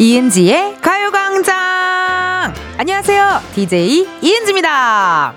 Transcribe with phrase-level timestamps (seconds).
[0.00, 2.54] 이은지의 가요광장!
[2.76, 3.40] 안녕하세요.
[3.56, 5.34] DJ 이은지입니다.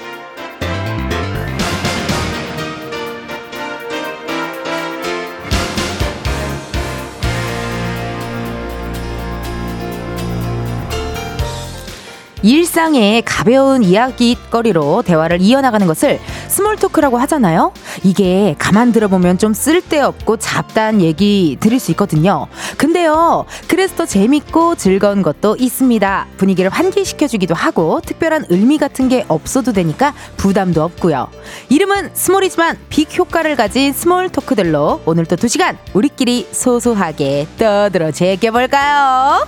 [12.44, 16.20] 일상의 가벼운 이야기거리로 대화를 이어나가는 것을
[16.52, 17.74] small talk라고 하잖아요.
[18.04, 22.48] 이게 가만 들어보면 좀 쓸데없고 잡다한 얘기들일 수 있거든요.
[22.78, 26.28] 근데요, 그래서 더 재밌고 즐거운 것도 있습니다.
[26.38, 31.30] 분위기를 환기시켜주기도 하고 특별한 의미 같은 게 없어도 되니까 부담도 없고요.
[31.70, 39.48] 이름은 small이지만 big 효과를 가진 small talk들로 오늘 또 2시간 우리끼리 소소하게 떠들어 제껴볼까요?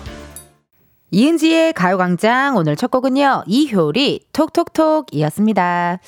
[1.11, 3.43] 이은지의 가요광장 오늘 첫 곡은요.
[3.45, 5.99] 이효리 톡톡톡이었습니다.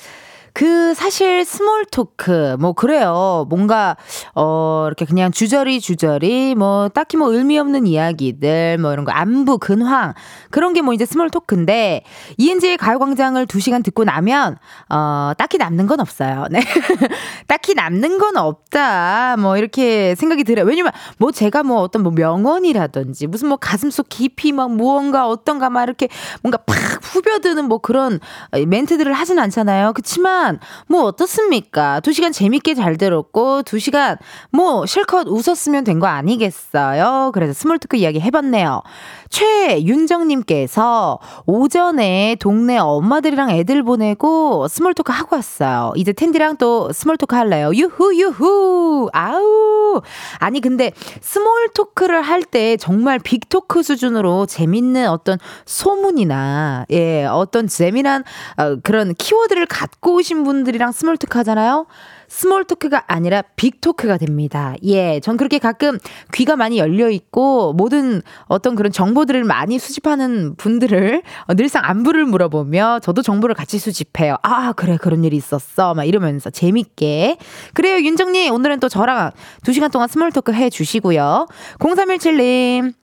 [0.56, 3.44] 그 사실 small talk 뭐 그래요.
[3.50, 3.94] 뭔가
[4.34, 9.58] 어 이렇게 그냥 주저리 주저리 뭐 딱히 뭐 의미 없는 이야기들 뭐 이런 거 안부
[9.58, 10.14] 근황
[10.50, 12.04] 그런 게 뭐 이제 small talk인데
[12.38, 14.56] 이은지의 가요광장을 2 시간 듣고 나면
[14.88, 16.46] 어 딱히 남는 건 없어요.
[16.50, 16.60] 네.
[17.48, 19.36] 딱히 남는 건 없다.
[19.38, 20.64] 뭐 이렇게 생각이 들어요.
[20.64, 25.82] 왜냐면 뭐 제가 뭐 어떤 뭐 명언이라든지 무슨 뭐 가슴속 깊이 막 무언가 어떤가 막
[25.82, 26.08] 이렇게
[26.42, 28.20] 뭔가 팍 후벼드는 뭐 그런
[28.66, 29.92] 멘트들을 하진 않잖아요.
[29.92, 32.00] 그치만 시간 뭐 어떻습니까?
[32.00, 34.16] 두 시간 재밌게 잘 들었고 두 시간
[34.52, 37.30] 뭐 실컷 웃었으면 된 거 아니겠어요?
[37.32, 38.82] 그래서 small talk 이야기 해봤네요.
[39.30, 45.92] 최윤정님께서 오전에 동네 엄마들이랑 애들 보내고 small talk 하고 왔어요.
[45.96, 47.70] 이제 은디랑 또 small talk 할래요.
[47.74, 50.00] 유후 유후 아우
[50.38, 57.66] 아니 근데 small talk를 할 때 정말 big talk 수준으로 재밌는 어떤 소문이나 예 어떤
[57.66, 58.22] 재미난
[58.56, 61.86] 어, 그런 키워드를 갖고 오신 분들이랑 small talk 하잖아요.
[62.28, 64.74] small talk가 아니라 big talk가 됩니다.
[64.84, 65.98] 예, 전 그렇게 가끔
[66.32, 71.22] 귀가 많이 열려 있고 모든 어떤 그런 정보들을 많이 수집하는 분들을
[71.56, 74.36] 늘상 안부를 물어보며 저도 정보를 같이 수집해요.
[74.42, 75.94] 아, 그래, 그런 일이 있었어.
[75.94, 77.38] 막 이러면서 재밌게.
[77.74, 78.52] 그래요, 윤정님.
[78.52, 79.30] 오늘은 또 저랑
[79.62, 81.46] 2시간 동안 small talk 해 주시고요.
[81.78, 82.94] 0317님.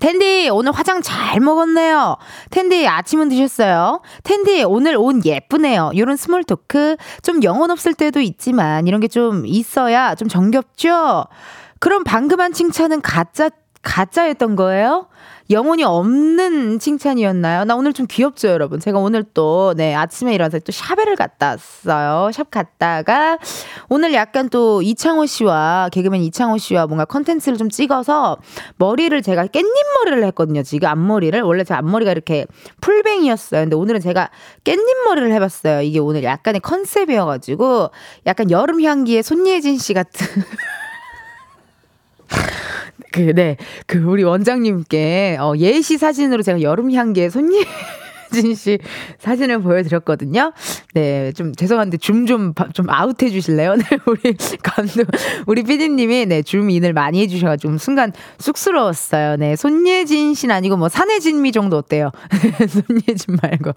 [0.00, 2.16] 텐디, 오늘 화장 잘 먹었네요.
[2.50, 4.00] 텐디, 아침은 드셨어요?
[4.22, 5.92] 텐디, 오늘 옷 예쁘네요.
[5.96, 6.96] 요런 small talk.
[7.22, 11.24] 좀 영혼 없을 때도 있지만, 이런 게 좀 있어야 좀 정겹죠?
[11.78, 13.50] 그럼 방금 한 칭찬은 가짜,
[13.82, 15.06] 가짜였던 거예요?
[15.50, 17.64] 영혼이 없는 칭찬이었나요?
[17.64, 18.80] 나 오늘 좀 귀엽죠, 여러분?
[18.80, 22.32] 제가 오늘 또, 네, 아침에 일어나서 또 샵에를 갔다 왔어요.
[22.32, 23.36] 샵 갔다가,
[23.90, 28.38] 오늘 약간 또 이창호 씨와, 개그맨 이창호 씨와 뭔가 컨텐츠를 좀 찍어서,
[28.76, 29.66] 머리를 제가 깻잎
[29.98, 31.38] 머리를 했거든요, 지금 앞머리를.
[31.42, 32.46] 원래 제 앞머리가 이렇게
[32.80, 33.64] 풀뱅이였어요.
[33.64, 34.30] 근데 오늘은 제가
[34.64, 35.82] 깻잎 머리를 해봤어요.
[35.82, 37.90] 이게 오늘 약간의 컨셉이어가지고,
[38.26, 40.26] 약간 여름 향기의 손예진 씨 같은.
[43.14, 43.56] 그, 네.
[43.86, 47.62] 그, 우리 원장님께, 어, 예시 사진으로 제가 여름 향기의 손님,
[48.34, 48.78] 이수진 씨
[49.18, 50.52] 사진을 보여드렸거든요.
[50.94, 53.74] 네, 좀 죄송한데 줌 좀 좀 아웃해 주실래요?
[53.76, 55.06] 네, 우리 감독
[55.46, 59.36] 우리 피디님이 네, 줌 인을 많이 해주셔가 지고 순간 쑥스러웠어요.
[59.36, 62.10] 네, 손예진 씨는 아니고 뭐 산혜진미 정도 어때요?
[62.68, 63.72] 손예진 말고,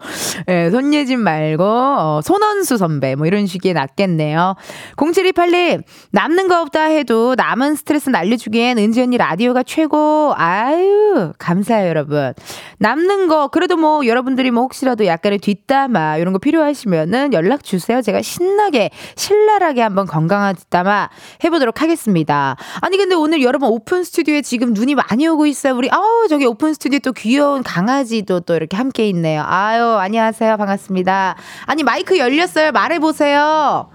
[0.48, 4.56] 네, 손예진 말고 어, 손원수 선배 뭐 이런 식이 낫겠네요.
[4.96, 10.34] 0728님 남는 거 없다 해도 남은 스트레스 날려주기엔 은지 언니 라디오가 최고.
[10.38, 12.34] 아유 감사해요 여러분.
[12.80, 17.64] 남는 거 그래도 뭐 여러분들이 여러 분들이 뭐 혹시라도 약간의 뒷담화 이런 거 필요하시면은 연락
[17.64, 18.02] 주세요.
[18.02, 21.10] 제가 신나게 신랄하게 한번 건강한 뒷담화
[21.44, 22.56] 해보도록 하겠습니다.
[22.82, 25.76] 아니 근데 오늘 여러분 오픈 스튜디오에 지금 눈이 많이 오고 있어요.
[25.76, 29.44] 우리 아우 저기 오픈 스튜디오 또 귀여운 강아지도 또 이렇게 함께 있네요.
[29.46, 31.36] 아유 안녕하세요 반갑습니다.
[31.66, 32.72] 아니 마이크 열렸어요.
[32.72, 33.90] 말해 보세요.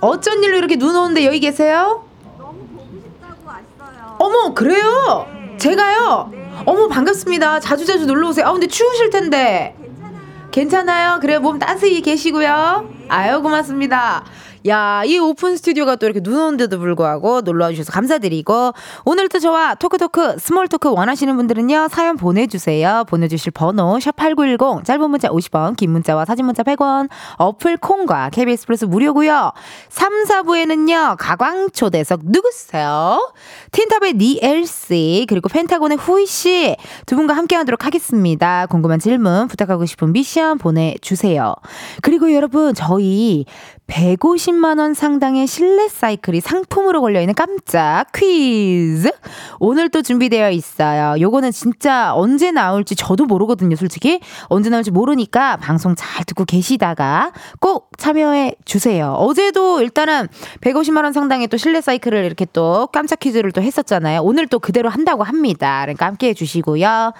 [0.00, 2.04] 어쩐 일로 이렇게 눈 오는데 여기 계세요?
[2.38, 4.16] 너무 보고 싶다고 왔어요.
[4.18, 5.26] 어머 그래요?
[5.34, 5.56] 네.
[5.58, 6.30] 제가요?
[6.32, 6.49] 네.
[6.66, 7.60] 어머 반갑습니다.
[7.60, 8.46] 자주 자주 놀러 오세요.
[8.46, 9.74] 아 근데 추우실 텐데.
[9.78, 10.50] 괜찮아요.
[10.50, 11.18] 괜찮아요.
[11.20, 12.88] 그래 몸 따스히 계시고요.
[12.90, 13.06] 네.
[13.08, 14.24] 아유 고맙습니다.
[14.66, 18.72] 야, 이 오픈 스튜디오가 또 이렇게 눈 오는데도 불구하고 놀러 와 주셔서 감사드리고,
[19.06, 23.04] 오늘도 저와 talk talk, small talk 원하시는 분들은요, 사연 보내주세요.
[23.08, 27.08] 보내주실 번호, 샵8910, 짧은 문자 50원, 긴 문자와 사진 문자 100원,
[27.38, 29.52] 어플 콩과 KBS 플러스 무료고요
[29.88, 33.32] 3, 4부에는요, 가광초대석 누구세요?
[33.72, 36.76] 틴탑의 니엘씨, 그리고 펜타곤의 후이씨,
[37.06, 38.66] 두 분과 함께 하도록 하겠습니다.
[38.66, 41.54] 궁금한 질문, 부탁하고 싶은 미션 보내주세요.
[42.02, 43.46] 그리고 여러분, 저희
[43.86, 49.10] 150 만원 상당의 실내 사이클이 상품으로 걸려있는 깜짝 퀴즈.
[49.58, 51.18] 오늘 또 준비되어 있어요.
[51.18, 54.20] 요거는 진짜 언제 나올지 저도 모르거든요, 솔직히.
[54.44, 59.12] 언제 나올지 모르니까 방송 잘 듣고 계시다가 꼭 참여해 주세요.
[59.12, 60.28] 어제도 일단은
[60.60, 64.20] 150만원 상당의 또 실내 사이클을 이렇게 또 깜짝 퀴즈를 또 했었잖아요.
[64.20, 65.80] 오늘 또 그대로 한다고 합니다.
[65.82, 67.12] 그러니까 함께 해주시고요.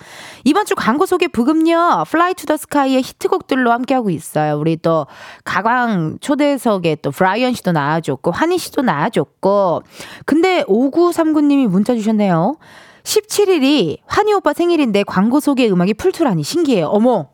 [0.44, 2.04] 이번 주 광고 소개 브금요.
[2.06, 4.58] 플라이 투 더 스카이의 히트곡들로 함께하고 있어요.
[4.58, 5.06] 우리 또
[5.44, 9.82] 가광 초대석에 또 브라이언 씨도 나와줬고 환희 씨도 나와줬고
[10.24, 12.56] 근데 5939님이 문자 주셨네요.
[13.02, 16.86] 17일이 환희 오빠 생일인데 광고 소개 음악이 플투라니 신기해요.
[16.86, 17.28] 어머.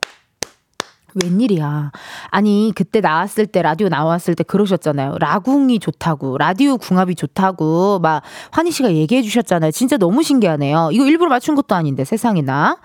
[1.22, 1.92] 웬일이야.
[2.30, 5.16] 아니, 그때 나왔을 때, 라디오 나왔을 때 그러셨잖아요.
[5.18, 9.70] 라궁이 좋다고, 라디오 궁합이 좋다고, 막, 환희 씨가 얘기해 주셨잖아요.
[9.70, 10.90] 진짜 너무 신기하네요.
[10.92, 12.78] 이거 일부러 맞춘 것도 아닌데, 세상에나.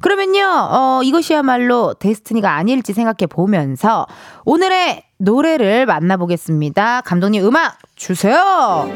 [0.00, 4.06] 그러면요, 어, 이것이야말로 데스티니가 아닐지 생각해 보면서,
[4.44, 7.00] 오늘의 노래를 만나보겠습니다.
[7.02, 8.88] 감독님 음악 주세요!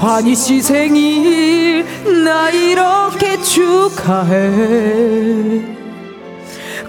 [0.00, 1.84] 환희 씨 생일,
[2.24, 4.40] 나 이렇게 축하해.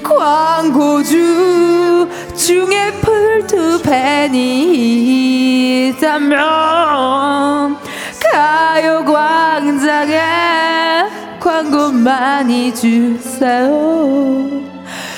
[0.04, 4.38] 광고주 중에 풀투팬이
[5.90, 7.78] 있다면
[8.32, 10.20] 가요광장에
[11.40, 13.70] 광고 많이 주세요.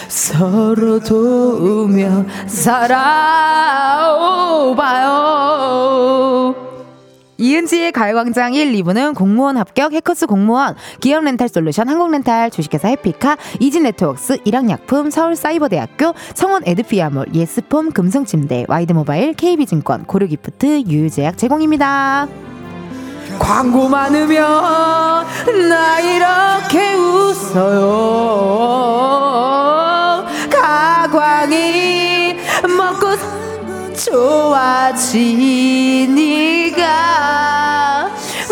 [0.07, 3.53] 서로 도우며 살아봐요
[7.37, 13.37] 이은지의 가요광장 1, 2부는 공무원 합격, 해커스 공무원, 기업 렌탈 솔루션, 한국 렌탈, 주식회사 해피카,
[13.59, 22.27] 이지네트웍스, 일학약품, 서울사이버대학교, 성원 에드피아몰, 예스폼, 금성침대, 와이드모바일, KB증권, 고려기프트, 유유제약 제공입니다.
[23.39, 25.25] 광고 많으면
[25.69, 28.43] 나 이렇게 웃어요.
[34.13, 35.25] 좋아지니까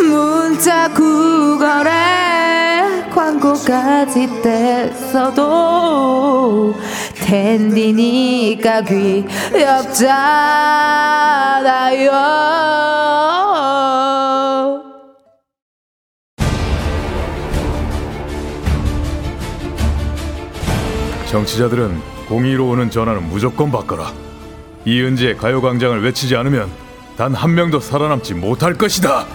[0.09, 1.91] 문자 구걸에
[3.13, 4.27] 광고까지
[5.13, 6.73] 뗐어도
[7.13, 10.11] 텐디니까 귀엽잖아요
[21.29, 24.30] 정치자들은 공의로 오는 전화는 무조건 바꿔라.
[24.85, 26.69] 이은지의 가요광장을 외치지 않으면
[27.17, 29.25] 단 한 명도 살아남지 못할 것이다.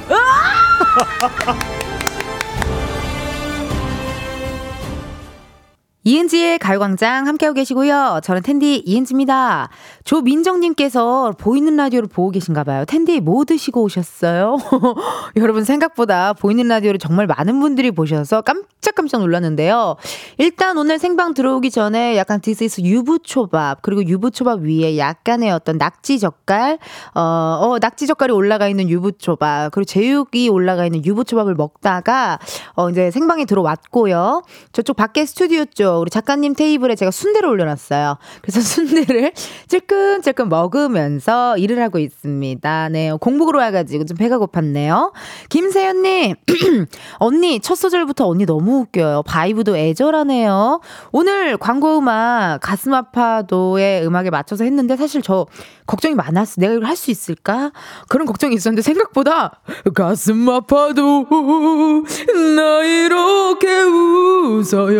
[6.06, 8.20] 이은지의 가요광장 함께하고 계시고요.
[8.23, 9.70] 저는 텐디 이은지입니다.
[10.05, 12.85] 조민정님께서 보이는 라디오를 보고 계신가 봐요.
[12.85, 14.56] 텐디 뭐 드시고 오셨어요?
[15.35, 19.97] 여러분 생각보다 보이는 라디오를 정말 많은 분들이 보셔서 깜짝깜짝 놀랐는데요.
[20.38, 26.20] 일단 오늘 생방 들어오기 전에 약간 this is 유부초밥 그리고 유부초밥 위에 약간의 어떤 낙지
[26.20, 26.79] 젓갈
[27.17, 32.38] 어, 어 낙지 젓갈이 올라가 있는 유부초밥 그리고 제육이 올라가 있는 유부초밥을 먹다가
[32.76, 34.44] 어 이제 생방에 들어왔고요.
[34.70, 38.19] 저쪽 밖에 스튜디오 쪽 우리 작가님 테이블에 제가 순대를 올려놨어요.
[38.43, 39.32] 그래서 순대를
[39.69, 42.88] 찔끔찔끔 먹으면서 일을 하고 있습니다.
[42.90, 45.12] 네, 공복으로 와가지고 좀 배가 고팠네요.
[45.48, 46.34] 김세연님,
[47.19, 49.22] 언니, 첫 소절부터 언니 너무 웃겨요.
[49.26, 50.81] 바이브도 애절하네요.
[51.12, 55.46] 오늘 광고 음악 가슴 아파도의 음악에 맞춰서 했는데 사실 저
[55.87, 56.60] 걱정이 많았어.
[56.60, 57.72] 내가 이걸 할 수 있을까?
[58.08, 59.60] 그런 걱정이 있었는데 생각보다
[59.94, 64.94] 가슴 아파도 나 이렇게 웃어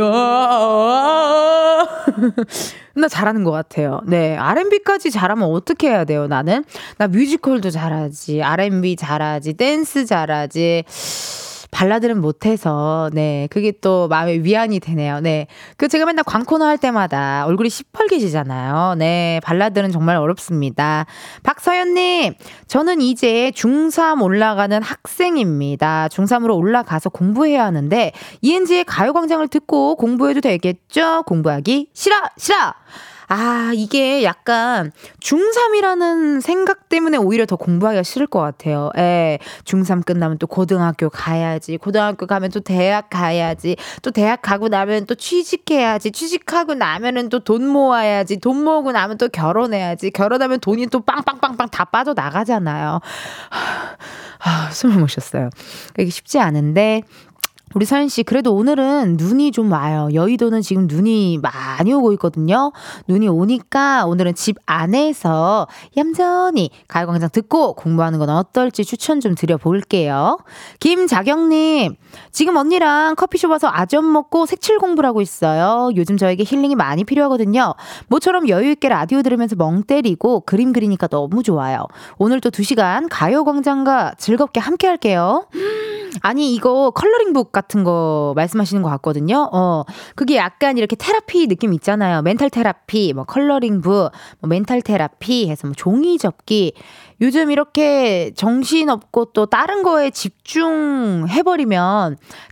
[0.87, 1.87] 야
[2.95, 4.01] 나 잘하는 것 같아요.
[4.07, 4.37] 네.
[4.37, 6.65] R&B까지 잘하면 어떻게 해야 돼요, 나는?
[6.97, 10.85] 나 뮤지컬도 잘하지, R&B 잘하지, 댄스 잘하지.
[11.77, 15.21] 발라드는 못해서 네 그게 또 마음의 위안이 되네요.
[15.21, 18.95] 네 그 제가 맨날 광코너 할 때마다 얼굴이 시뻘개지잖아요.
[18.97, 21.05] 네 발라드는 정말 어렵습니다.
[21.43, 22.35] 박서연님
[22.67, 26.09] 저는 이제 중3 올라가는 학생입니다.
[26.11, 31.25] 중3으로 올라가서 공부해야 하는데 이은지의 가요광장을 듣고 공부해도 되겠죠?
[31.27, 32.57] 공부하기 싫어 싫어.
[33.29, 38.91] 아, 이게 약간 중3이라는 생각 때문에 오히려 더 공부하기가 싫을 것 같아요.
[38.99, 39.39] 예.
[39.65, 41.77] 중3 끝나면 또 고등학교 가야지.
[41.77, 43.77] 고등학교 가면 또 대학 가야지.
[44.03, 46.13] 또 대학 가고 나면 또 취직해야지.
[46.13, 48.39] 취직하고 나면은 또 돈 모아야지.
[48.41, 50.11] 돈 모으고 나면 또 결혼해야지.
[50.11, 53.01] 결혼하면 돈이 또 빵빵빵빵 다 빠져나가잖아요.
[54.41, 55.51] 아, 숨을 못 쉬었어요.
[55.99, 57.03] 이게 쉽지 않은데,
[57.75, 60.09] 우리 서현 씨, 그래도 오늘은 눈이 좀 와요.
[60.15, 62.73] 여의도는 지금 눈이 많이 오고 있거든요.
[63.09, 70.39] 눈이 오니까 오늘은 집 안에서 얌전히 가요광장 듣고 공부하는 건 어떨지 추천 좀 드려볼게요.
[70.79, 71.97] 김자경님,
[72.31, 75.91] 지금 언니랑 커피숍 와서 아점 먹고 색칠 공부를 하고 있어요.
[75.97, 77.75] 요즘 저에게 힐링이 많이 필요하거든요.
[78.07, 81.87] 모처럼 여유있게 라디오 들으면서 멍 때리고 그림 그리니까 너무 좋아요.
[82.17, 85.47] 오늘 또 2시간 가요광장과 즐겁게 함께 할게요.
[86.23, 89.49] 아니, 이거 컬러링북 같은 거 말씀하시는 것 같거든요.
[89.51, 89.85] 어,
[90.15, 92.21] 그게 약간 이렇게 테라피 느낌 있잖아요.
[92.21, 94.11] 멘탈 테라피, 뭐 컬러링북,
[94.41, 96.75] 뭐 멘탈 테라피 해서 뭐 종이 접기.
[97.21, 101.77] 요즘 이렇게 정신없고 또 다른 거에 집중해버리면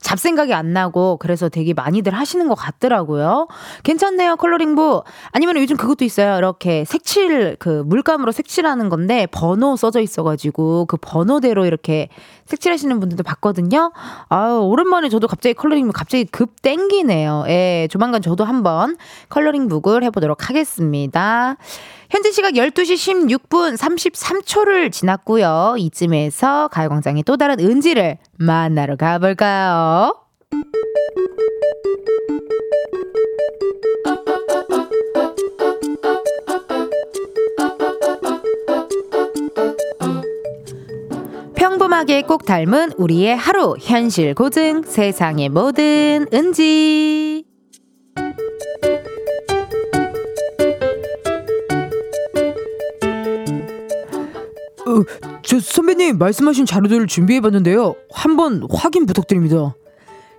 [0.01, 3.47] 잡생각이 안 나고 그래서 되게 많이들 하시는 것 같더라고요.
[3.83, 5.05] 괜찮네요, 컬러링북.
[5.33, 6.39] 아니면 요즘 그것도 있어요.
[6.39, 12.09] 이렇게 색칠, 그 물감으로 색칠하는 건데 번호 써져 있어가지고 그 번호대로 이렇게
[12.47, 13.93] 색칠하시는 분들도 봤거든요.
[14.29, 17.45] 아유, 오랜만에 저도 갑자기 컬러링북 갑자기 급 땡기네요.
[17.49, 18.97] 예, 조만간 저도 한번
[19.29, 21.57] 컬러링북을 해보도록 하겠습니다.
[22.15, 25.75] 현재 시각 12시 16분 33초를 지났고요.
[25.79, 30.15] 이쯤에서 가요광장의 또 다른 은지를 만나러 가볼까요?
[41.57, 47.45] 평범하게 꼭 닮은 우리의 하루 현실 고증 세상의 모든 은지
[54.95, 57.95] 어, 저 선배님 말씀하신 자료들을 준비해봤는데요.
[58.13, 59.75] 한번 확인 부탁드립니다.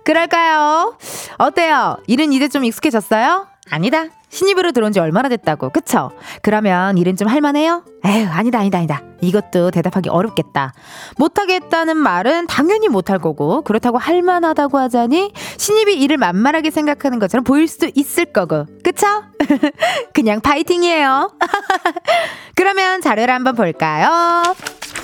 [0.04, 0.96] 그럴까요?
[1.38, 1.96] 어때요?
[2.06, 3.46] 일은 이제 좀 익숙해졌어요?
[3.70, 4.06] 아니다.
[4.28, 6.10] 신입으로 들어온 지 얼마나 됐다고, 그쵸?
[6.42, 7.84] 그러면 일은 좀 할만해요?
[8.04, 9.02] 에휴, 아니다, 아니다, 아니다.
[9.20, 10.72] 이것도 대답하기 어렵겠다.
[11.18, 17.68] 못하겠다는 말은 당연히 못할 거고, 그렇다고 할 만하다고 하자니, 신입이 일을 만만하게 생각하는 것처럼 보일
[17.68, 19.06] 수도 있을 거고, 그쵸?
[20.12, 21.30] 그냥 파이팅이에요.
[22.54, 24.42] 그러면 자료를 한번 볼까요?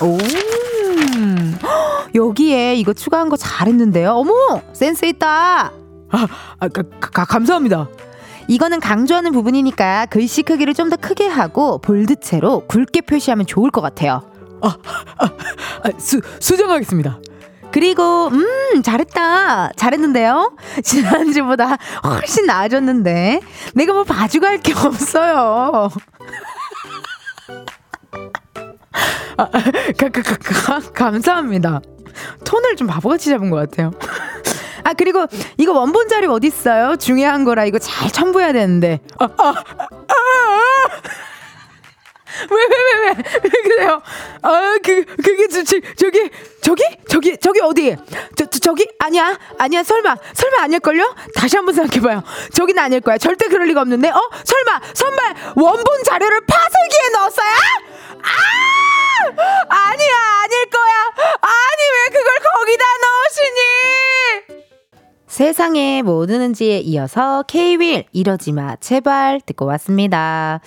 [0.01, 0.17] 오,
[2.15, 4.11] 여기에 이거 추가한 거 잘했는데요.
[4.11, 5.71] 어머, 센스 있다.
[6.09, 6.27] 아,
[6.59, 7.87] 아 가, 가, 감사합니다.
[8.47, 14.21] 이거는 강조하는 부분이니까 글씨 크기를 좀 더 크게 하고 볼드체로 굵게 표시하면 좋을 것 같아요.
[14.61, 14.77] 아,
[15.17, 15.25] 아,
[15.83, 17.19] 아 수, 수정하겠습니다.
[17.71, 19.71] 그리고 음 잘했다.
[19.77, 20.55] 잘했는데요?
[20.83, 23.39] 지난주보다 훨씬 나아졌는데.
[23.75, 25.89] 내가 뭐 봐주고 할 게 없어요.
[29.37, 31.81] 아, 가, 가, 가, 가, 감사합니다.
[32.45, 33.91] 톤을 좀 바보같이 잡은 것 같아요
[34.93, 35.25] 아 그리고
[35.57, 36.95] 이거 원본 자료 어디 있어요?
[36.97, 38.99] 중요한 거라 이거 잘 첨부해야 되는데.
[39.19, 40.89] 아, 아, 아, 아.
[42.49, 44.01] 왜왜 왜 그래요?
[44.41, 46.29] 아그 그게 저, 저 저기
[46.63, 47.95] 저기 저기 저기 어디?
[48.35, 51.15] 저, 저 저 기 아니야 아니야 설마 설마 아닐 걸요?
[51.35, 52.23] 다시 한번 생각해봐요.
[52.53, 53.17] 저기는 아닐 거야.
[53.19, 54.09] 절대 그럴 리가 없는데.
[54.09, 57.51] 어 설마 선발 원본 자료를 파쇄기에 넣었어요?
[58.23, 58.29] 아
[59.69, 61.11] 아니야 아닐 거야.
[61.39, 64.62] 아니 왜 그걸 거기다 넣으시니?
[65.33, 70.61] 세상에 뭐 오는지에 이어서 K-윌 이러지 마 제발 듣고 왔습니다.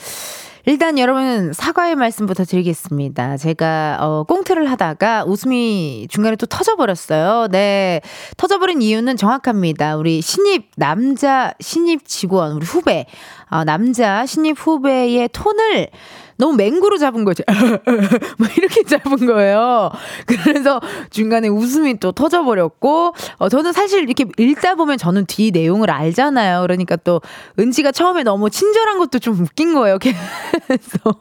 [0.64, 3.36] 일단 여러분 사과의 말씀부터 드리겠습니다.
[3.36, 7.46] 제가 어 꽁트를 하다가 웃음이 중간에 또 터져버렸어요.
[7.52, 8.00] 네,
[8.36, 9.96] 터져버린 이유는 정확합니다.
[9.98, 13.06] 우리 신입 남자 신입 직원 우리 후배
[13.48, 15.90] 어, 남자 신입 후배의 톤을
[16.36, 17.42] 너무 맹구로 잡은 거죠.
[18.38, 19.90] 뭐 이렇게 잡은 거예요.
[20.26, 26.62] 그래서 중간에 웃음이 또 터져버렸고, 어, 저는 사실 이렇게 읽다 보면 저는 뒤 내용을 알잖아요.
[26.62, 27.20] 그러니까 또
[27.58, 29.98] 은지가 처음에 너무 친절한 것도 좀 웃긴 거예요.
[30.66, 31.16] 그래서.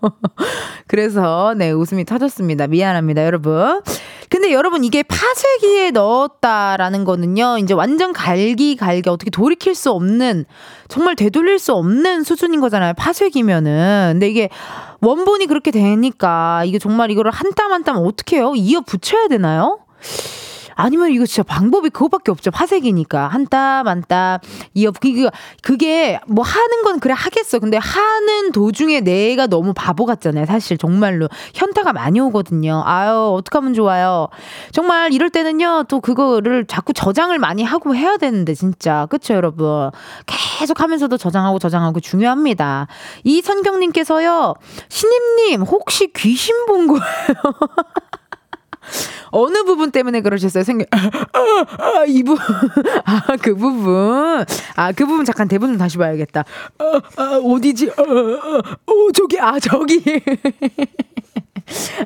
[0.87, 2.67] 그래서 네, 웃음이 터졌습니다.
[2.67, 3.81] 미안합니다, 여러분.
[4.29, 7.57] 근데 여러분 이게 파쇄기에 넣었다라는 거는요.
[7.59, 10.45] 이제 완전 갈기 갈기 어떻게 돌이킬 수 없는
[10.87, 12.93] 정말 되돌릴 수 없는 수준인 거잖아요.
[12.97, 14.11] 파쇄기면은.
[14.13, 14.49] 근데 이게
[15.01, 18.53] 원본이 그렇게 되니까 이게 정말 이거를 한 땀 한 땀 어떻게 해요?
[18.55, 19.79] 이어 붙여야 되나요?
[20.75, 22.51] 아니면 이거 진짜 방법이 그거밖에 없죠.
[22.51, 23.27] 파색이니까.
[23.27, 24.39] 한 땀, 한 땀.
[24.73, 25.29] 이어, 그게,
[25.61, 27.59] 그게 뭐 하는 건 그래 하겠어.
[27.59, 30.45] 근데 하는 도중에 내가 너무 바보 같잖아요.
[30.45, 31.27] 사실 정말로.
[31.53, 32.83] 현타가 많이 오거든요.
[32.85, 34.27] 아유, 어떡하면 좋아요.
[34.71, 39.07] 정말 이럴 때는요, 또 그거를 자꾸 저장을 많이 하고 해야 되는데, 진짜.
[39.09, 39.91] 그쵸, 여러분?
[40.25, 42.87] 계속 하면서도 저장하고 저장하고 중요합니다.
[43.23, 44.55] 이선경님께서요,
[44.89, 47.03] 신임님, 혹시 귀신 본 거예요?
[49.31, 50.63] 어느 부분 때문에 그러셨어요?
[50.63, 50.97] 생각, 아,
[51.33, 52.43] 아, 아, 이 부분.
[53.05, 54.45] 아, 그 부분.
[54.75, 56.43] 아, 그 부분 잠깐 대본 좀 다시 봐야겠다.
[56.79, 57.91] 아, 아, 어디지?
[57.97, 60.03] 아, 아, 어, 저기, 아, 저기.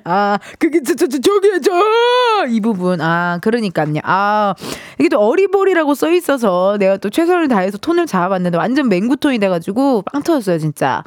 [0.06, 2.46] 아, 그게 저, 저, 저, 저기, 저!
[2.48, 3.02] 이 부분.
[3.02, 3.96] 아, 그러니까요.
[4.04, 4.56] 아,
[5.00, 10.24] 이게 또 어리버리라고 써 있어서 내가 또 최선을 다해서 톤을 잡아봤는데 완전 맹구톤이 돼가지고 빵
[10.24, 11.04] 터졌어요, 진짜.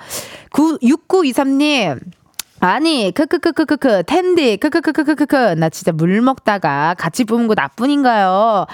[0.50, 2.00] 9, 6923님.
[2.64, 5.37] 아니, 크크크크크크, 텐디, 크크크크크크크.
[5.59, 8.66] 나 진짜 물 먹다가 같이 뿜은 거 나뿐인가요?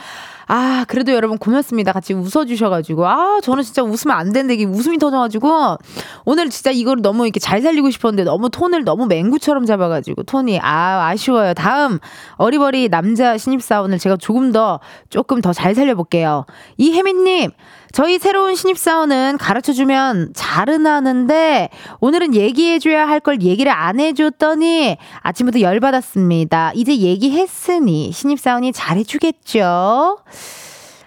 [0.46, 1.92] 아, 그래도 여러분 고맙습니다.
[1.92, 3.06] 같이 웃어주셔가지고.
[3.06, 5.78] 아, 저는 진짜 웃으면 안 되는데 이게 웃음이 터져가지고.
[6.26, 10.24] 오늘 진짜 이걸 너무 이렇게 잘 살리고 싶었는데 너무 톤을 너무 맹구처럼 잡아가지고.
[10.24, 11.54] 톤이, 아, 아쉬워요.
[11.54, 11.98] 다음,
[12.36, 16.44] 어리버리 남자 신입사원을 제가 조금 더, 조금 더 잘 살려볼게요.
[16.76, 17.52] 이혜민님,
[17.92, 21.68] 저희 새로운 신입사원은 가르쳐주면 잘은 하는데
[22.00, 26.72] 오늘은 얘기해줘야 할 걸 얘기를 안 해줬더니 아침부터 열받았습니다.
[26.76, 30.18] 이제 얘기했으니 신입사원이 잘해주겠죠?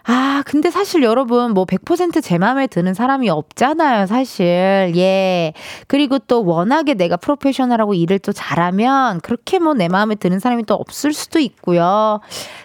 [0.04, 4.92] 아, 근데 사실 여러분, 뭐, 100%제 마음에 드는 사람이 없잖아요, 사실.
[4.96, 5.54] 예.
[5.88, 10.74] 그리고 또 워낙에 내가 프로페셔널하고 일을 또 잘하면 그렇게 뭐 내 마음에 드는 사람이 또
[10.76, 12.20] 없을 수도 있고요.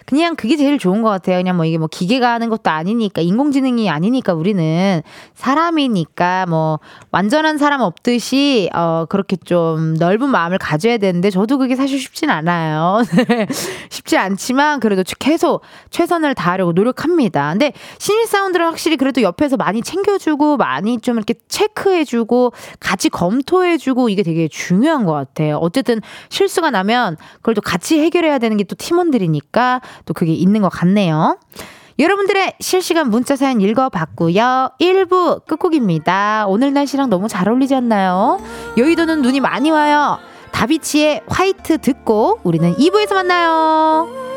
[0.05, 1.37] 그냥 그게 제일 좋은 것 같아요.
[1.37, 5.01] 그냥 뭐 이게 뭐 기계가 하는 것도 아니니까, 인공지능이 아니니까 우리는
[5.35, 6.79] 사람이니까 뭐
[7.11, 13.03] 완전한 사람 없듯이, 어, 그렇게 좀 넓은 마음을 가져야 되는데 저도 그게 사실 쉽진 않아요.
[13.89, 17.26] 쉽지 않지만 그래도 계속 최선을 다하려고 노력합니다.
[17.27, 17.49] 합니다.
[17.51, 24.47] 근데 신입사원들은 확실히 그래도 옆에서 많이 챙겨주고 많이 좀 이렇게 체크해주고 같이 검토해주고 이게 되게
[24.47, 25.57] 중요한 것 같아요.
[25.57, 30.67] 어쨌든 실수가 나면 그걸 또 같이 해결해야 되는 게 또 팀원들이니까 또 그게 있는 것
[30.67, 31.37] 같네요.
[31.99, 34.71] 여러분들의 실시간 문자 사연 읽어봤고요.
[34.79, 36.45] 1부 끝곡입니다.
[36.47, 38.41] 오늘 날씨랑 너무 잘 어울리지 않나요?
[38.77, 40.19] 여의도는 눈이 많이 와요.
[40.51, 44.36] 다비치의 화이트 듣고 우리는 2부에서 만나요.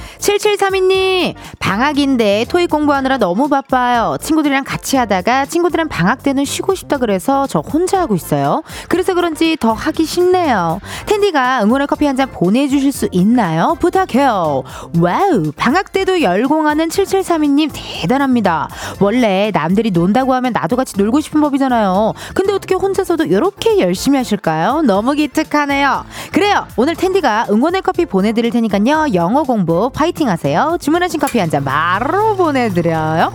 [0.37, 1.35] 7732님,
[1.75, 4.17] 방학인데 토익 공부하느라 너무 바빠요.
[4.19, 8.61] 친구들이랑 같이 하다가 친구들은 방학 때는 쉬고 싶다 그래서 저 혼자 하고 있어요.
[8.89, 10.81] 그래서 그런지 더 하기 싫네요.
[11.05, 13.77] 텐디가 응원의 커피 한 잔 보내주실 수 있나요?
[13.79, 14.63] 부탁해요.
[14.99, 18.67] 와우, 방학 때도 열공하는 7732님 대단합니다.
[18.99, 22.11] 원래 남들이 논다고 하면 나도 같이 놀고 싶은 법이잖아요.
[22.33, 24.81] 근데 어떻게 혼자서도 이렇게 열심히 하실까요?
[24.81, 26.03] 너무 기특하네요.
[26.33, 26.67] 그래요.
[26.75, 29.13] 오늘 텐디가 응원의 커피 보내드릴 테니까요.
[29.13, 30.77] 영어 공부 파이팅 하세요.
[30.81, 33.33] 주문하신 커피 한 잔 바로 보내드려요.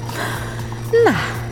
[1.05, 1.46] 나.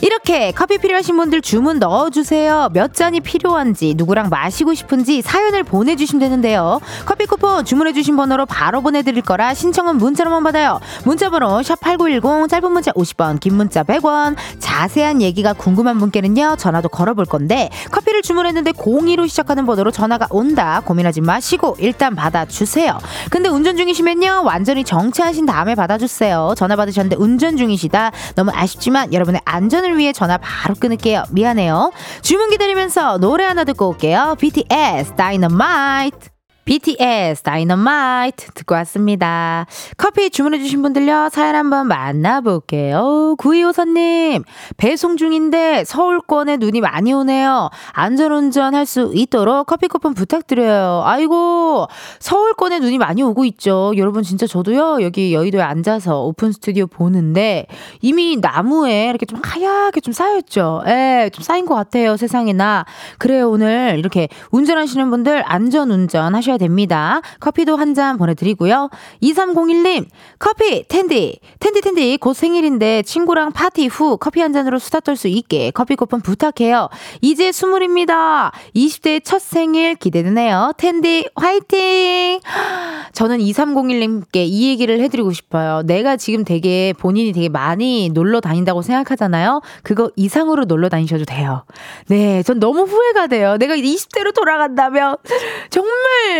[0.00, 2.70] 이렇게 커피 필요하신 분들 주문 넣어주세요.
[2.72, 6.80] 몇 잔이 필요한지, 누구랑 마시고 싶은지 사연을 보내주시면 되는데요.
[7.06, 10.80] 커피 쿠폰 주문해주신 번호로 바로 보내드릴 거라 신청은 문자로만 받아요.
[11.04, 14.36] 문자번호 샵8910, 짧은 문자 50원, 긴 문자 100원.
[14.58, 20.82] 자세한 얘기가 궁금한 분께는요, 전화도 걸어볼 건데, 커피를 주문했는데 02로 시작하는 번호로 전화가 온다.
[20.84, 22.98] 고민하지 마시고, 일단 받아주세요.
[23.30, 26.54] 근데 운전 중이시면요, 완전히 정체하신 다음에 받아주세요.
[26.56, 28.12] 전화 받으셨는데 운전 중이시다.
[28.34, 31.24] 너무 아쉽지만 여러분의 안전을 시간을 위해 전화 바로 끊을게요.
[31.30, 31.92] 미안해요.
[32.22, 34.36] 주문 기다리면서 노래 하나 듣고 올게요.
[34.38, 36.35] BTS Dynamite.
[36.66, 39.66] BTS 다이너마이트 듣고 왔습니다.
[39.96, 43.36] 커피 주문해주신 분들요, 사연 한번 만나볼게요.
[43.38, 44.42] 구이호사님,
[44.76, 47.70] 배송 중인데 서울권에 눈이 많이 오네요.
[47.92, 51.02] 안전운전 할 수 있도록 커피 쿠폰 부탁드려요.
[51.04, 51.86] 아이고,
[52.18, 53.92] 서울권에 눈이 많이 오고 있죠.
[53.96, 57.66] 여러분, 진짜 저도요, 여기 여의도에 앉아서 오픈 스튜디오 보는데
[58.00, 60.82] 이미 나무에 이렇게 좀 하얗게 좀 쌓였죠.
[60.86, 62.86] 예, 좀 쌓인 것 같아요, 세상에나.
[63.18, 67.20] 그래요, 오늘 이렇게 운전하시는 분들 안전운전 하셔야 주셔야 됩니다.
[67.40, 68.90] 커피도 한 잔 보내드리고요.
[69.22, 70.04] 2301님,
[70.38, 75.28] 커피, 텐디, 텐디, 텐디, 곧 생일인데 친구랑 파티 후 커피 한 잔으로 수다 떨 수
[75.28, 76.90] 있게 커피 쿠폰 부탁해요.
[77.22, 78.52] 이제 스물입니다.
[78.74, 80.72] 20대 첫 생일 기대되네요.
[80.76, 82.40] 텐디, 화이팅!
[83.14, 85.80] 저는 2301님께 이 얘기를 해드리고 싶어요.
[85.86, 89.62] 내가 지금 되게 본인이 되게 많이 놀러 다닌다고 생각하잖아요.
[89.82, 91.64] 그거 이상으로 놀러 다니셔도 돼요.
[92.08, 93.56] 네, 전 너무 후회가 돼요.
[93.56, 95.16] 내가 20대로 돌아간다면
[95.70, 95.94] 정말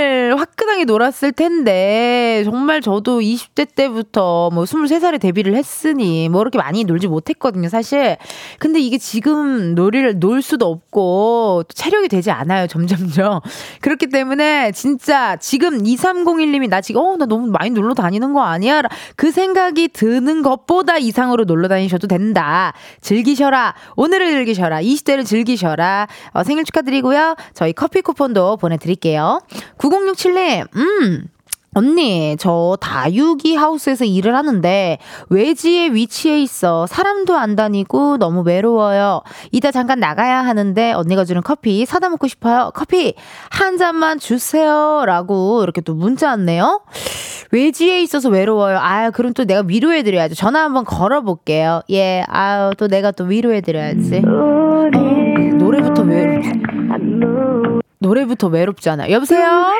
[0.07, 6.85] 정말 화끈하게 놀았을 텐데 정말 저도 20대 때부터 뭐 23살에 데뷔를 했으니 뭐 이렇게 많이
[6.85, 8.17] 놀지 못했거든요, 사실.
[8.59, 13.41] 근데 이게 지금 놀이를 놀 수도 없고 또 체력이 되지 않아요, 점점점.
[13.83, 18.83] 그렇기 때문에 진짜 지금 2301님이 나 지금 어, 나 너무 많이 놀러 다니는 거 아니야?
[19.17, 22.73] 그 생각이 드는 것보다 이상으로 놀러 다니셔도 된다.
[23.01, 23.75] 즐기셔라.
[23.97, 24.81] 오늘을 즐기셔라.
[24.83, 26.07] 20대를 즐기셔라.
[26.33, 27.35] 어, 생일 축하드리고요.
[27.55, 29.41] 저희 커피 쿠폰도 보내 드릴게요.
[29.97, 31.25] 9067님, 음.
[31.75, 34.97] 언니, 저 다육이 하우스에서 일을 하는데
[35.29, 36.87] 외지에 위치해 있어.
[36.87, 39.21] 사람도 안 다니고 너무 외로워요.
[39.53, 42.71] 이따 잠깐 나가야 하는데 언니가 주는 커피 사다 먹고 싶어요.
[42.75, 43.15] 커피
[43.51, 45.03] 한 잔만 주세요.
[45.05, 46.81] 라고 이렇게 또 문자 왔네요.
[47.53, 48.79] 외지에 있어서 외로워요.
[48.81, 50.35] 아, 그럼 또 내가 위로해 드려야죠.
[50.35, 51.83] 전화 한번 걸어 볼게요.
[51.91, 54.23] 예, 아유, 또 내가 또 위로해 드려야지.
[54.27, 54.89] 어,
[55.59, 59.11] 노래부터 외롭, 노래부터 외롭잖아.
[59.11, 59.73] 여보세요?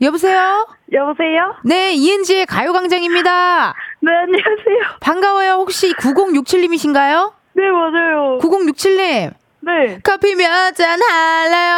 [0.00, 0.66] 여보세요?
[0.92, 1.54] 여보세요?
[1.64, 3.74] 네, 이은지의 가요광장입니다.
[4.00, 4.98] 네, 안녕하세요.
[5.00, 5.52] 반가워요.
[5.54, 7.32] 혹시 9067님이신가요?
[7.54, 8.38] 네, 맞아요.
[8.40, 9.32] 9067님.
[9.62, 10.00] 네.
[10.02, 11.74] 커피 몇 잔 할래요?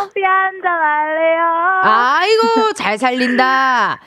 [0.00, 1.80] 커피 한 잔 할래요?
[1.84, 4.00] 아이고, 잘 살린다.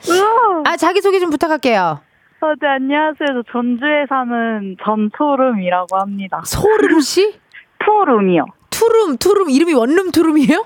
[0.66, 2.00] 아, 자기소개 좀 부탁할게요.
[2.42, 3.42] 어, 네, 안녕하세요.
[3.46, 6.42] 저 전주에 사는 전토름이라고 합니다.
[6.44, 7.40] 소름씨?
[7.78, 8.44] 푸름이요.
[8.86, 9.50] 투룸, 투룸.
[9.50, 10.64] 이름이 원룸 투룸이에요?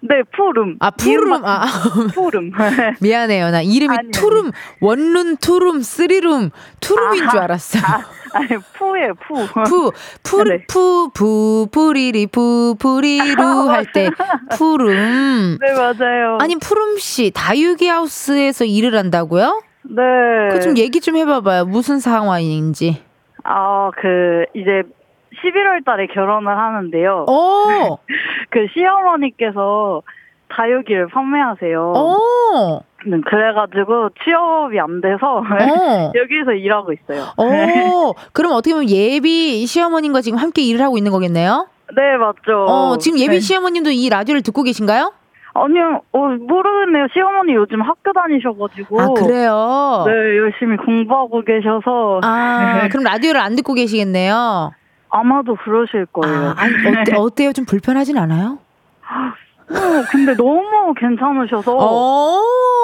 [0.00, 0.76] 네, 푸름.
[0.80, 1.32] 아, 푸름.
[1.44, 1.66] 아,
[2.14, 2.52] 푸름.
[3.00, 3.50] 미안해요.
[3.50, 4.10] 나 이름이 아니요.
[4.12, 7.44] 투룸, 원룸, 투룸, 쓰리룸, 투룸인 줄 아하.
[7.44, 7.78] 알았어.
[7.80, 9.34] 아, 아니, 푸예요, 푸.
[9.64, 10.64] 푸, 푸, 네.
[10.68, 14.10] 푸, 푸, 푸리리, 푸, 푸리루 할때
[14.56, 15.58] 푸름.
[15.60, 16.38] 네, 맞아요.
[16.40, 19.62] 아니, 푸름 씨, 다육이 하우스에서 일을 한다고요?
[19.84, 20.02] 네.
[20.52, 21.64] 그 좀 얘기 좀 해봐봐요.
[21.64, 23.02] 무슨 상황인지.
[23.44, 24.82] 아, 그, 이제
[25.42, 27.26] 11월 달에 결혼을 하는데요.
[27.28, 27.98] 어,
[28.50, 30.02] 그 시어머니께서
[30.48, 31.92] 다육이를 판매하세요.
[31.94, 35.42] 어, 네, 그래가지고 취업이 안 돼서 어.
[36.14, 37.22] 여기서 일하고 있어요.
[37.36, 41.68] 어, 그럼 어떻게 보면 예비 시어머님과 지금 함께 일을 하고 있는 거겠네요?
[41.96, 42.64] 네, 맞죠.
[42.66, 43.40] 어, 지금 예비 네.
[43.40, 45.12] 시어머님도 이 라디오를 듣고 계신가요?
[45.54, 47.06] 아니요, 어, 모르겠네요.
[47.12, 49.00] 시어머니 요즘 학교 다니셔가지고.
[49.00, 50.04] 아, 그래요?
[50.06, 52.20] 네, 열심히 공부하고 계셔서.
[52.22, 52.88] 아, 네.
[52.88, 54.72] 그럼 라디오를 안 듣고 계시겠네요?
[55.10, 56.50] 아마도 그러실 거예요.
[56.50, 57.52] 아, 아니, 어때, 어때 요?
[57.52, 58.58] 좀 불편하진 않아요?
[59.70, 61.76] 어, 근데 너무 괜찮으셔서.
[61.76, 62.38] 어.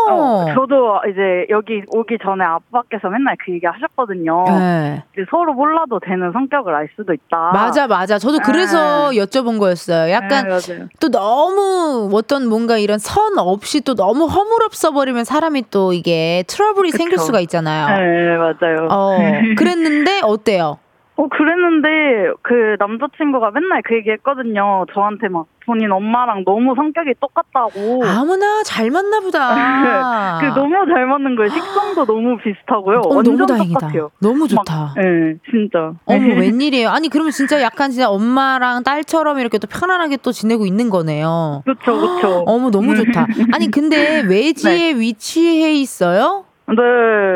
[0.06, 4.44] 어, 저도 이제 여기 오기 전에 아빠께서 맨날 그 얘기 하셨거든요.
[4.44, 5.02] 네.
[5.30, 7.52] 서로 몰라도 되는 성격을 알 수도 있다.
[7.54, 8.18] 맞아, 맞아.
[8.18, 10.12] 저도 그래서 여쭤본 거였어요.
[10.12, 10.87] 약간 네.
[11.00, 16.90] 또 너무 어떤 뭔가 이런 선 없이 또 너무 허물없어 버리면 사람이 또 이게 트러블이
[16.90, 16.98] 그쵸.
[16.98, 17.98] 생길 수가 있잖아요.
[17.98, 18.88] 네, 맞아요.
[18.90, 19.16] 어,
[19.56, 20.78] 그랬는데 어때요?
[21.16, 24.85] 어, 그랬는데, 그 남자친구가 맨날 그 얘기 했거든요.
[24.92, 28.03] 저한테 막 본인 엄마랑 너무 성격이 똑같다고.
[28.05, 29.55] 아무나 잘 맞나 보다.
[30.40, 31.50] 그 너무 잘 맞는 거예요.
[31.53, 32.98] 식성도 너무 비슷하고요.
[33.05, 33.79] 어, 완전 너무 다행이다.
[33.81, 34.11] 똑같아요.
[34.20, 34.94] 너무 좋다.
[34.96, 35.92] 네, 진짜.
[36.05, 36.88] 어머 웬일이에요?
[36.90, 41.62] 아니 그러면 진짜 약간 진짜 엄마랑 딸처럼 이렇게 또 편안하게 또 지내고 있는 거네요.
[41.64, 42.44] 그쵸, 그쵸.
[42.46, 43.27] 어머 너무 좋다.
[43.55, 46.44] 아니 근데 외지에 위치해 있어요?
[46.66, 46.83] 네,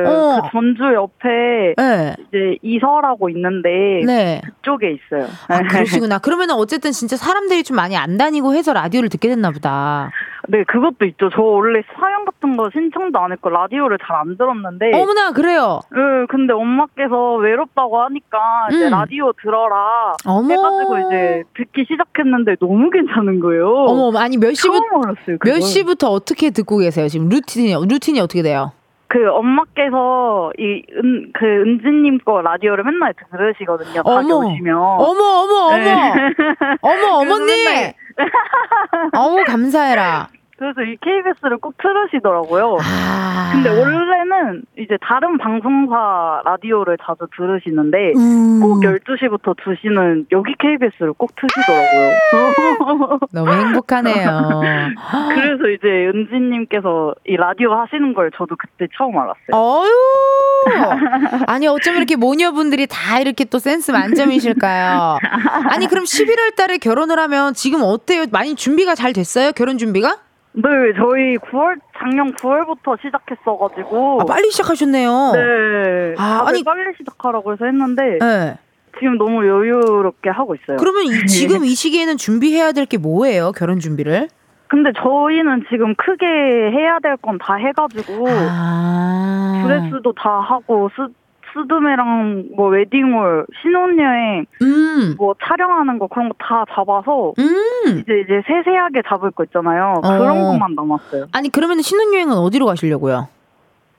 [0.07, 0.41] 어.
[0.43, 2.14] 그 전주 옆에 네.
[2.29, 3.69] 이제 이서라고 있는데
[4.07, 4.41] 네.
[4.45, 5.29] 그쪽에 있어요.
[5.49, 6.19] 아, 그러시구나.
[6.19, 10.11] 그러면은 어쨌든 진짜 사람들이 좀 많이 안 다니고 해서 라디오를 듣게 됐나 보다.
[10.49, 11.29] 네, 그것도 있죠.
[11.35, 15.81] 저 원래 사연 같은 거 신청도 안 했고 라디오를 잘 안 들었는데 어머나 그래요.
[15.93, 18.91] 네, 근데 엄마께서 외롭다고 하니까 이제 음.
[18.91, 20.49] 라디오 들어라 어머.
[20.49, 23.69] 해가지고 이제 듣기 시작했는데 너무 괜찮은 거예요.
[23.69, 24.83] 어머 아니 몇 시부터.
[25.45, 27.07] 몇 시부터 어떻게 듣고 계세요?
[27.09, 28.73] 지금 루틴이 루틴이 어떻게 돼요?
[29.09, 34.03] 그 엄마께서 이 은 그 은지님 거 라디오를 맨날 들으시거든요.
[34.03, 34.47] 가게 어머.
[34.47, 34.75] 오시면.
[34.77, 36.12] 어머 어머 어머 네.
[36.83, 37.53] 어머 어머니.
[39.16, 40.29] 어우 감사해라.
[40.59, 42.79] 그래서 이 KBS를 꼭 틀으시더라고요.
[42.83, 43.51] 아.
[43.53, 51.31] 근데 원래는 이제 다른 방송사 라디오를 자주 들으시는데 음, 꼭 12시부터 2시는 여기 KBS를 꼭
[51.37, 53.18] 트시더라고요.
[53.33, 54.61] 너무 행복하네요.
[55.35, 59.55] 그래서 이제 은지님께서 이 라디오 하시는 걸 저도 그때 처음 알았어요.
[59.55, 59.92] 어유.
[61.47, 65.18] 아니 어쩜 이렇게 모녀분들이 다 이렇게 또 센스 만점이실까요?
[65.71, 68.25] 아니 그럼 11월 달에 결혼을 하면 지금 어때요?
[68.33, 69.53] 많이 준비가 잘 됐어요?
[69.53, 70.18] 결혼 준비가?
[70.61, 75.33] 네, 저희 9월 작년 9월부터 시작했어가지고 아, 빨리 시작하셨네요.
[75.35, 78.59] 네, 아, 아니- 빨리 시작하라고 해서 했는데 네.
[78.99, 80.77] 지금 너무 여유롭게 하고 있어요.
[80.79, 83.53] 그러면 이, 지금 이 시기에는 준비해야 될 게 뭐예요?
[83.53, 84.29] 결혼 준비를?
[84.66, 89.62] 근데 저희는 지금 크게 해야 될 건 다 해가지고 아.
[89.66, 91.12] 드레스도 다 하고 스
[91.55, 95.14] 스드메랑 뭐 웨딩홀 신혼여행 음.
[95.16, 97.44] 뭐 촬영하는 거 그런 거 다 잡아서 음.
[97.88, 100.01] 이제 이제 세세하게 잡을 거 있잖아요.
[100.03, 100.53] 그런 어.
[100.53, 101.27] 것만 남았어요.
[101.33, 103.29] 아니 그러면 신혼여행은 어디로 가시려고요?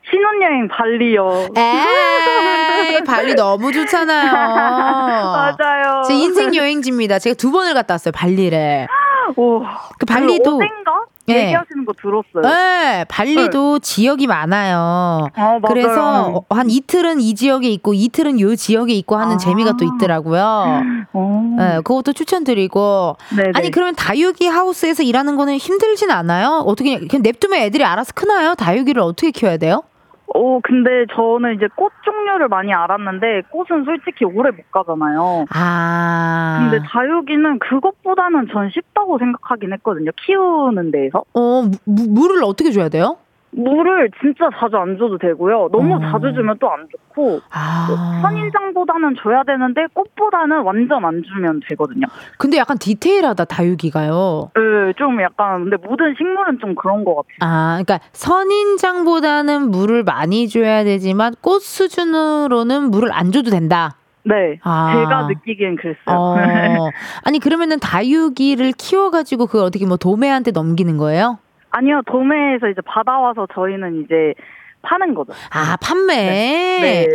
[0.09, 1.49] 신혼여행 발리요.
[1.55, 4.31] 에이 발리 너무 좋잖아요.
[4.31, 6.03] 맞아요.
[6.07, 7.19] 제 인생 여행지입니다.
[7.19, 8.87] 제가 두 번을 갔다 왔어요 발리를.
[9.35, 9.61] 오,
[9.99, 10.98] 그 발리도 어젠가
[11.33, 11.45] 네.
[11.47, 12.41] 얘기하시는 거 들었어요.
[12.41, 15.27] 네, 발리도 지역이 많아요.
[15.35, 15.59] 아.
[15.67, 19.37] 그래서 한 이틀은 이 지역에 있고 이틀은 요 지역에 있고 하는 아.
[19.37, 20.83] 재미가 또 있더라고요.
[21.13, 21.55] 어.
[21.57, 23.17] 네, 그것도 추천드리고.
[23.35, 23.51] 네네.
[23.55, 26.63] 아니 그러면 다육이 하우스에서 일하는 거는 힘들진 않아요?
[26.65, 28.55] 어떻게 그냥 냅두면 애들이 알아서 크나요?
[28.55, 29.83] 다육이를 어떻게 키워야 돼요?
[30.33, 35.45] 어, 근데 저는 이제 꽃 종류를 많이 알았는데 꽃은 솔직히 오래 못 가잖아요.
[35.53, 36.69] 아.
[36.69, 40.11] 근데 다육이는 그것보다는 전 쉽다고 생각하긴 했거든요.
[40.25, 41.23] 키우는 데에서.
[41.33, 43.17] 어 무, 물을 어떻게 줘야 돼요?
[43.51, 45.69] 물을 진짜 자주 안 줘도 되고요.
[45.71, 45.99] 너무 어.
[45.99, 48.19] 자주 주면 또 안 좋고 아.
[48.21, 52.05] 선인장보다는 줘야 되는데 꽃보다는 완전 안 주면 되거든요.
[52.37, 54.51] 근데 약간 디테일하다 다육이가요.
[54.55, 57.37] 네, 좀 약간 근데 모든 식물은 좀 그런 것 같아요.
[57.41, 63.95] 아, 그러니까 선인장보다는 물을 많이 줘야 되지만 꽃 수준으로는 물을 안 줘도 된다.
[64.23, 64.93] 네, 아.
[64.93, 66.05] 제가 느끼기엔 그랬어요.
[66.07, 66.35] 어.
[67.25, 71.39] 아니 그러면은 다육이를 키워가지고 그걸 어떻게 뭐 도매한테 넘기는 거예요?
[71.71, 74.33] 아니요, 도매에서 이제 받아와서 저희는 이제
[74.81, 75.33] 파는 거죠.
[75.51, 76.15] 아 판매.
[76.81, 77.07] 네,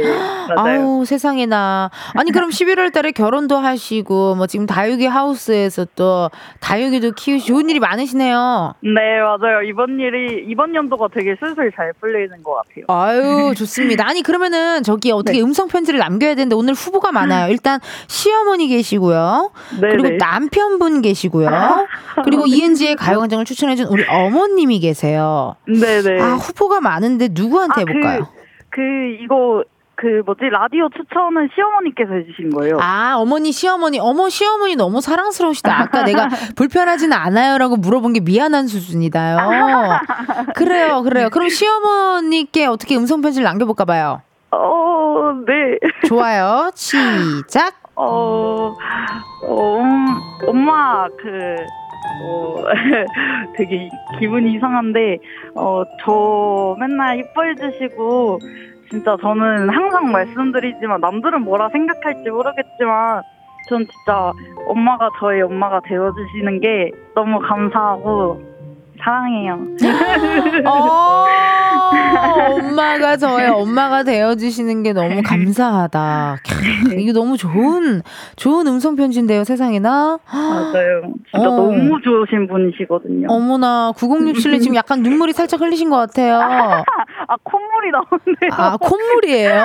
[0.55, 0.83] 맞아요.
[0.85, 1.91] 아우 세상에나.
[2.15, 7.81] 아니 그럼 11월 달에 결혼도 하시고 뭐 지금 다육이 하우스에서 또 다육이도 키우시 좋은 일이
[7.81, 8.75] 많으시네요.
[8.83, 9.63] 네, 맞아요.
[9.67, 12.85] 이번 일이 이번 연도가 되게 슬슬 잘 풀리는 것 같아요.
[12.89, 14.07] 아유 좋습니다.
[14.07, 15.45] 아니 그러면은 저기 어떻게 네.
[15.45, 17.51] 음성 편지를 남겨야 되는데 오늘 후보가 많아요.
[17.51, 19.51] 일단 시어머니 계시고요.
[19.81, 20.17] 네, 그리고 네.
[20.19, 21.87] 남편분 계시고요.
[22.25, 25.57] 그리고 이은지의 가요광장을 추천해 준 우리 어머님이 계세요.
[25.67, 26.21] 네, 네.
[26.21, 28.29] 아 후보가 많은데 누구 한테 해볼까요?
[28.71, 28.83] 그, 그
[29.23, 29.65] 이거
[29.97, 32.79] 그 뭐지 라디오 추천은 시어머니께서 해주신 거예요.
[32.81, 35.81] 아 어머니 시어머니 어머 시어머니 너무 사랑스러우시다.
[35.81, 39.39] 아까 내가 불편하지는 않아요라고 물어본 게 미안한 수준이다요.
[40.55, 41.31] 그래요, 그래요.
[41.31, 44.23] 그럼 시어머니께 어떻게 음성 편지를 남겨볼까 봐요.
[44.51, 45.79] 어, 네.
[46.07, 46.71] 좋아요.
[46.75, 47.75] 시작.
[47.97, 48.75] 어,
[49.47, 50.07] 어, 음,
[50.49, 51.57] 엄마, 그,
[52.23, 52.57] 어,
[53.57, 55.19] 되게 기분이 이상한데,
[55.55, 58.39] 어, 저 맨날 이뻐해 주시고,
[58.91, 63.23] 진짜 저는 항상 말씀드리지만, 남들은 뭐라 생각할지 모르겠지만,
[63.69, 64.33] 전 진짜
[64.69, 68.54] 엄마가 저의 엄마가 되어주시는 게 너무 감사하고,
[69.03, 69.59] 사랑해요.
[70.67, 71.27] 어,
[72.57, 76.39] 엄마가 저의 엄마가 되어주시는 게 너무 감사하다.
[76.45, 78.03] 캬, 이거 너무 좋은,
[78.37, 80.19] 좋은 음성 편지인데요, 세상에나.
[80.31, 81.03] 맞아요.
[81.33, 81.57] 진짜 어.
[81.57, 83.27] 너무 좋으신 분이시거든요.
[83.29, 86.39] 어머나, 9067님 지금 약간 눈물이 살짝 흘리신 것 같아요.
[87.27, 88.51] 아, 콧물이 나오네요.
[88.53, 89.61] 아, 콧물이에요?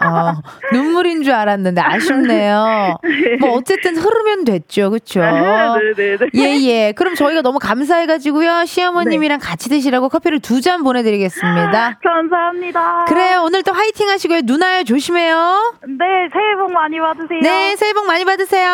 [0.00, 0.34] 아,
[0.72, 2.96] 눈물인 줄 알았는데 아쉽네요.
[3.40, 4.90] 뭐, 어쨌든 흐르면 됐죠.
[4.90, 5.20] 그쵸?
[5.20, 6.18] 네네네.
[6.36, 6.92] 예, 예.
[6.92, 8.61] 그럼 저희가 너무 감사해가지고요.
[8.66, 11.98] 시어머님이랑 같이 드시라고 커피를 두 잔 보내드리겠습니다.
[12.04, 13.04] 감사합니다.
[13.06, 13.42] 그래요.
[13.44, 14.42] 오늘 또 화이팅 하시고요.
[14.44, 15.74] 누나요, 조심해요.
[15.88, 17.40] 네, 새해 복 많이 받으세요.
[17.42, 18.68] 네, 새해 복 많이 받으세요.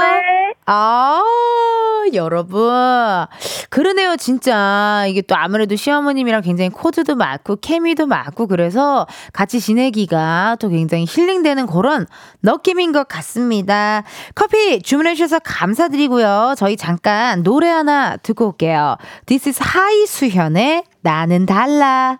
[0.00, 0.54] 네.
[0.66, 1.22] 아,
[2.14, 2.68] 여러분.
[3.70, 5.04] 그러네요, 진짜.
[5.08, 11.66] 이게 또 아무래도 시어머님이랑 굉장히 코드도 맞고, 케미도 맞고, 그래서 같이 지내기가 또 굉장히 힐링되는
[11.66, 12.06] 그런
[12.42, 14.02] 느낌인 것 같습니다.
[14.34, 16.54] 커피 주문해주셔서 감사드리고요.
[16.56, 18.96] 저희 잠깐 노래 하나 듣고 올게요.
[19.28, 22.18] This is 하이수현의 나는 달라.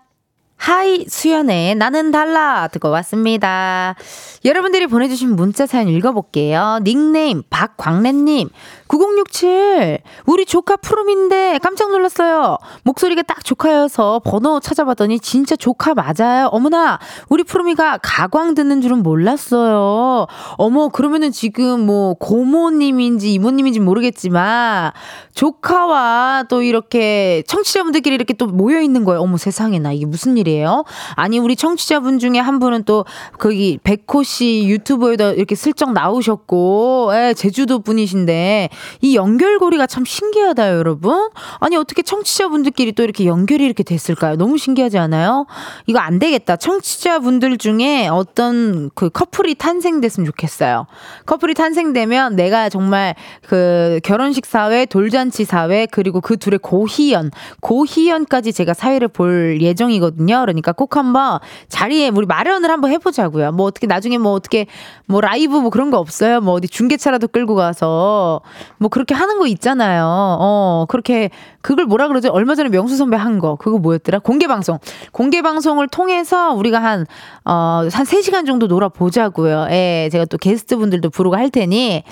[0.59, 3.95] 하이 수현의 나는 달라 듣고 왔습니다.
[4.43, 6.79] 여러분들이 보내주신 문자 사연 읽어볼게요.
[6.83, 8.49] 닉네임 박광래님
[8.87, 12.57] 9067 우리 조카 푸름인데 깜짝 놀랐어요.
[12.83, 16.47] 목소리가 딱 조카여서 번호 찾아봤더니 진짜 조카 맞아요.
[16.51, 20.27] 어머나 우리 푸름이가 가광 듣는 줄은 몰랐어요.
[20.57, 24.91] 어머 그러면은 지금 뭐 고모님인지 이모님인지 모르겠지만
[25.35, 29.21] 조카와 또 이렇게 청취자분들끼리 이렇게 또 모여 있는 거예요.
[29.21, 30.83] 어머 세상에나 이게 무슨 일이 에요?
[31.15, 33.05] 아니 우리 청취자분 중에 한 분은 또
[33.37, 38.69] 거기 백호 씨 유튜브에도 이렇게 슬쩍 나오셨고 예, 제주도 분이신데
[39.01, 41.29] 이 연결고리가 참 신기하다 여러분.
[41.59, 44.35] 아니 어떻게 청취자분들끼리 또 이렇게 연결이 이렇게 됐을까요?
[44.35, 45.45] 너무 신기하지 않아요?
[45.87, 46.55] 이거 안 되겠다.
[46.55, 50.87] 청취자분들 중에 어떤 그 커플이 탄생됐으면 좋겠어요.
[51.25, 53.15] 커플이 탄생되면 내가 정말
[53.47, 57.31] 그 결혼식 사회, 돌잔치 사회, 그리고 그 둘의 고희연,
[57.61, 60.38] 고희연까지 제가 사회를 볼 예정이거든요.
[60.41, 63.51] 그러니까 꼭 한번 자리에 우리 마련을 한번 해보자고요.
[63.51, 64.67] 뭐 어떻게 나중에 뭐 어떻게
[65.05, 66.41] 뭐 라이브 뭐 그런 거 없어요?
[66.41, 68.41] 뭐 어디 중계차라도 끌고 가서
[68.77, 70.05] 뭐 그렇게 하는 거 있잖아요.
[70.05, 71.29] 어, 그렇게
[71.61, 72.29] 그걸 뭐라 그러죠?
[72.29, 73.55] 얼마 전에 명수 선배 한 거.
[73.55, 74.19] 그거 뭐였더라?
[74.19, 74.79] 공개 방송.
[75.11, 77.05] 공개 방송을 통해서 우리가 한,
[77.45, 79.67] 어, 한 3시간 정도 놀아 보자고요.
[79.71, 82.03] 예, 제가 또 게스트 분들도 부르고 할 테니.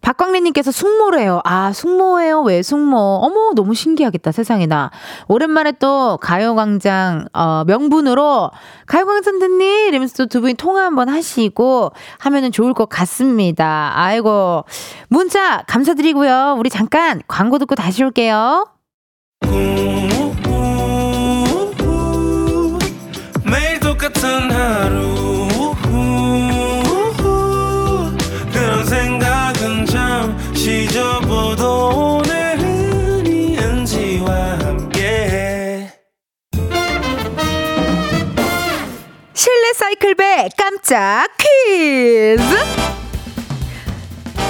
[0.00, 1.40] 박광래님께서 숙모래요.
[1.44, 2.42] 아, 숙모예요?
[2.42, 2.96] 왜 숙모?
[2.96, 4.90] 어머, 너무 신기하겠다, 세상에나.
[5.28, 8.50] 오랜만에 또 가요광장, 어, 명분으로
[8.86, 9.86] 가요광장 듣니?
[9.88, 13.92] 이러면서 두 분이 통화 한번 하시고 하면은 좋을 것 같습니다.
[13.94, 14.64] 아이고.
[15.08, 16.56] 문자 감사드리고요.
[16.58, 18.66] 우리 잠깐 광고 듣고 다시 올게요.
[39.74, 42.42] 사이클배 깜짝 퀴즈!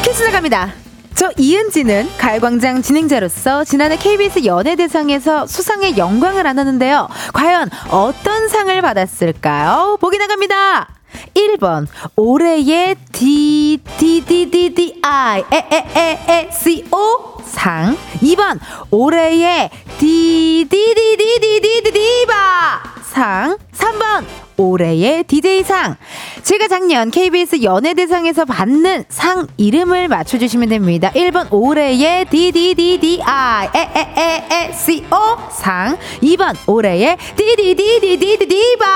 [0.02, 0.72] 퀴즈 나갑니다.
[1.14, 7.09] 저 이은지는 가요광장 진행자로서 지난해 KBS 연예대상에서 수상의 영광을 안았는데요.
[7.35, 9.98] 과연 어떤 상을 받았을까요?
[10.00, 10.88] 보기 나갑니다.
[11.35, 17.96] 1번 올해의 D D D D D I E E E E C O 상
[18.22, 18.59] 2번
[18.90, 24.24] 올해의 D D D D D D D 디바 상 3번
[24.61, 25.96] 올해의 DJ상.
[26.42, 31.11] 제가 작년 KBS 연예대상에서 받는 상 이름을 맞춰주시면 됩니다.
[31.14, 35.16] 1번 올해의 DDDDI 에에에에CO
[35.51, 38.87] 상 2번 올해의 DDDDDD디바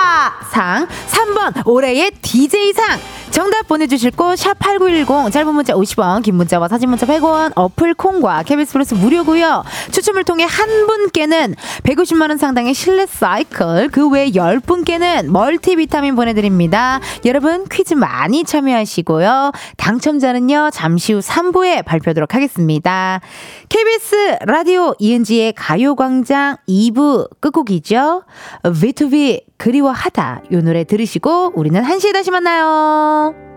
[0.52, 2.98] 상 3번 올해의 DJ상
[3.34, 8.44] 정답 보내주실 곳 샵 8910 짧은 문자 50원 긴 문자와 사진 문자 100원 어플 콩과
[8.44, 9.64] KBS 플러스 무료고요.
[9.90, 17.00] 추첨을 통해 한 분께는 150만 원 상당의 실내 사이클 그 외에 10분께는 멀티비타민 보내드립니다.
[17.24, 19.50] 여러분 퀴즈 많이 참여하시고요.
[19.78, 23.20] 당첨자는요 잠시 후 3부에 발표하도록 하겠습니다.
[23.68, 28.22] KBS 라디오 이은지의 가요광장 2부 끝곡이죠.
[28.62, 33.53] V2V 그리워하다 요 노래 들으시고 우리는 1시에 다시 만나요.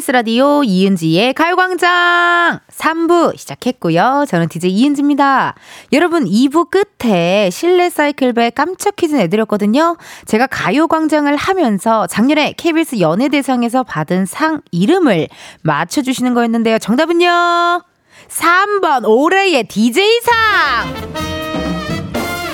[0.00, 4.24] KBS 라디오 이은지의 가요광장 3부 시작했고요.
[4.26, 5.54] 저는 DJ 이은지입니다.
[5.92, 9.98] 여러분 2부 끝에 실내 사이클배 깜짝 퀴즈 내드렸거든요.
[10.24, 15.28] 제가 가요광장을 하면서 작년에 KBS 연예대상에서 받은 상 이름을
[15.62, 16.78] 맞춰주시는 거였는데요.
[16.78, 17.82] 정답은요.
[18.28, 20.32] 3번 올해의 DJ상!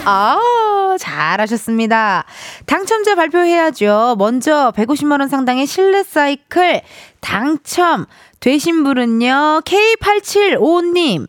[0.04, 0.38] 아,
[0.98, 2.24] 잘하셨습니다.
[2.66, 4.16] 당첨자 발표해야죠.
[4.18, 6.82] 먼저 150만원 상당의 실내 사이클
[7.20, 8.06] 당첨
[8.40, 11.26] 되신 분은요, K875님.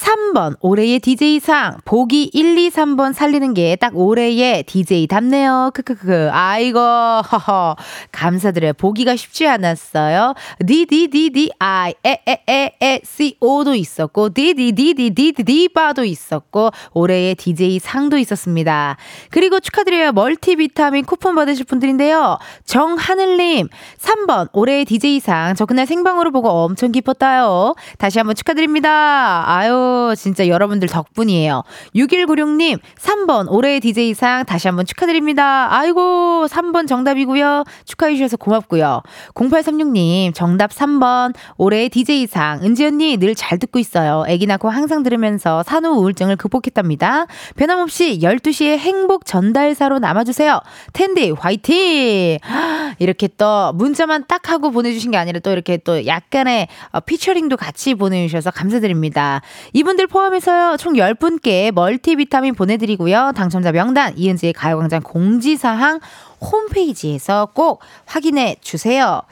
[0.00, 5.70] 3번 올해의 DJ상 보기 1, 2, 3번 살리는 게 딱 올해의 DJ답네요.
[5.74, 6.28] 크크크.
[6.32, 7.76] 아이고 허허
[8.12, 8.74] 감사드려요.
[8.74, 10.34] 보기가 쉽지 않았어요.
[10.64, 18.96] DDDDI 에에에에 CO도 있었고 DDDDDD바도 있었고 올해의 DJ상도 있었습니다.
[19.30, 20.12] 그리고 축하드려요.
[20.12, 22.38] 멀티비타민 쿠폰 받으실 분들인데요.
[22.66, 27.74] 정하늘 님 3번 올해의 DJ상 저 그날 생방으로 보고 엄청 기뻤다요.
[27.98, 29.44] 다시 한번 축하드립니다.
[29.46, 31.62] 아유 진짜 여러분들 덕분이에요.
[31.96, 35.74] 6196님 3번 올해의 DJ상 다시 한번 축하드립니다.
[35.74, 37.64] 아이고 3번 정답이고요.
[37.84, 39.02] 축하해 주셔서 고맙고요.
[39.34, 44.24] 0836님 정답 3번 올해의 DJ상 은지 언니 늘 잘 듣고 있어요.
[44.28, 47.26] 애기 낳고 항상 들으면서 산후 우울증을 극복했답니다.
[47.56, 50.60] 변함없이 12시에 행복 전달사로 남아주세요.
[50.92, 52.38] 텐디 화이팅!
[52.98, 57.94] 이렇게 또 문자만 딱 하고 보내주신 게 아니라 또 이렇게 또 약간의 어, 피처링도 같이
[57.94, 59.40] 보내주셔서 감사드립니다.
[59.80, 63.32] 이분들 포함해서요, 총 10분께 멀티비타민 보내드리고요.
[63.34, 66.00] 당첨자 명단, 이은지의 가요광장 공지사항
[66.38, 69.22] 홈페이지에서 꼭 확인해 주세요.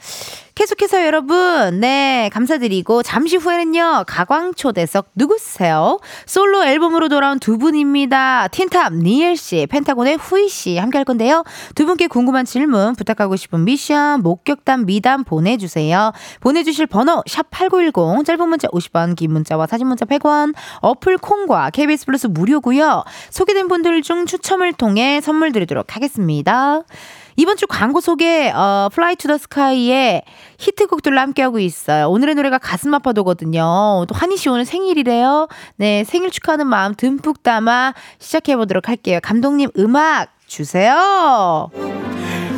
[0.59, 6.01] 계속해서 여러분, 네, 감사드리고, 잠시 후에는요, 가광초대석 누구세요?
[6.25, 8.49] 솔로 앨범으로 돌아온 두 분입니다.
[8.49, 11.45] 틴탑, 니엘 씨, 펜타곤의 후이 씨 함께 할 건데요.
[11.75, 16.11] 두 분께 궁금한 질문, 부탁하고 싶은 미션, 목격담, 미담 보내주세요.
[16.41, 22.27] 보내주실 번호, 샵8910, 짧은 문자 50원, 긴 문자와 사진 문자 100원, 어플 콩과 KBS 플러스
[22.27, 26.83] 무료고요 소개된 분들 중 추첨을 통해 선물 드리도록 하겠습니다.
[27.39, 30.23] 이번 주 광고 소개, 어, 플라이 투더 스카이의
[30.57, 32.09] 히트곡들로 함께하고 있어요.
[32.09, 34.03] 오늘의 노래가 가슴 아파도거든요.
[34.09, 35.47] 또 환희 씨 오늘 생일이래요.
[35.77, 39.19] 네, 생일 축하하는 마음 듬뿍 담아 시작해 보도록 할게요.
[39.23, 41.69] 감독님 음악 주세요.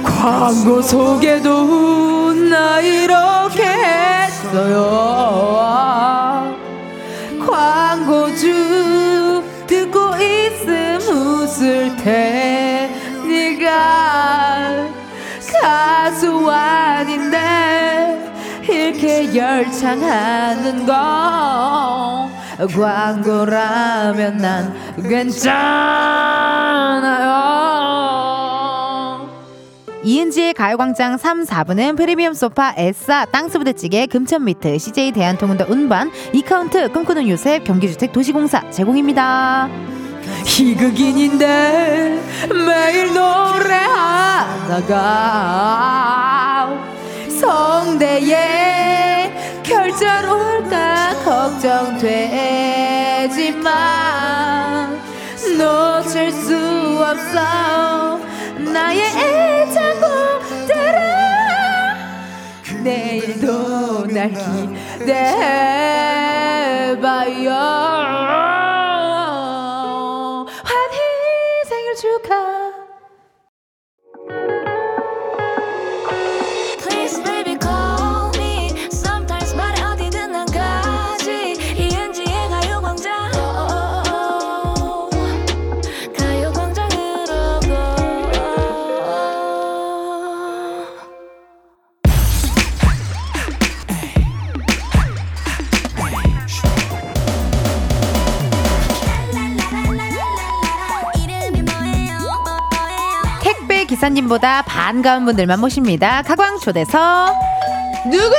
[0.04, 4.82] 광고 속에도 나 이렇게 했어요
[7.48, 12.71] 광고주 듣고 있음 웃을 테
[13.72, 14.90] 니까
[15.62, 17.38] 가수 아닌데
[18.70, 25.72] 이렇게 열창하는 거 광고라면 난 괜찮아요
[30.04, 37.64] 이은지의 가요광장 3, 4부는 프리미엄 소파, 에싸, 땅스부대찌개, 금천미트, CJ 대한통운더 운반, 이카운트, 꿈꾸는 요셉,
[37.64, 39.70] 경기주택 도시공사 제공입니다.
[40.46, 42.20] 희극인인데
[42.50, 43.82] 매일 노래하다가
[47.40, 49.34] 성대에
[49.64, 52.32] 결절 올까 걱정되지만
[55.58, 56.56] 놓칠 수
[57.00, 58.20] 없어
[58.72, 60.82] 나의 애창곡들은
[62.84, 64.32] 내일도 날
[65.00, 66.11] 기대해
[104.02, 106.24] 기사님보다 반가운 분들만 모십니다.
[106.24, 107.36] 가광 초대서
[108.06, 108.32] 누구세요?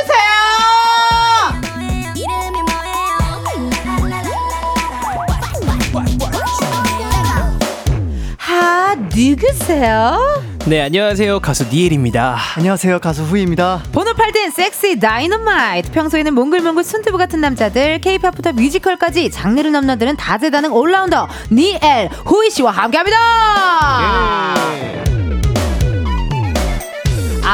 [8.38, 10.42] 하 누구세요?
[10.66, 11.40] 네, 안녕하세요.
[11.40, 12.36] 가수 니엘입니다.
[12.56, 13.82] 안녕하세요 가수 후이입니다.
[13.92, 21.28] 번호 8등 섹시 다이너마이트 평소에는 몽글몽글 순두부 같은 남자들 케이팝부터 뮤지컬까지 장르를 넘나드는 다재다능 올라운더
[21.52, 24.54] 니엘 후이씨와 함께합니다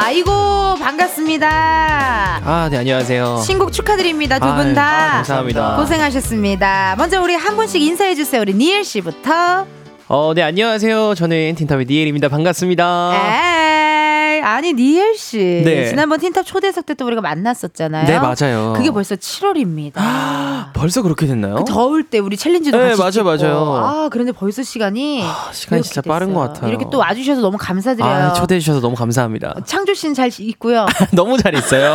[0.01, 0.31] 아이고
[0.77, 1.49] 반갑습니다
[2.45, 3.43] 아, 네, 안녕하세요.
[3.45, 5.77] 신곡 축하드립니다 두 아유, 분다 아, 감사합니다.
[5.77, 9.67] 고생하셨습니다 먼저 우리 한 분씩 인사해 주세요 우리 니엘 씨부터
[10.11, 11.15] 어, 네, 안녕하세요.
[11.17, 12.31] 저는 틴탑의 니엘입니다.
[12.31, 13.11] 반갑습니다.
[13.13, 13.48] 에이
[14.55, 15.87] 아니 니엘 씨 네.
[15.89, 18.07] 지난번 틴탑 초대석 때 또 우리가 만났었잖아요.
[18.07, 18.73] 네, 맞아요.
[18.77, 20.73] 그게 벌써 7월입니다.
[20.75, 21.55] 벌써 그렇게 됐나요?
[21.57, 23.25] 그 더울 때 우리 챌린지도 네, 같이 맞아요, 찍고.
[23.47, 23.75] 맞아요.
[23.77, 25.23] 아 그런데 벌써 시간이
[25.53, 26.35] 시간이 이렇게 진짜 빠른 됐어요.
[26.47, 26.71] 것 같아요.
[26.71, 28.11] 이렇게 또 와주셔서 너무 감사드려요.
[28.11, 29.55] 아, 초대해 주셔서 너무 감사합니다.
[29.65, 30.87] 창조 씨는 잘 있고요.
[31.13, 31.95] 너무 잘 있어요.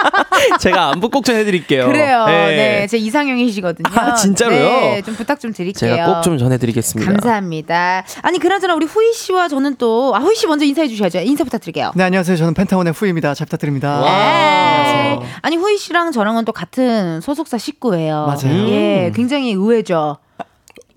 [0.60, 1.86] 제가 안부 꼭 전해 드릴게요.
[1.86, 2.24] 그래요.
[2.26, 2.86] 네.
[2.88, 3.88] 제 이상형이시거든요.
[3.94, 4.58] 아, 진짜로요?
[4.80, 5.90] 네, 좀 부탁 좀 드릴게요.
[5.96, 7.10] 제가 꼭 좀 전해 드리겠습니다.
[7.12, 8.04] 감사합니다.
[8.22, 11.18] 아니 그나저나 우리 후이 씨와 저는 또 아, 후이 씨 먼저 인사해 주셔야죠.
[11.20, 11.85] 인사 부탁드릴게요.
[11.94, 13.34] 네 안녕하세요 저는 펜타곤의 후이입니다.
[13.34, 14.02] 잘 부탁드립니다.
[14.06, 15.18] 에이.
[15.42, 18.26] 아니 후이 씨랑 저랑은 또 같은 소속사 식구예요.
[18.26, 18.68] 맞아요.
[18.68, 20.18] 예, 굉장히 의외죠.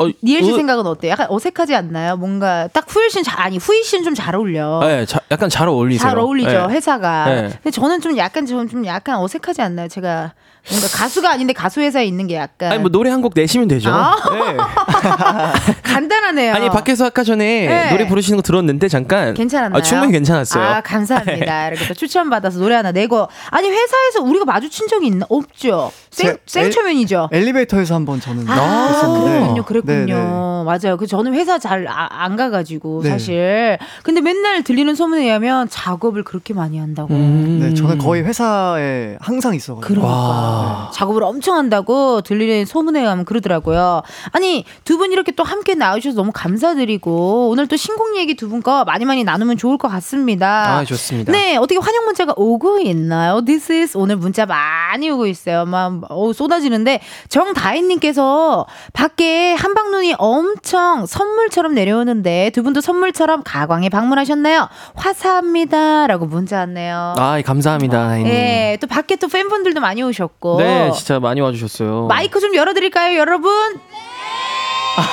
[0.02, 1.12] 어, 니엘 씨 어, 생각은 어때요?
[1.12, 2.16] 약간 어색하지 않나요?
[2.16, 4.80] 뭔가 딱 후이 씨는 잘 아니 후이 씨는 좀 잘 어울려.
[4.82, 6.10] 네, 자, 약간 잘 어울리세요.
[6.10, 6.74] 잘 어울리죠 네.
[6.74, 7.26] 회사가.
[7.26, 7.42] 네.
[7.50, 9.88] 근데 저는 좀 약간 좀, 좀 약간 어색하지 않나요?
[9.90, 10.34] 제가
[10.70, 13.90] 뭔가 가수가 아닌데 가수 회사에 있는 게 약간 아니 뭐 노래 한 곡 내시면 되죠.
[13.92, 14.16] 아.
[14.32, 14.58] 네.
[15.84, 16.54] 간단하네요.
[16.54, 17.90] 아니 밖에서 아까 전에 네.
[17.92, 19.78] 노래 부르시는 거 들었는데 잠깐 괜찮았나요?
[19.78, 20.64] 아, 충분히 괜찮았어요.
[20.64, 21.68] 아 감사합니다.
[21.70, 25.92] 이렇게 또 추천 받아서 노래 하나 내고 아니 회사에서 우리가 마주친 적이 있나 없죠.
[26.12, 27.30] 생 제- 생초면이죠.
[27.32, 29.24] 엘리베이터에서 한번 저는 아.
[29.26, 30.06] 그랬군요, 그랬군요.
[30.06, 30.64] 네, 네.
[30.66, 30.98] 맞아요.
[30.98, 33.10] 그 저는 회사 잘 안 가가지고 네.
[33.10, 33.78] 사실.
[34.04, 37.14] 근데 맨날 들리는 소문에 의하면 작업을 그렇게 많이 한다고.
[37.14, 37.60] 음.
[37.62, 39.82] 네, 저는 거의 회사에 항상 있어가지고.
[40.02, 40.92] 그러니까 와.
[40.94, 44.02] 작업을 엄청 한다고 들리는 소문에 의하면 그러더라고요.
[44.32, 49.06] 아니 두 분 이렇게 또 함께 나와주셔서 너무 감사드리고 오늘 또 신곡 얘기 두분거 많이
[49.06, 50.78] 많이 나누면 좋을 것 같습니다.
[50.80, 51.32] 아, 좋습니다.
[51.32, 53.40] 네, 어떻게 환영 문자가 오고 있나요?
[53.46, 55.66] This is 오늘 문자 많이 오고 있어요.
[55.66, 57.00] 막 어, 쏟아지는데
[57.30, 64.68] 정다인님께서 밖에 한방눈이 엄청 선물처럼 내려오는데 두 분도 선물처럼 가광에 방문하셨나요?
[64.96, 67.14] 화사합니다라고 문자 왔네요.
[67.18, 68.08] 아, 감사합니다.
[68.08, 68.32] 나인님.
[68.34, 70.49] 예, 또 밖에 또 팬분들도 많이 오셨고.
[70.58, 72.08] 네, 진짜 많이 와주셨어요.
[72.08, 73.52] 마이크 좀 열어드릴까요, 여러분?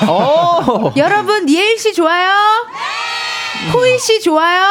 [0.08, 0.92] 오!
[0.96, 2.32] 여러분, 니엘 씨 좋아요?
[3.72, 4.64] 호이 씨 좋아요?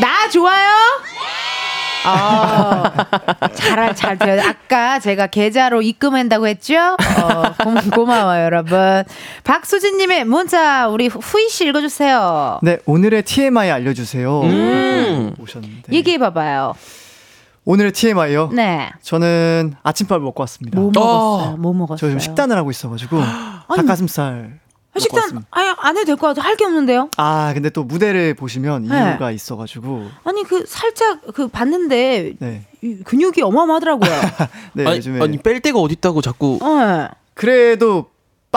[0.00, 0.70] 나 좋아요?
[2.06, 2.92] 아,
[3.54, 4.42] 잘, 잘 돼요.
[4.44, 6.76] 아까 제가 계좌로 입금한다고 했죠?
[7.22, 9.04] 어, 고, 고마워요, 여러분.
[9.44, 12.58] 박수진님의 문자, 우리 후이 씨 읽어주세요.
[12.62, 14.40] 네, 오늘의 TMI 알려주세요.
[14.42, 15.34] 음.
[15.40, 15.92] 오셨는데.
[15.92, 16.74] 얘기해봐봐요.
[17.64, 18.50] 오늘의 TMI요.
[18.52, 18.90] 네.
[19.02, 20.78] 저는 아침밥을 먹고 왔습니다.
[20.78, 21.56] 뭐 먹었어요?
[21.56, 21.96] 뭐 먹었어요?
[21.98, 23.18] 저 지금 식단을 하고 있어가지고
[23.74, 24.60] 닭가슴살
[24.96, 25.44] 식단.
[25.50, 26.42] 아예 안 해도 될 것 같아.
[26.46, 27.08] 할 게 없는데요.
[27.16, 29.10] 아 근데 또 무대를 보시면 네.
[29.10, 32.62] 이유가 있어가지고 아니 그 살짝 그 봤는데 네.
[32.82, 34.10] 이 근육이 어마어마하더라고요.
[34.74, 37.08] 네 아니, 요즘에 아니 뺄 데가 어딨다고 자꾸 어.
[37.32, 38.06] 그래도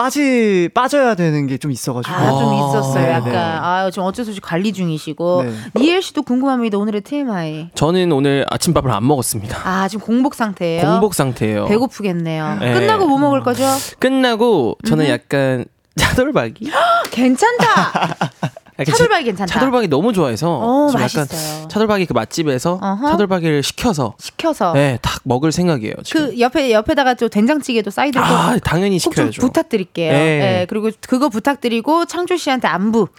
[0.02, 3.04] 빠지 빠져야 되는 게 좀 있어가지고 아, 좀 있었어요.
[3.04, 3.32] 네, 약간.
[3.32, 3.36] 네.
[3.36, 5.42] 아, 지금 어쩔 수 없이 관리 중이시고.
[5.42, 5.52] 네.
[5.80, 6.78] 니엘 씨도 궁금합니다.
[6.78, 7.70] 오늘의 TMI.
[7.74, 9.58] 저는 오늘 아침밥을 안 먹었습니다.
[9.64, 10.82] 아, 지금 공복 상태예요.
[10.82, 11.66] 공복 상태예요.
[11.66, 12.58] 배고프겠네요.
[12.60, 12.74] 네.
[12.74, 13.64] 끝나고 뭐 먹을 거죠?
[13.98, 15.10] 끝나고 저는 음.
[15.10, 15.64] 약간
[15.98, 16.70] 차돌박이?
[17.10, 18.16] 괜찮다.
[18.80, 19.52] 약간 차돌박이 제- 괜찮다.
[19.54, 21.68] 차돌박이 너무 좋아해서 어, 지금 약간 맛있어요.
[21.68, 23.10] 차돌박이 그 맛집에서 어허.
[23.10, 24.72] 차돌박이를 시켜서 시켜서.
[24.72, 25.94] 네, 딱 먹을 생각이에요.
[26.04, 26.28] 지금.
[26.30, 29.40] 그 옆에 옆에다가 좀 된장찌개도 사이드 아, 당연히 시켜야죠.
[29.40, 30.12] 부탁드릴게요.
[30.12, 30.18] 네.
[30.38, 33.08] 네, 그리고 그거 부탁드리고 창조 씨한테 안부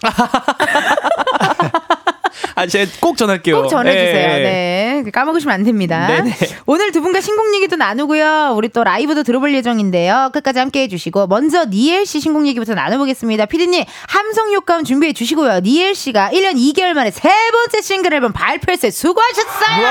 [2.60, 3.62] 아, 제가 꼭 전할게요.
[3.62, 4.30] 꼭 전해주세요.
[4.30, 5.02] 예, 예.
[5.02, 6.06] 네, 까먹으시면 안 됩니다.
[6.08, 6.36] 네네.
[6.66, 8.52] 오늘 두 분과 신곡 얘기도 나누고요.
[8.54, 10.28] 우리 또 라이브도 들어볼 예정인데요.
[10.34, 13.46] 끝까지 함께 해주시고 먼저 니엘 씨 신곡 얘기부터 나눠보겠습니다.
[13.46, 15.60] 피디님 함성 효과음 준비해 주시고요.
[15.60, 18.90] 니엘 씨가 1년 2개월 만에 세 번째 싱글 앨범 발표했어요.
[18.90, 19.86] 수고하셨어요.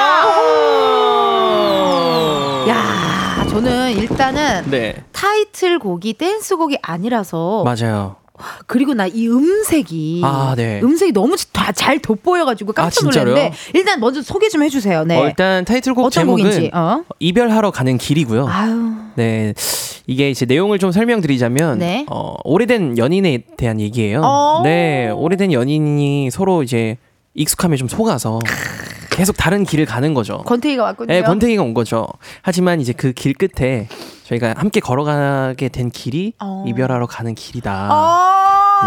[2.70, 5.04] 야, 저는 일단은 네.
[5.12, 8.18] 타이틀곡이 댄스곡이 아니라서 맞아요.
[8.68, 10.80] 그리고 나 이 음색이 아, 네.
[10.84, 13.36] 음색이 너무 다 잘 돋보여가지고 깜짝 아, 진짜로요?
[13.36, 15.04] 놀랐는데 일단 먼저 소개 좀 해주세요.
[15.06, 15.18] 네.
[15.20, 17.04] 어, 일단 타이틀곡 어떤 제목은 곡인지, 어?
[17.20, 18.48] 이별하러 가는 길이고요.
[18.48, 18.92] 아유.
[19.16, 19.54] 네.
[20.08, 22.06] 이게 이제 내용을 좀 설명드리자면 네.
[22.10, 24.22] 어, 오래된 연인에 대한 얘기예요.
[24.24, 24.62] 어.
[24.64, 25.10] 네.
[25.12, 26.98] 오래된 연인이 서로 이제
[27.34, 28.40] 익숙함에 좀 속아서
[29.12, 30.40] 계속 다른 길을 가는 거죠.
[30.40, 31.08] 권태기가 왔군요.
[31.08, 32.08] 네, 권태기가 온 거죠.
[32.42, 33.88] 하지만 이제 그 길 끝에
[34.24, 36.64] 저희가 함께 걸어가게 된 길이 어.
[36.68, 37.90] 이별하러 가는 길이다.
[37.92, 38.82] 아,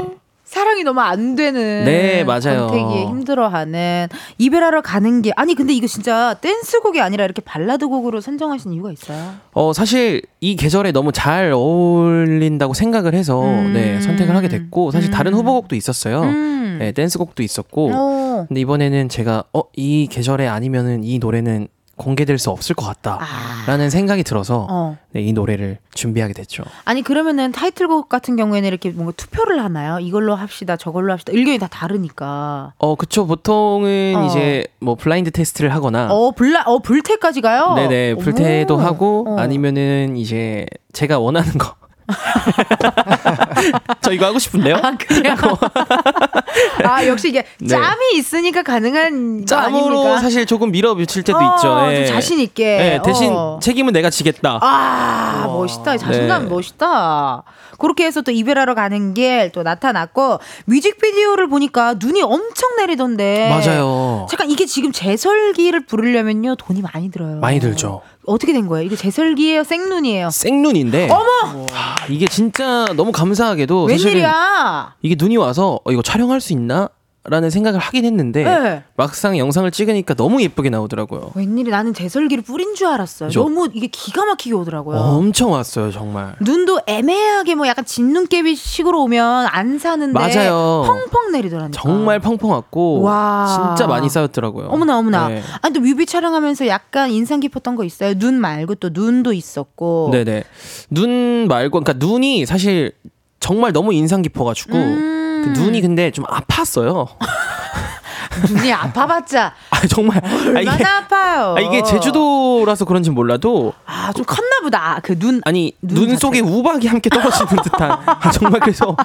[0.00, 0.16] 네.
[0.46, 1.84] 사랑이 너무 안 되는.
[1.84, 2.68] 네, 맞아요.
[2.68, 4.06] 권태기에 힘들어하는
[4.38, 9.34] 이별하러 가는 게 아니 근데 이거 진짜 댄스곡이 아니라 이렇게 발라드 곡으로 선정하신 이유가 있어요?
[9.52, 13.72] 어, 사실 이 계절에 너무 잘 어울린다고 생각을 해서 음.
[13.74, 16.22] 네, 선택을 하게 됐고 사실 다른 후보곡도 있었어요.
[16.22, 16.76] 음.
[16.78, 18.44] 네, 댄스곡도 있었고 어.
[18.46, 21.66] 근데 이번에는 제가 어, 이 계절에 아니면은 이 노래는
[21.96, 24.72] 공개될 수 없을 것 같다라는 생각이 들어서 아.
[24.72, 24.96] 어.
[25.12, 26.62] 네, 이 노래를 준비하게 됐죠.
[26.84, 29.98] 아니 그러면은 타이틀곡 같은 경우에는 이렇게 뭔가 투표를 하나요?
[29.98, 31.32] 이걸로 합시다, 저걸로 합시다.
[31.34, 32.74] 의견이 다 다르니까.
[32.78, 33.26] 어, 그쵸.
[33.26, 34.26] 보통은 어.
[34.26, 37.74] 이제 뭐 블라인드 테스트를 하거나 어 불라, 어 불태까지 가요?
[37.74, 38.78] 네네 불태도 오.
[38.78, 39.38] 하고 어.
[39.38, 41.74] 아니면은 이제 제가 원하는 거.
[44.00, 44.76] 저 이거 하고 싶은데요?
[44.76, 45.34] 아 그래요?
[46.84, 47.68] 아 역시 이게 네.
[47.68, 50.18] 짬이 있으니까 가능한 거 짬으로?
[50.18, 51.62] 사실 조금 밀어붙일 때도 어, 있죠.
[51.62, 52.06] 좀 예.
[52.06, 52.64] 자신 있게.
[52.64, 53.58] 예, 대신 어.
[53.60, 54.58] 책임은 내가 지겠다.
[54.62, 56.48] 아 멋있다 자신감 네.
[56.48, 57.42] 멋있다
[57.78, 63.48] 그렇게 해서 또 이별하러 가는 길 또 나타났고 뮤직비디오를 보니까 눈이 엄청 내리던데.
[63.50, 64.26] 맞아요.
[64.28, 67.36] 잠깐 이게 지금 제설기를 부르려면요 돈이 많이 들어요.
[67.36, 68.02] 많이 들죠.
[68.26, 68.84] 어떻게 된 거예요?
[68.84, 69.62] 이게 제설기예요?
[69.64, 70.30] 생눈이에요?
[70.30, 71.08] 생눈인데.
[71.10, 71.66] 어머!
[71.72, 74.94] 아, 이게 진짜 너무 감사하게도 웬일이야?
[75.02, 76.88] 이게 눈이 와서 어, 이거 촬영할 수 있나?
[77.28, 78.82] 라는 생각을 하긴 했는데 네.
[78.96, 81.32] 막상 영상을 찍으니까 너무 예쁘게 나오더라고요.
[81.34, 83.42] 웬일이 나는 제설기를 뿌린 줄 알았어요 그죠?
[83.42, 86.36] 너무 이게 기가 막히게 오더라고요 엄청 왔어요, 정말.
[86.40, 90.84] 눈도 애매하게 뭐 약간 진눈깨비 식으로 오면 안 사는데 맞아요.
[90.86, 93.46] 펑펑 내리더라니까 정말 펑펑 왔고 와.
[93.76, 94.66] 진짜 많이 쌓였더라고요.
[94.68, 95.28] 어머나 어머나.
[95.28, 95.42] 네.
[95.62, 98.14] 아니 또 뮤비 촬영하면서 약간 인상 깊었던 거 있어요?
[98.14, 100.10] 눈 말고 또 눈도 있었고.
[100.12, 100.44] 네네.
[100.90, 102.92] 눈 말고, 그러니까 눈이 사실
[103.40, 105.12] 정말 너무 인상 깊어가지고 음.
[105.46, 107.08] 그 눈이 근데 좀 아팠어요.
[108.48, 111.54] 눈이 아파봤자 아 정말 아, 얼마나 이게 아파요.
[111.56, 115.00] 아, 이게 제주도라서 그런지 몰라도 아, 좀 컸나 보다.
[115.02, 115.40] 그 눈.
[115.44, 118.96] 아니 눈 눈, 속에 우박이 함께 떨어지는 듯한 아, 정말 그래서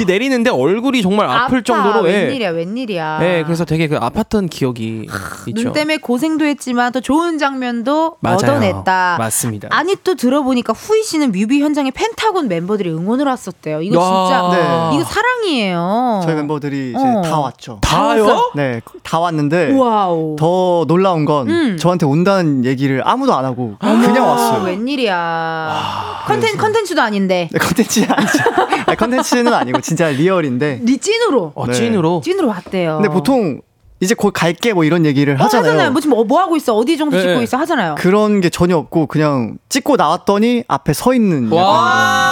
[0.00, 1.62] 이 내리는데 얼굴이 정말 아플 아파.
[1.62, 2.24] 정도로 예.
[2.24, 3.18] 웬일이야, 웬일이야.
[3.22, 5.06] 예, 그래서 되게 그 아팠던 기억이
[5.48, 5.62] 있죠.
[5.62, 8.36] 눈 때문에 고생도 했지만 또 좋은 장면도 맞아요.
[8.36, 9.16] 얻어냈다.
[9.18, 9.68] 맞습니다.
[9.70, 13.82] 아니 또 들어보니까 후이 씨는 뮤비 현장에 펜타곤 멤버들이 응원을 왔었대요.
[13.82, 14.50] 이거 야.
[14.50, 14.96] 진짜 네.
[14.96, 16.20] 이거 사랑이에요.
[16.24, 17.22] 저희 멤버들이 이제 어.
[17.22, 17.78] 다 왔죠.
[17.82, 18.50] 다요?
[18.54, 18.69] 네,
[19.02, 20.36] 다 왔는데 와우.
[20.38, 21.76] 더 놀라운 건 음.
[21.78, 24.64] 저한테 온다는 얘기를 아무도 안 하고 그냥 아, 왔어요.
[24.64, 26.24] 웬일이야.
[26.26, 27.48] 컨텐 컨텐츠도 아닌데.
[27.52, 28.38] 네, 컨텐츠 아니죠.
[28.86, 30.80] 아니, 컨텐츠는 아니고 진짜 리얼인데.
[30.84, 31.52] 니 찐으로.
[31.54, 31.72] 어, 네.
[31.72, 32.20] 찐으로.
[32.24, 32.98] 찐으로 왔대요.
[33.00, 33.60] 근데 보통
[34.02, 35.72] 이제 곧 갈게 뭐 이런 얘기를 어, 하잖아요.
[35.72, 35.90] 하잖아요.
[35.92, 36.74] 뭐 지금 뭐, 뭐 하고 있어?
[36.74, 37.42] 어디 정도 네, 찍고 네.
[37.44, 37.58] 있어?
[37.58, 37.96] 하잖아요.
[37.98, 41.50] 그런 게 전혀 없고 그냥 찍고 나왔더니 앞에 서 있는.
[41.52, 42.29] 와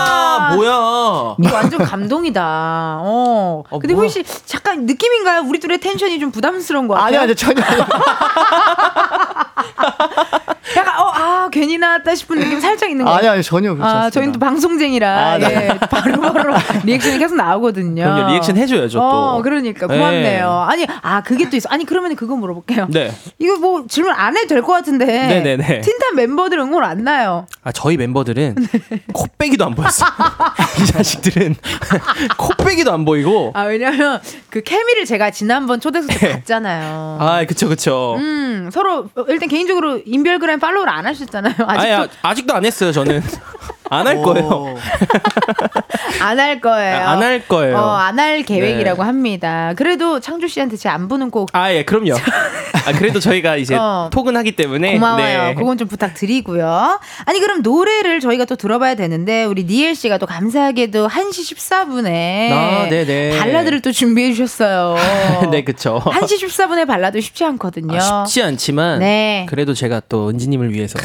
[0.57, 1.37] 뭐야?
[1.39, 2.99] 이거 완전 감동이다.
[3.01, 3.63] 어.
[3.69, 4.09] 어, 근데 뭐야?
[4.09, 5.43] 씨 잠깐 느낌인가요?
[5.47, 7.07] 우리 둘의 텐션이 좀 부담스러운 것 같아요.
[7.07, 7.63] 아니 아니 전혀.
[10.77, 13.33] 약간 어, 아 괜히 나 나왔다 싶은 느낌 살짝 있는 거 아니 같아요.
[13.33, 14.11] 아니 전혀 그렇지 아.
[14.11, 15.71] 저희는 또 방송쟁이라 아, 네.
[15.73, 18.03] 예, 바로 바로 리액션이 계속 나오거든요.
[18.05, 19.03] 그럼요, 리액션 해줘야죠, 또.
[19.05, 19.97] 어, 그러니까 네.
[19.97, 20.67] 고맙네요.
[20.69, 21.69] 아니, 아 그게 또 있어.
[21.71, 22.89] 아니 그러면 그거 물어볼게요.
[22.91, 23.11] 네.
[23.39, 25.07] 이거 뭐 질문 안 해도 될 것 같은데.
[25.07, 25.81] 네네네.
[25.81, 27.47] 틴탄 멤버들 응원 안 나요.
[27.65, 28.55] 아 저희 멤버들은
[28.91, 29.01] 네.
[29.13, 30.05] 코빼기도 안 보였어.
[30.81, 31.57] 이 자식들은
[32.39, 33.53] 코빼기도 안 보이고.
[33.55, 34.21] 아 왜냐면
[34.51, 37.19] 그 케미를 제가 지난번 초대석 때 봤잖아요.
[37.21, 38.15] 아 그쵸 그쵸.
[38.19, 41.55] 음 서로 일단 개인적으로 인별그램 팔로우를 안 하셨잖아요.
[41.59, 43.23] 아직도 아니, 아, 아직도 안 했어요 저는.
[43.91, 44.75] 안 할 거예요.
[46.21, 46.97] 안 할 거예요.
[47.07, 47.77] 안 할 거예요.
[47.79, 49.07] 어, 안 할 계획이라고 네.
[49.07, 49.73] 합니다.
[49.77, 52.15] 그래도 창주 씨한테 제 안 부는 꼭아예 그럼요.
[52.15, 54.09] 아 그래도 저희가 이제 어.
[54.13, 55.43] 톡은 하기 때문에 고마워요.
[55.49, 55.55] 네.
[55.55, 56.99] 그건 좀 부탁드리고요.
[57.27, 62.87] 아니 그럼 노래를 저희가 또 들어봐야 되는데 우리 니엘 씨가 또 감사하게도 1시 14분에 아,
[62.89, 63.39] 네네.
[63.39, 64.97] 발라드를 또 준비해 주셨어요.
[65.53, 66.01] 네 그쵸.
[66.05, 67.99] 1시 14분에 발라드 쉽지 않거든요.
[68.01, 69.47] 아, 쉽지 않지만 네.
[69.49, 70.99] 그래도 제가 또 은지님을 위해서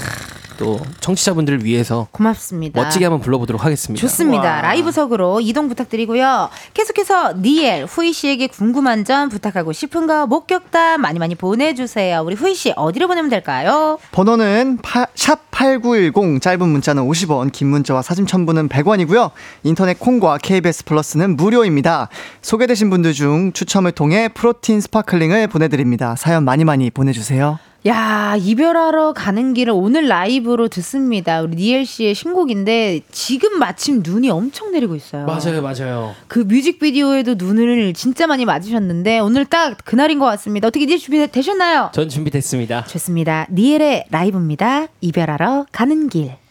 [0.58, 2.82] 또 청취자분들을 위해서 고맙습니다.
[2.82, 4.00] 멋지게 한번 불러보도록 하겠습니다.
[4.02, 4.62] 좋습니다.
[4.62, 6.50] 라이브석으로 이동 부탁드리고요.
[6.74, 12.22] 계속해서 니엘 후이 씨에게 궁금한 점 부탁하고 싶은 거 목격담 많이 많이 보내주세요.
[12.22, 13.98] 우리 후이 씨 어디로 보내면 될까요?
[14.12, 19.32] 번호는 샵8910 짧은 문자는 50원 긴 문자와 사진 첨부는 100원이고요.
[19.64, 22.10] 인터넷 콩과 KBS 플러스는 무료입니다.
[22.42, 26.16] 소개되신 분들 중 추첨을 통해 프로틴 스파클링을 보내드립니다.
[26.16, 27.60] 사연 많이 많이 보내주세요.
[27.86, 31.42] 야 이별하러 가는 길을 오늘 라이브로 듣습니다.
[31.42, 35.26] 우리 니엘 씨의 신곡인데 지금 마침 눈이 엄청 내리고 있어요.
[35.26, 36.16] 맞아요 맞아요.
[36.28, 40.70] 그 뮤직비디오에도 눈을 진짜 많이 맞으셨는데 오늘 딱 그날인 것 같습니다.
[40.70, 41.90] 어떻게 니엘 준비 되셨나요?
[41.94, 42.86] 전 준비됐습니다.
[42.86, 43.48] 좋습니다.
[43.52, 44.88] 니엘의 라이브입니다.
[45.02, 46.43] 이별하러 가는 길.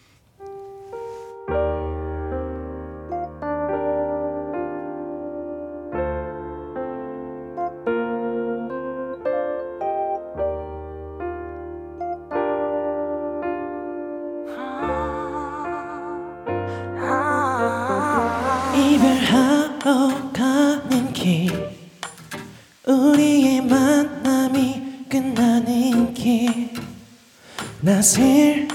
[28.03, 28.71] 슬프게도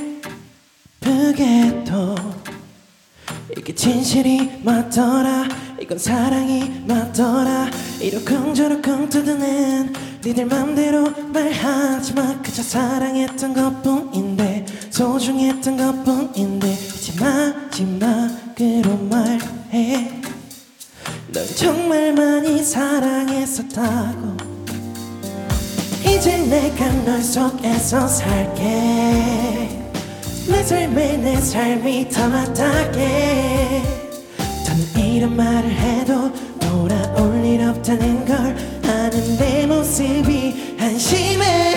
[3.57, 7.69] 이게 진실이 맞더라 이건 사랑이 맞더라.
[8.01, 9.93] 이러쿵저러쿵 뜯어낸
[10.25, 12.41] 니들 맘대로 말하지마.
[12.41, 20.21] 그저 사랑했던 것뿐인데 소중했던 것뿐인데 이제 마지막으로 말해.
[21.31, 24.36] 널 정말 많이 사랑했었다고
[26.09, 29.69] 이제 내가 널 속에서 살게.
[30.47, 33.83] 내 삶에 내 삶이 더 맞다게.
[34.65, 38.37] 더는 이런 말을 해도 돌아올 일 없다는 걸
[38.89, 41.75] 아는 내 모습이 한심해.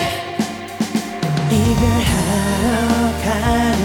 [1.50, 2.68] 이별하러
[3.24, 3.79] 가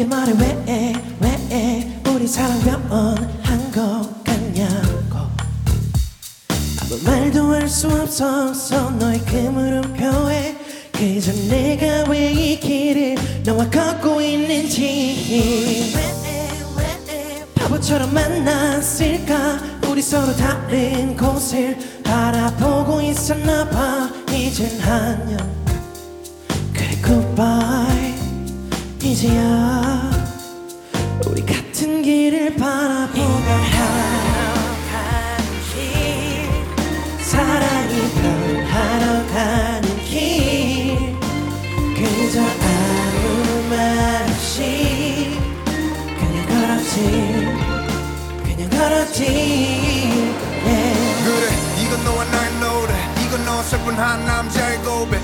[0.00, 0.32] 내게 말해?
[0.66, 5.28] 왜, 왜 우리 사랑 변한 것 같냐고
[6.80, 10.56] 아무 말도 할 수 없어서 너의 그 물음표에
[10.92, 15.94] 그저 내가 왜 이 길을 너와 걷고 있는지.
[17.56, 19.60] 바보처럼 만났을까?
[19.88, 24.10] 우리 서로 다른 곳을 바라보고 있었나 봐.
[24.32, 25.59] 이젠 안녕
[29.10, 30.08] 이제야
[31.26, 33.44] 우리 같은 길을 바라보며
[34.88, 35.42] 가는
[35.74, 36.48] 길.
[37.18, 41.18] 사랑이 변하러 가는 길.
[41.96, 45.36] 그저 아무 말 없이
[46.16, 46.94] 그냥 걸었지.
[48.44, 49.24] 그냥 걸었지.
[50.64, 51.24] Yeah.
[51.24, 51.44] 그래
[51.82, 52.92] 이건 너와 나의 노래.
[53.26, 55.20] 이건 너 슬픈 한 남자의 고백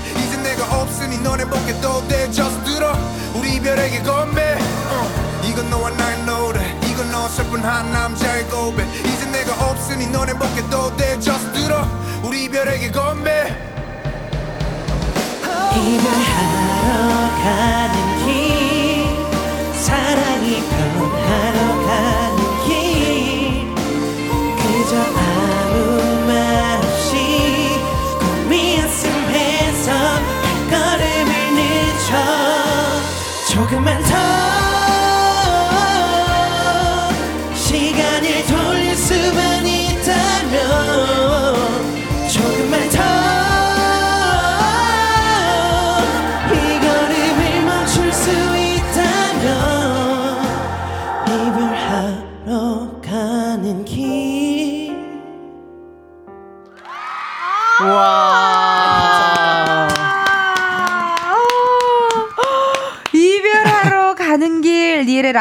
[0.87, 2.93] 없으니 너네 보게 또돼 just 들어.
[3.35, 4.57] 우리 이별에게 건배.
[4.89, 5.41] 어.
[5.43, 6.79] 이건 너와 나의 노래.
[6.89, 8.87] 이건 너 슬픈 한 남자의 고백.
[9.05, 11.85] 이제 내가 없으니 너네 보게 또돼 just 들어.
[12.23, 13.53] 우리 이별에게 건배.
[15.75, 18.06] 이별하러 가는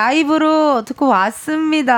[0.06, 1.90] 라이브로 듣고 왔습니다.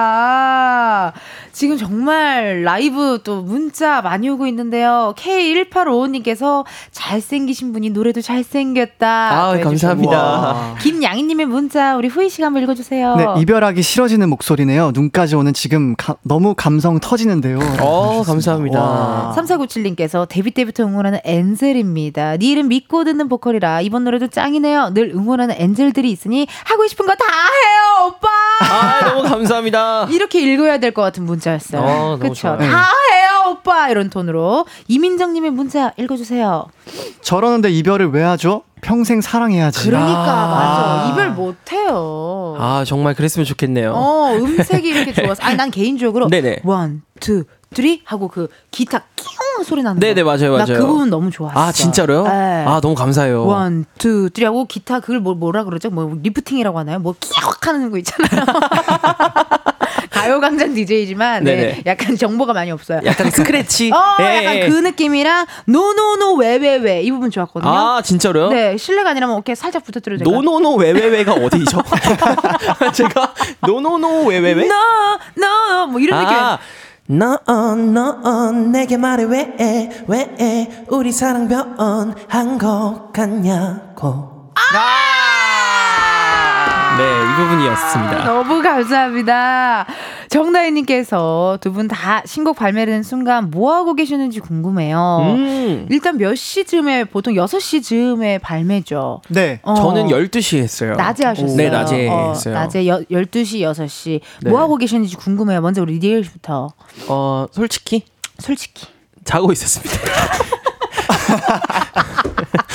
[1.58, 5.12] 지금 정말 라이브 또 문자 많이 오고 있는데요.
[5.18, 9.08] K1855님께서 잘생기신 분이 노래도 잘생겼다.
[9.08, 10.76] 아, 또 감사합니다.
[10.80, 13.16] 김양희님의 문자 우리 후희 씨가 한번 읽어주세요.
[13.16, 14.92] 네, 이별하기 싫어지는 목소리네요.
[14.94, 17.58] 눈까지 오는 지금 가- 너무 감성 터지는데요.
[17.80, 18.80] 어, 감사합니다.
[18.80, 19.34] 와.
[19.36, 22.36] 3497님께서 데뷔 때부터 응원하는 엔젤입니다.
[22.36, 24.90] 니 이름 믿고 듣는 보컬이라 이번 노래도 짱이네요.
[24.94, 28.28] 늘 응원하는 엔젤들이 있으니 하고 싶은 거 다 해요, 오빠.
[28.60, 30.06] 아, 너무 감사합니다.
[30.10, 32.18] 이렇게 읽어야 될 것 같은 문자였어요.
[32.18, 32.34] 그렇죠.
[32.34, 32.58] 좋아요.
[32.58, 32.64] 다
[33.12, 33.88] 해요, 오빠.
[33.90, 36.66] 이런 톤으로 이민정님의 문자 읽어주세요.
[37.22, 38.62] 저러는데 이별을 왜 하죠?
[38.80, 39.84] 평생 사랑해야지.
[39.90, 41.04] 그러니까 아.
[41.04, 41.12] 맞아.
[41.12, 42.56] 이별 못해요.
[42.58, 43.92] 아, 정말 그랬으면 좋겠네요.
[43.94, 45.42] 어, 음색이 이렇게 좋아서.
[45.42, 46.60] 아니, 난 개인적으로 네네.
[46.64, 47.44] one, two,
[47.74, 50.30] three 하고 그 기타 끼용 소리 나는 네네, 거.
[50.30, 50.80] 맞아요, 나 맞아요.
[50.80, 51.58] 그 부분 너무 좋았어.
[51.58, 52.24] 아, 진짜로요?
[52.24, 52.64] 네.
[52.66, 53.44] 아, 너무 감사해요.
[53.46, 55.90] one, two, three 하고 기타 그걸 뭐, 뭐라 그러죠?
[55.90, 56.98] 뭐 리프팅이라고 하나요?
[56.98, 58.46] 뭐 끼역 하는 거 있잖아요.
[60.10, 61.82] 가요광장 DJ지만 네.
[61.86, 63.00] 약간 정보가 많이 없어요.
[63.04, 63.90] 약간 스크래치.
[63.94, 64.68] 어, 예, 약간 예.
[64.68, 67.70] 그 느낌이랑 no no no 왜왜왜 이 부분 좋았거든요.
[67.70, 68.48] 아, 진짜로요?
[68.48, 70.42] 네, 실례가 아니라면 어깨 살짝 부탁드려도 될까요?
[70.42, 71.82] no no no 왜왜왜가 어디죠?
[72.94, 73.34] 제가
[73.66, 74.66] no no no 왜왜왜?
[74.66, 76.36] no, 뭐 이런 느낌.
[77.46, 84.52] 아, no, no, 내게 말해 왜, 왜, 우리 사랑 변한 것 같냐고.
[86.98, 88.24] 네, 이 부분이었습니다.
[88.24, 89.86] 너무 감사합니다.
[90.28, 95.18] 정다희님께서 두 분 다 신곡 발매되는 순간 뭐 하고 계시는지 궁금해요.
[95.36, 95.86] 음.
[95.90, 99.22] 일단 몇 시쯤에 보통 6시쯤에 발매죠.
[99.28, 99.60] 네.
[99.62, 99.74] 어.
[99.74, 100.94] 저는 12시에 했어요.
[100.96, 101.56] 낮에 하셨어요.
[101.56, 102.54] 네, 낮에 어, 했어요.
[102.54, 104.20] 낮에 여, 12시, 6시.
[104.42, 104.50] 네.
[104.50, 105.60] 뭐 하고 계시는지 궁금해요.
[105.60, 106.68] 먼저 우리 리엘 씨부터.
[107.08, 108.04] 어, 솔직히
[108.38, 108.86] 솔직히.
[109.24, 109.92] 자고 있었습니다.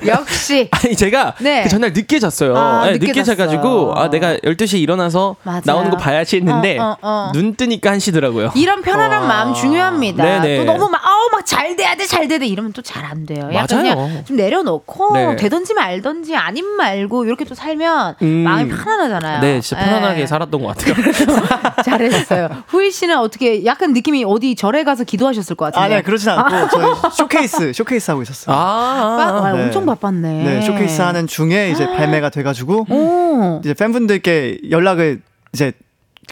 [0.06, 0.68] 역시.
[0.70, 1.62] 아니 제가 네.
[1.62, 2.56] 그 전날 늦게 잤어요.
[2.56, 3.94] 아, 네, 늦게 늦게, 자가지고.
[3.96, 5.62] 아 내가 12시에 일어나서 맞아요.
[5.64, 7.32] 나오는 거 봐야지 했는데 어, 어, 어.
[7.32, 8.52] 눈 뜨니까 1시더라고요.
[8.56, 10.22] 이런 편안한 마음 중요합니다.
[10.24, 10.58] 네네.
[10.58, 13.26] 또 너무 막 아우 막 잘 돼야 돼, 잘 돼야 돼 이러면 또 잘 안
[13.26, 13.50] 돼요.
[13.52, 13.94] 약간 맞아요.
[13.96, 15.36] 그냥 좀 내려놓고 네.
[15.36, 18.26] 되든지 말든지 아님 말고 이렇게 또 살면 음.
[18.44, 19.40] 마음이 편안하잖아요.
[19.40, 20.26] 네, 진짜 편안하게 네.
[20.26, 20.94] 살았던 것 같아요.
[21.84, 22.48] 잘했어요.
[22.68, 25.84] 후이 씨는 어떻게 약간 느낌이 어디 절에 가서 기도하셨을 것 같은데.
[25.84, 28.56] 아, 네, 그러진 않고 저희 쇼케이스, 쇼케이스 하고 있었어요.
[28.56, 29.64] 아, 빠- 와, 네.
[29.64, 30.44] 엄청 바빴네.
[30.44, 33.60] 네, 쇼케이스 하는 중에 이제 발매가 돼가지고 오.
[33.64, 35.22] 이제 팬분들께 연락을
[35.52, 35.72] 이제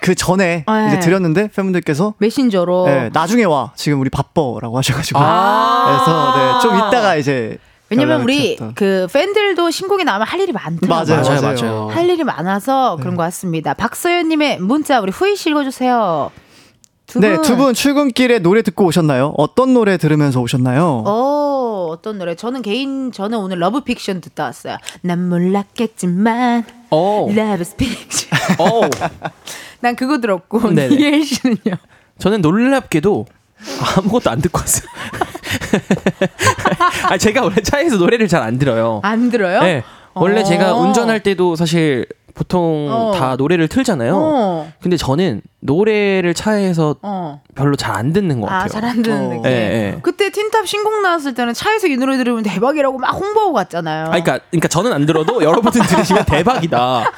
[0.01, 0.89] 그 전에 네.
[0.89, 2.87] 이제 드렸는데 팬분들께서 메신저로.
[2.87, 5.85] 네, 나중에 와 지금 우리 바빠라고 하셔가지고 아.
[5.87, 7.59] 그래서 네, 좀 이따가 이제
[7.91, 8.75] 왜냐면 우리 드렸던.
[8.75, 11.15] 그 팬들도 신곡이 나오면 할 일이 많더라고요.
[11.15, 11.55] 맞아요, 맞아요, 맞아요.
[11.55, 11.89] 맞아요.
[11.89, 13.75] 할 일이 많아서 그런 것 같습니다.
[13.75, 16.31] 박서연님의 문자 우리 후이 씨 읽어주세요.
[17.13, 17.43] 두 네, 분.
[17.43, 19.35] 두분 출근길에 노래 듣고 오셨나요?
[19.37, 21.03] 어떤 노래 들으면서 오셨나요?
[21.07, 22.35] 어, 어떤 노래?
[22.35, 24.79] 저는 개인 저는 오늘 Love Fiction 듣다 왔어요.
[25.03, 27.29] 난 몰랐겠지만 어.
[27.35, 28.31] Love Fiction.
[28.59, 28.81] 어.
[29.81, 30.97] 난 그거 들었고 네네.
[30.97, 31.77] 니엘 씨는요?
[32.19, 33.27] 저는 놀랍게도
[33.99, 34.89] 아무것도 안 듣고 왔어요.
[37.11, 39.01] 아, 제가 원래 차에서 노래를 잘 안 들어요.
[39.03, 39.61] 안 들어요?
[39.61, 39.83] 네.
[40.15, 40.45] 원래 어.
[40.45, 43.13] 제가 운전할 때도 사실 보통 어.
[43.15, 44.15] 다 노래를 틀잖아요.
[44.17, 44.73] 어.
[44.81, 47.41] 근데 저는 노래를 차에서 어.
[47.55, 48.65] 별로 잘 안 듣는 것 같아요.
[48.65, 49.29] 아, 잘 안 듣는 어.
[49.29, 49.47] 느낌.
[49.47, 49.99] 예, 예.
[50.03, 54.05] 그때 틴탑 신곡 나왔을 때는 차에서 이 노래 들으면 대박이라고 막 홍보하고 갔잖아요.
[54.07, 57.11] 아, 그러니까, 그러니까 저는 안 들어도 여러분들 들으시면 대박이다.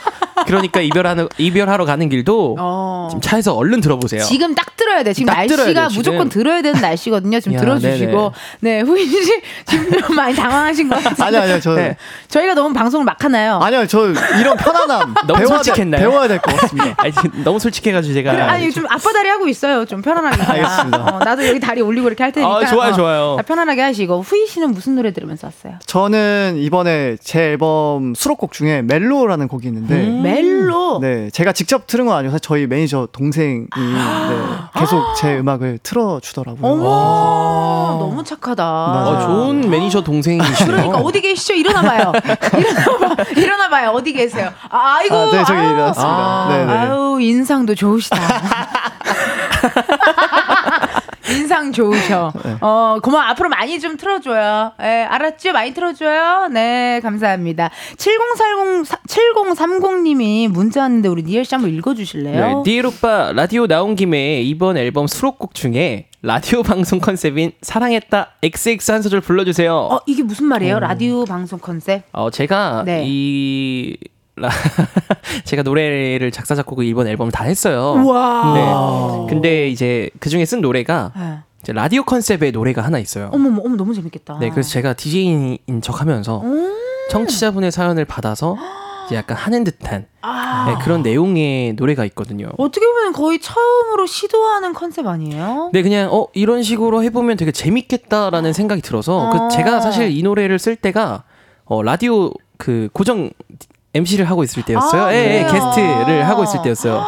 [0.46, 3.06] 그러니까 이별하는 이별하러 가는 길도 어.
[3.10, 4.22] 지금 차에서 얼른 들어보세요.
[4.24, 5.12] 지금 딱 들어야 돼.
[5.12, 5.98] 지금 딱 들어야 날씨가 돼요, 지금.
[6.00, 7.38] 무조건 들어야 되는 날씨거든요.
[7.40, 8.32] 지금 야, 들어주시고.
[8.60, 11.26] 네, 후인 씨 지금 좀 많이 당황하신 것 같아요.
[11.28, 11.96] 아니요, 아니요, 저 네.
[12.28, 13.60] 저희가 너무 방송을 막 하나요?
[13.62, 14.08] 아니요, 저
[14.40, 16.00] 이런 편안함 너무 배워야 돼- 솔직했나요?
[16.00, 16.94] 배워야 될 것 같습니다.
[16.98, 17.12] 아니,
[17.44, 19.84] 너무 솔직해가지고 제가 아니 좀 앞바다리 하고 있어요.
[19.84, 20.42] 좀 편안하게.
[20.42, 21.14] 알겠습니다.
[21.14, 22.56] 어, 나도 여기 다리 올리고 이렇게 할 테니까.
[22.56, 23.34] 아, 좋아요, 어, 좋아요.
[23.36, 25.74] 다 편안하게 하시고 후이 씨는 무슨 노래 들으면서 왔어요?
[25.86, 30.22] 저는 이번에 제 앨범 수록곡 중에 멜로라는 곡이 있는데 음.
[30.22, 30.98] 멜로.
[31.00, 36.72] 네, 제가 직접 들은 건 아니어서 저희 매니저 동생이 네, 계속 제 음악을 틀어주더라고요.
[36.72, 38.64] 어머, 너무 착하다.
[38.64, 40.76] 어, 좋은 매니저 동생이시네요.
[40.76, 41.54] 그러니까 어디 계시죠?
[41.54, 42.12] 일어나봐요.
[42.58, 43.90] 일어나봐, 일어나봐요.
[43.90, 44.50] 어디 계세요?
[44.70, 45.14] 아, 아이고.
[45.14, 45.58] 아, 네, 저기.
[45.60, 46.04] 일어났습니다.
[46.04, 46.72] 아, 네, 네.
[46.72, 48.16] 아유 인상도 좋으시다.
[51.30, 52.32] 인상 좋으셔.
[52.44, 52.56] 네.
[52.60, 53.24] 어, 고마워.
[53.24, 54.72] 앞으로 많이 좀 틀어줘요.
[54.80, 55.52] 예, 알았죠?
[55.52, 56.48] 많이 틀어줘요.
[56.48, 57.70] 네, 감사합니다.
[57.96, 62.62] 7040, 7030님이 문자 왔는데 우리 니엘 씨 한번 네, 읽어주실래요?
[62.64, 69.02] 니엘 오빠 라디오 나온 김에 이번 앨범 수록곡 중에 라디오 방송 컨셉인 사랑했다 XX 한
[69.02, 69.74] 소절 불러주세요.
[69.74, 70.80] 어, 이게 무슨 말이에요?
[70.80, 72.02] 라디오 방송 컨셉?
[72.12, 73.02] 어, 제가 네.
[73.06, 74.13] 이 라...
[75.44, 77.94] 제가 노래를 작사 작곡을 이번 앨범을 다 했어요.
[78.02, 78.54] 우와.
[78.54, 79.26] 네.
[79.32, 81.38] 근데 이제 그 중에 쓴 노래가 네.
[81.62, 83.30] 이제 라디오 컨셉의 노래가 하나 있어요.
[83.32, 84.38] 어머, 어머, 너무 재밌겠다.
[84.38, 86.42] 네, 그래서 제가 DJ인 척하면서
[87.10, 88.56] 청취자분의 사연을 받아서
[89.06, 90.66] 이제 약간 하는 듯한 아.
[90.68, 92.50] 네, 그런 내용의 노래가 있거든요.
[92.56, 95.70] 어떻게 보면 거의 처음으로 시도하는 컨셉 아니에요?
[95.72, 99.30] 네, 그냥 어 이런 식으로 해보면 되게 재밌겠다라는 생각이 들어서 어.
[99.30, 101.24] 그 제가 사실 이 노래를 쓸 때가
[101.64, 103.30] 어 라디오 그 고정
[103.94, 105.02] MC를 하고 있을 때였어요.
[105.04, 105.52] 아, 예, 예?
[105.52, 107.04] 게스트를 하고 있을 때였어요.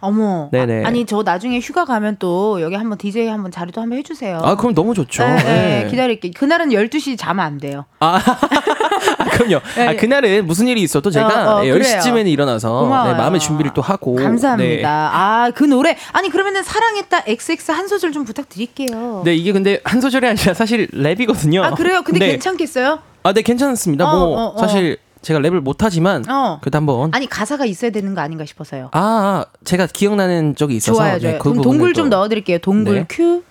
[0.00, 0.48] 어머.
[0.50, 0.84] 네네.
[0.84, 4.40] 아, 아니, 저 나중에 휴가 가면 또 여기 한번 DJ 한번 자리도 한번 해주세요.
[4.42, 5.22] 아, 그럼 너무 좋죠.
[5.22, 5.42] 네, 네,
[5.84, 5.86] 네.
[5.90, 6.32] 기다릴게요.
[6.34, 7.84] 그날은 12시 자면 안 돼요.
[8.00, 8.18] 아,
[9.32, 9.60] 그럼요.
[9.78, 11.98] 아, 그날은 무슨 일이 있어도 제가 어, 어, 예, 그래요.
[11.98, 13.12] 10시쯤에는 일어나서 고마워요.
[13.12, 14.16] 네, 마음의 준비를 또 하고.
[14.16, 14.64] 감사합니다.
[14.66, 14.82] 네.
[14.86, 15.96] 아, 그 노래.
[16.12, 19.22] 아니, 그러면은 사랑했다 XX 한 소절 좀 부탁드릴게요.
[19.24, 21.62] 네, 이게 근데 한 소절이 아니라 사실 랩이거든요.
[21.62, 22.02] 아, 그래요?
[22.02, 22.30] 근데 네.
[22.32, 23.00] 괜찮겠어요?
[23.22, 24.10] 아, 네, 괜찮습니다.
[24.10, 24.58] 어, 뭐, 어, 어.
[24.58, 26.58] 사실 제가 랩을 못하지만, 어.
[26.62, 27.10] 그래도 한번.
[27.12, 28.88] 아니, 가사가 있어야 되는 거 아닌가 싶어서요.
[28.92, 30.96] 아, 아, 제가 기억나는 적이 있어서.
[30.98, 31.38] 좋아요, 네, 좋아요.
[31.38, 32.58] 그 그럼 동굴 또- 좀 넣어드릴게요.
[32.58, 33.06] 동굴 네.
[33.08, 33.42] 큐.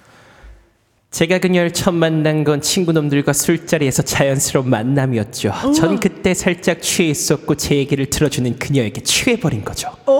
[1.12, 5.52] 제가 그녀를 처음 만난 건 친구놈들과 술자리에서 자연스러운 만남이었죠.
[5.76, 9.90] 전 그때 살짝 취해 있었고 제 얘기를 들어주는 그녀에게 취해버린 거죠.
[10.06, 10.14] 네.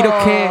[0.00, 0.50] 이렇게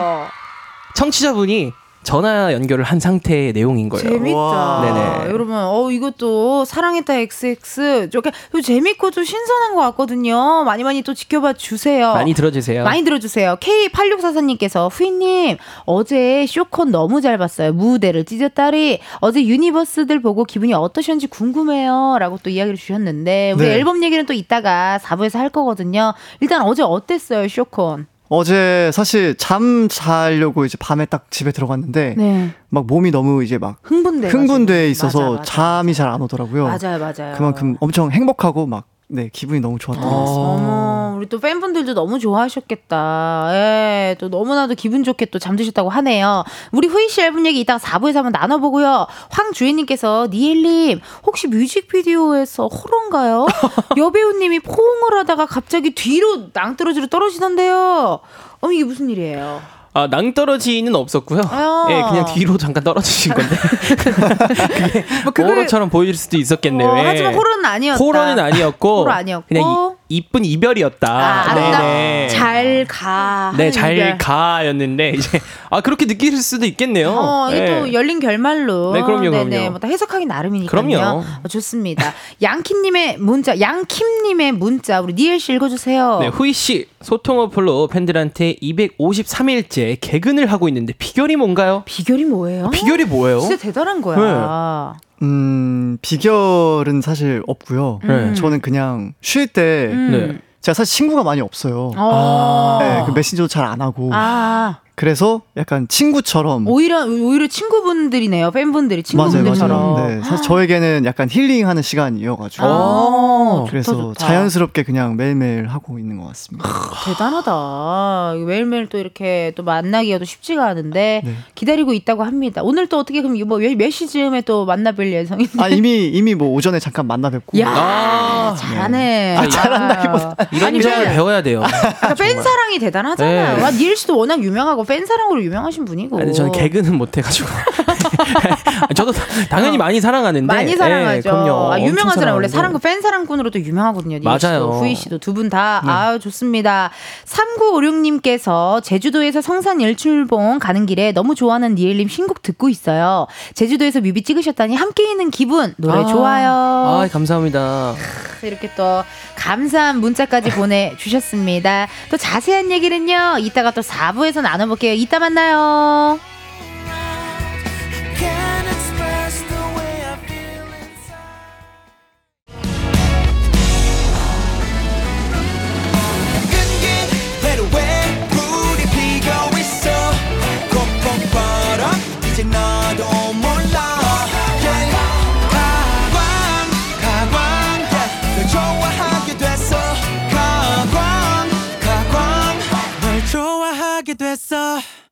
[0.96, 4.10] 청취자분이 전화 연결을 한 상태의 내용인 거예요.
[4.10, 4.82] 재밌다.
[4.82, 5.32] 네네.
[5.32, 8.10] 여러분, 어, 이것도 사랑했다 XX.
[8.52, 10.64] 또 재밌고 좀 신선한 것 같거든요.
[10.64, 12.14] 많이 많이 또 지켜봐 주세요.
[12.14, 12.84] 많이 들어주세요.
[12.84, 13.58] 많이 들어주세요.
[13.58, 17.74] K8644님께서 후이님 어제 쇼콘 너무 잘 봤어요.
[17.74, 22.18] 무대를 찢었다리 어제 유니버스들 보고 기분이 어떠셨는지 궁금해요.
[22.20, 23.74] 라고 또 이야기를 주셨는데 우리 네.
[23.76, 26.14] 앨범 얘기는 또 이따가 4부에서 할 거거든요.
[26.40, 28.08] 일단 어제 어땠어요 쇼콘?
[28.34, 32.52] 어제 사실 잠 자려고 이제 밤에 딱 집에 들어갔는데 네.
[32.70, 34.30] 막 몸이 너무 이제 막 흥분돼.
[34.30, 35.44] 흥분돼 있어서 맞아, 맞아.
[35.44, 36.64] 잠이 잘 안 오더라고요.
[36.64, 37.36] 맞아요, 맞아요.
[37.36, 41.01] 그만큼 엄청 행복하고 막 네, 기분이 너무 좋았던 것 같습니다.
[41.22, 43.50] 우리 또 팬분들도 너무 좋아하셨겠다.
[43.54, 46.44] 예, 또 너무나도 기분 좋게 또 잠드셨다고 하네요.
[46.72, 49.06] 우리 후이 씨 앨범 얘기 이따가 4부에서 한번 나눠보고요.
[49.30, 53.46] 황주혜님께서, 니엘님, 혹시 뮤직비디오에서 호러인가요?
[53.98, 58.20] 여배우님이 포옹을 하다가 갑자기 뒤로 낭떠러지로 떨어지던데요.
[58.62, 59.62] 어머, 이게 무슨 일이에요?
[59.94, 61.42] 아, 낭떠러지는 없었고요.
[61.52, 61.86] 아.
[61.90, 63.56] 예, 그냥 뒤로 잠깐 떨어지신 건데.
[63.94, 66.90] 그게 뭐 그걸- 호러처럼 보일 수도 있었겠네요.
[66.90, 67.04] 어, 예.
[67.06, 68.04] 하지만 호러는 아니었다.
[68.04, 69.46] 호러는 아니었고, 호러 아니었고.
[69.48, 71.08] 그냥 이, 이쁜 이별이었다.
[71.10, 72.28] 아, 네네.
[72.30, 73.54] 잘 가.
[73.58, 74.18] 네, 잘 이별.
[74.18, 75.40] 가였는데 이제
[75.70, 77.12] 아 그렇게 느낄 수도 있겠네요.
[77.12, 77.80] 어, 이게 네.
[77.80, 78.94] 또 열린 결말로.
[78.94, 79.70] 네, 그럼요, 그럼요.
[79.72, 80.70] 뭐다 해석하기 나름이니까요.
[80.70, 81.24] 그럼요.
[81.44, 82.14] 어, 좋습니다.
[82.42, 86.20] 양킴님의 문자, 양킴님의 문자, 우리 니엘 씨 읽어주세요.
[86.20, 91.84] 네, 후이 씨 소통 어플로 팬들한테 253일째 개근을 하고 있는데 비결이 뭔가요?
[91.86, 92.70] 비결이 뭐예요?
[92.70, 93.40] 비결이 뭐예요?
[93.40, 94.96] 진짜 대단한 거야.
[95.22, 98.00] 음, 비결은 사실 없고요.
[98.04, 98.34] 네.
[98.34, 100.12] 저는 그냥 쉴때 음.
[100.12, 100.42] 네.
[100.62, 101.92] 제가 사실 친구가 많이 없어요.
[101.96, 102.78] 어.
[102.82, 104.10] 네, 그 메신저도 잘 안 하고.
[104.14, 108.52] 아, 그래서 약간 친구처럼 오히려, 오히려 친구분들이네요.
[108.52, 109.94] 팬분들이 맞아요, 친구분들처럼.
[109.94, 110.08] 맞아요.
[110.08, 114.26] 네, 사실 저에게는 약간 힐링하는 시간이어가지고 아, 그래서 좋다, 좋다.
[114.28, 116.70] 자연스럽게 그냥 매일매일 하고 있는 것 같습니다.
[117.06, 118.34] 대단하다.
[118.46, 121.36] 매일매일 또 이렇게 또 만나기가 쉽지가 않은데 네.
[121.56, 122.62] 기다리고 있다고 합니다.
[122.64, 125.64] 오늘 또 어떻게 그럼 뭐몇 몇 시쯤에 또 만나뵐 예정인데?
[125.64, 129.38] 아 이미 이미 뭐 오전에 잠깐 만나 뵙고 야, 아, 잘하네.
[129.38, 130.36] 아, 잘한다기보다.
[130.52, 131.62] 이런 점을 팬- 배워야 돼요.
[131.62, 133.58] 그러니까 팬 사랑이 대단하잖아요.
[133.58, 133.64] 네.
[133.64, 136.20] 아, 니엘 씨도 워낙 유명하고 팬 사랑으로 유명하신 분이고.
[136.20, 137.50] 아니, 저는 개그는 못 해가지고.
[138.96, 139.12] 저도
[139.50, 140.52] 당연히 많이 사랑하는데.
[140.52, 140.56] 어.
[140.56, 141.18] 많이 사랑하죠.
[141.18, 141.74] 예, 그럼요.
[141.74, 142.48] 아, 유명한 사람 원래.
[142.48, 144.18] 사랑과 팬 사랑꾼으로도 유명하거든요.
[144.20, 144.70] 니엘 씨도, 맞아요.
[144.74, 144.80] 네.
[144.80, 145.82] 후이 씨도 두 분 다.
[145.86, 146.92] 아유 좋습니다.
[147.26, 153.28] 3956님께서 제주도에서 성산 일출봉 가는 길에 너무 좋아하는 니엘님 신곡 듣고 있어요.
[153.54, 156.50] 제주도에서 뮤비 찍으셨다니 함께 있는 기분 노래 아, 좋아요.
[156.52, 157.96] 아, 감사합니다.
[158.44, 159.04] 이렇게 또
[159.36, 161.88] 감사한 문자까지 보내주셨습니다.
[162.10, 164.94] 또 자세한 얘기는요, 이따가 또 4부에서 나눠볼게요.
[164.94, 166.20] 이따 만나요.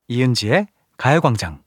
[0.09, 1.61] 이은지의 가요광장.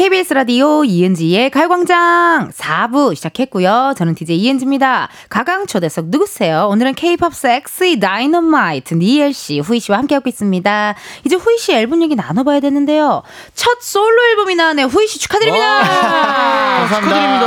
[0.00, 3.92] KBS 라디오 이은지의 가요광장 4부 시작했고요.
[3.98, 5.10] 저는 DJ 이은지입니다.
[5.28, 6.68] 가광 초대석 누구세요?
[6.70, 10.94] 오늘은 K-pop 섹시 다이너마이트 니엘 씨, 후이 씨와 함께하고 있습니다.
[11.26, 13.22] 이제 후이 씨 앨범 얘기 나눠봐야 되는데요.
[13.54, 14.86] 첫 솔로 앨범이 나왔네요.
[14.86, 15.82] 후이 씨 축하드립니다.
[15.82, 16.88] 감사합니다.
[16.88, 17.46] 축하드립니다.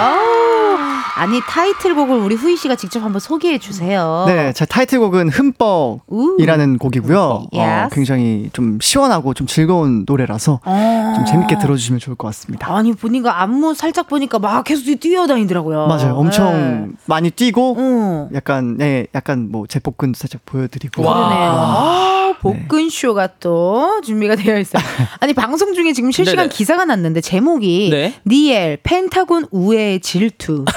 [0.00, 0.78] 아우,
[1.14, 4.24] 아니 타이틀곡을 우리 후이 씨가 직접 한번 소개해 주세요.
[4.26, 7.46] 네, 제 타이틀곡은 흠뻑이라는 곡이고요.
[7.52, 7.88] 어.
[7.92, 12.72] 굉장히 좀 시원하고 좀 즐거운 노래라서 좀 재밌게 들 어주시면 좋을 것 같습니다.
[12.74, 15.86] 아니 보니까 안무 살짝 보니까 막 계속 뛰어다니더라고요.
[15.86, 16.14] 맞아요.
[16.16, 16.96] 엄청 네.
[17.06, 18.28] 많이 뛰고 응.
[18.34, 21.02] 약간 네, 약간 뭐 제 복근 살짝 보여드리고.
[21.02, 21.50] 그러네요.
[21.52, 24.82] 아, 복근 쇼가 또 준비가 되어 있어요.
[25.20, 26.54] 아니 방송 중에 지금 실시간 네네.
[26.54, 28.14] 기사가 났는데 제목이 네.
[28.26, 30.64] 니엘 펜타곤 우애의 질투.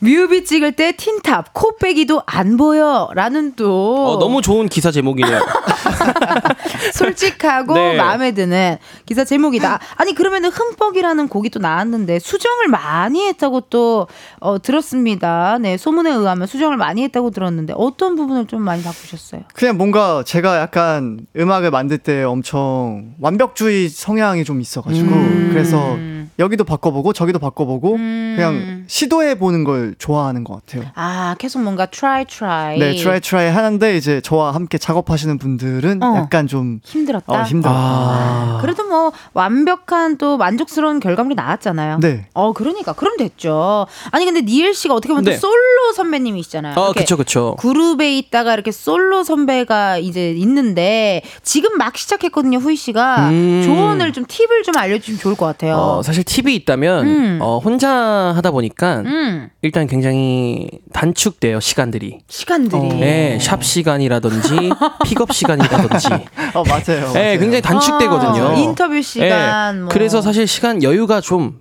[0.00, 5.40] 뮤비 찍을 때 틴탑 코 빼기도 안 보여 라는 또 어, 너무 좋은 기사 제목이네요.
[6.92, 7.96] 솔직하고 네.
[7.96, 9.78] 마음에 드는 기사 제목이다.
[9.96, 14.08] 아니 그러면은 흠뻑이라는 곡이 또 나왔는데 수정을 많이 했다고 또
[14.40, 15.58] 어, 들었습니다.
[15.58, 19.42] 네 소문에 의하면 수정을 많이 했다고 들었는데 어떤 부분을 좀 많이 바꾸셨어요?
[19.54, 25.48] 그냥 뭔가 제가 약간 음악을 만들 때 엄청 완벽주의 성향이 좀 있어가지고 음.
[25.52, 25.96] 그래서
[26.40, 30.90] 여기도 바꿔보고 저기도 바꿔보고 그냥 시도해 보는 걸 좋아하는 것 같아요.
[30.94, 32.78] 아 계속 뭔가 try try.
[32.78, 36.16] 네, try try 하는데 이제 저와 함께 작업하시는 분들은 어.
[36.16, 37.32] 약간 좀 힘들었다.
[37.32, 38.58] 어, 힘들었다.
[38.60, 41.98] 그래도 뭐 완벽한 또 만족스러운 결과물이 나왔잖아요.
[42.00, 42.26] 네.
[42.34, 43.86] 어 그러니까 그럼 됐죠.
[44.10, 45.34] 아니 근데 니엘 씨가 어떻게 보면 네.
[45.34, 46.74] 또 솔로 선배님이시잖아요.
[46.76, 47.56] 어, 이렇게 그쵸, 그쵸.
[47.58, 52.58] 그룹에 있다가 이렇게 솔로 선배가 이제 있는데 지금 막 시작했거든요.
[52.58, 53.62] 후이 씨가 음.
[53.64, 55.76] 조언을 좀 팁을 좀 알려주시면 좋을 것 같아요.
[55.76, 57.38] 어, 사실 팁이 있다면 음.
[57.42, 62.20] 어, 혼자 하다 보니까 음 일단 굉장히 단축돼요 시간들이.
[62.28, 63.00] 시간들이.
[63.00, 64.70] 네, 샵 시간이라든지
[65.06, 66.08] 픽업 시간이라든지.
[66.54, 67.12] 어 맞아요.
[67.14, 68.44] 네, 굉장히 단축되거든요.
[68.44, 69.74] 어, 인터뷰 시간.
[69.74, 69.88] 네, 뭐.
[69.88, 71.58] 그래서 사실 시간 여유가 좀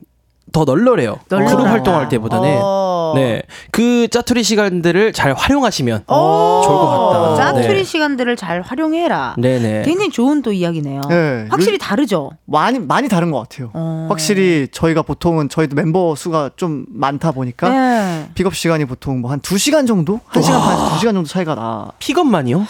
[0.51, 1.19] 더 널널해요.
[1.27, 2.59] 그룹 활동할 때보다는.
[2.61, 2.78] 어.
[3.15, 3.41] 네,
[3.71, 7.35] 그 짜투리 시간들을 잘 활용하시면 어, 좋을 것 같다.
[7.53, 7.83] 짜투리 네.
[7.83, 9.35] 시간들을 잘 활용해라.
[9.37, 9.83] 네네.
[9.83, 11.01] 굉장히 좋은 또 이야기네요.
[11.09, 12.31] 네, 확실히 요- 다르죠.
[12.45, 13.71] 많이 많이 다른 것 같아요.
[13.73, 14.07] 어.
[14.09, 18.29] 확실히 저희가 보통은 저희도 멤버 수가 좀 많다 보니까 네.
[18.35, 20.19] 픽업 시간이 보통 뭐 한 2시간 정도?
[20.31, 21.91] 1시간 반에서 2시간 정도 차이가 나.
[21.99, 22.65] 픽업만이요?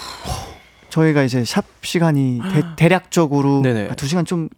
[0.90, 2.42] 저희가 이제 샵 시간이
[2.76, 3.90] 대, 략적으로 네네.
[3.90, 4.50] 2시간 좀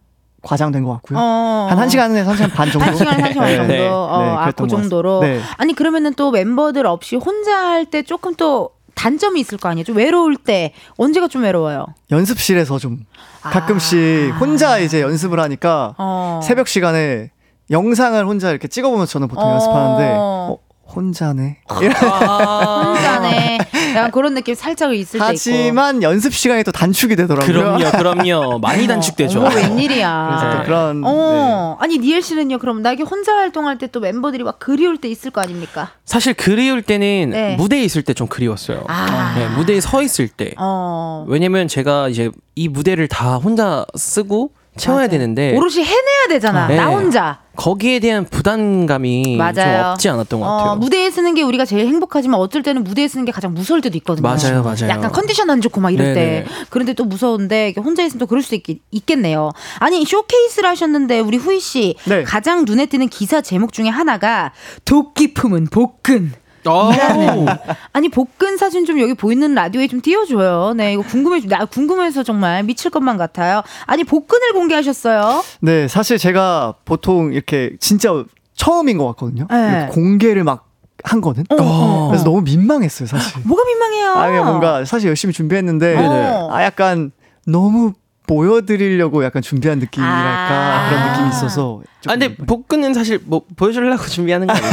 [0.42, 1.18] 과장된 것 같고요.
[1.20, 1.66] 어.
[1.70, 2.86] 한 1시간에서 1시간 반 정도?
[2.86, 3.56] 한 시간, 한 시간 네.
[3.56, 3.72] 정도.
[3.72, 3.88] 네.
[3.88, 5.20] 어, 네, 아, 그것 정도로.
[5.20, 5.40] 네.
[5.56, 9.84] 아니, 그러면은 또 멤버들 없이 혼자 할 때 조금 또 단점이 있을 거 아니에요?
[9.84, 10.72] 좀 외로울 때.
[10.98, 11.86] 언제가 좀 외로워요?
[12.10, 13.00] 연습실에서 좀
[13.42, 16.38] 가끔씩 혼자 이제 연습을 하니까 아.
[16.38, 16.40] 어.
[16.42, 17.30] 새벽 시간에
[17.70, 19.52] 영상을 혼자 이렇게 찍어보면서 저는 보통 어.
[19.54, 20.58] 연습하는데 어,
[20.94, 21.58] 혼자네.
[21.70, 23.58] 혼자네.
[23.96, 25.24] 약간 그런 느낌 살짝 있을 때 있고.
[25.24, 27.46] 하지만 연습 시간이 또 단축이 되더라고요.
[27.78, 28.58] 그럼요, 그럼요.
[28.58, 29.40] 많이 단축되죠.
[29.40, 30.56] 어머, 웬일이야.
[30.58, 32.58] 또 그런 어, 아니 니엘 씨는요.
[32.58, 35.90] 그럼 나에게 혼자 활동할 때 또 멤버들이 막 그리울 때 있을 거 아닙니까?
[36.06, 37.56] 사실 그리울 때는 네.
[37.56, 38.84] 무대에 있을 때 좀 그리웠어요.
[38.88, 39.34] 아.
[39.36, 40.52] 네, 무대에 서 있을 때.
[40.58, 41.24] 어.
[41.28, 46.66] 왜냐면 제가 이제 이 무대를 다 혼자 쓰고 채워야 되는데 오롯이 해내야 되잖아.
[46.66, 46.76] 네.
[46.76, 47.40] 나 혼자.
[47.56, 49.54] 거기에 대한 부담감이 맞아요.
[49.54, 50.70] 좀 없지 않았던 것 같아요.
[50.70, 53.98] 어, 무대에 쓰는 게 우리가 제일 행복하지만 어쩔 때는 무대에 쓰는 게 가장 무서울 때도
[53.98, 54.26] 있거든요.
[54.26, 54.88] 맞아요, 맞아요.
[54.88, 56.44] 약간 컨디션 안 좋고 막 이럴 네네.
[56.44, 56.46] 때.
[56.70, 59.50] 그런데 또 무서운데 혼자 있으면 또 그럴 수도 있, 있겠네요.
[59.78, 62.22] 아니 쇼케이스를 하셨는데 우리 후이 씨 네.
[62.22, 64.52] 가장 눈에 띄는 기사 제목 중에 하나가
[64.86, 66.32] 도끼 품은 복근.
[66.64, 67.46] 이라는.
[67.92, 70.74] 아니 복근 사진 좀 여기 보이는 라디오에 좀 띄워줘요.
[70.76, 73.62] 네 이거 궁금해 나 궁금해서 정말 미칠 것만 같아요.
[73.86, 75.42] 아니 복근을 공개하셨어요.
[75.60, 79.46] 네, 사실 제가 보통 이렇게 진짜 처음인 것 같거든요.
[79.50, 79.88] 네.
[79.92, 80.72] 공개를 막
[81.04, 81.44] 한 거는.
[81.50, 82.08] 어.
[82.08, 83.42] 그래서 너무 민망했어요, 사실.
[83.44, 84.10] 뭐가 민망해요?
[84.12, 86.48] 아, 뭔가 사실 열심히 준비했는데 네네.
[86.50, 87.10] 아 약간
[87.46, 87.92] 너무
[88.26, 90.88] 보여드리려고 약간 준비한 느낌이랄까 아.
[90.88, 94.72] 그런 느낌이 있어서 아, 근데 복근은 사실 뭐 보여주려고 준비하는 거 아니에요?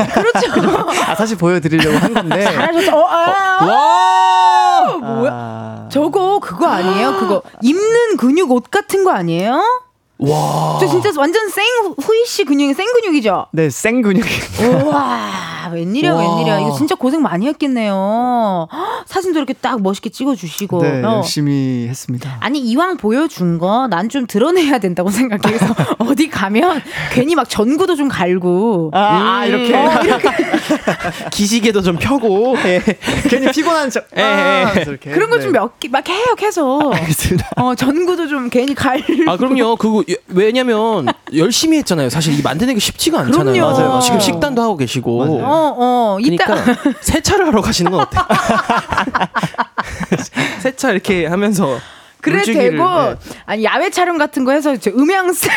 [1.07, 2.97] 아 사실 보여드리려고 한 건데 잘하셨어.
[2.97, 4.97] 어, 아, 와!
[4.97, 5.31] 뭐야?
[5.33, 7.17] 아, 저거 그거 아니에요?
[7.19, 9.61] 그거 입는 근육 옷 같은 거 아니에요?
[10.19, 10.77] 와.
[10.79, 11.65] 저 진짜 완전 생
[11.97, 13.47] 후이 씨 근육이 생 근육이죠.
[13.51, 14.27] 네, 생 근육이.
[14.61, 14.91] 우
[15.69, 16.21] 와 웬일이야 와.
[16.21, 18.67] 웬일이야 이거 진짜 고생 많이 했겠네요.
[18.71, 20.81] 헉, 사진도 이렇게 딱 멋있게 찍어주시고.
[20.81, 21.17] 네, 어.
[21.17, 22.37] 열심히 했습니다.
[22.39, 25.39] 아니 이왕 보여준 거 난 좀 드러내야 된다고 생각해.
[25.43, 26.81] 그래서 어디 가면
[27.13, 28.89] 괜히 막 전구도 좀 갈고.
[28.93, 29.75] 아, 아, 이렇게.
[29.75, 30.29] 어, 이렇게
[31.31, 32.55] 기시계도 좀 펴고.
[32.65, 32.81] 예.
[33.29, 34.05] 괜히 피곤한 척.
[34.17, 34.23] 예, 예.
[34.25, 35.11] 아, 이렇게.
[35.11, 35.43] 그런 거 네.
[35.43, 36.93] 좀몇 개 막 해요 계속.
[36.93, 37.49] 알겠습니다.
[37.57, 39.03] 어 전구도 좀 괜히 갈.
[39.27, 39.75] 아 그럼요.
[39.77, 42.09] 그거 예, 왜냐면 열심히 했잖아요.
[42.09, 43.53] 사실 이 만드는 게 쉽지가 않잖아요.
[43.53, 43.71] 그럼요.
[43.73, 44.01] 맞아요, 맞아요.
[44.01, 45.17] 지금 식단도 하고 계시고.
[45.17, 45.45] 맞아요.
[45.59, 46.45] 어, 어, 이따.
[46.45, 48.23] 그러니까 세차를 하러 가시는 건 어때요?
[50.61, 51.77] 세차 이렇게 하면서
[52.21, 53.15] 그래 되고 네.
[53.45, 55.47] 아니 야외 촬영 같은 거 해서 저 음향스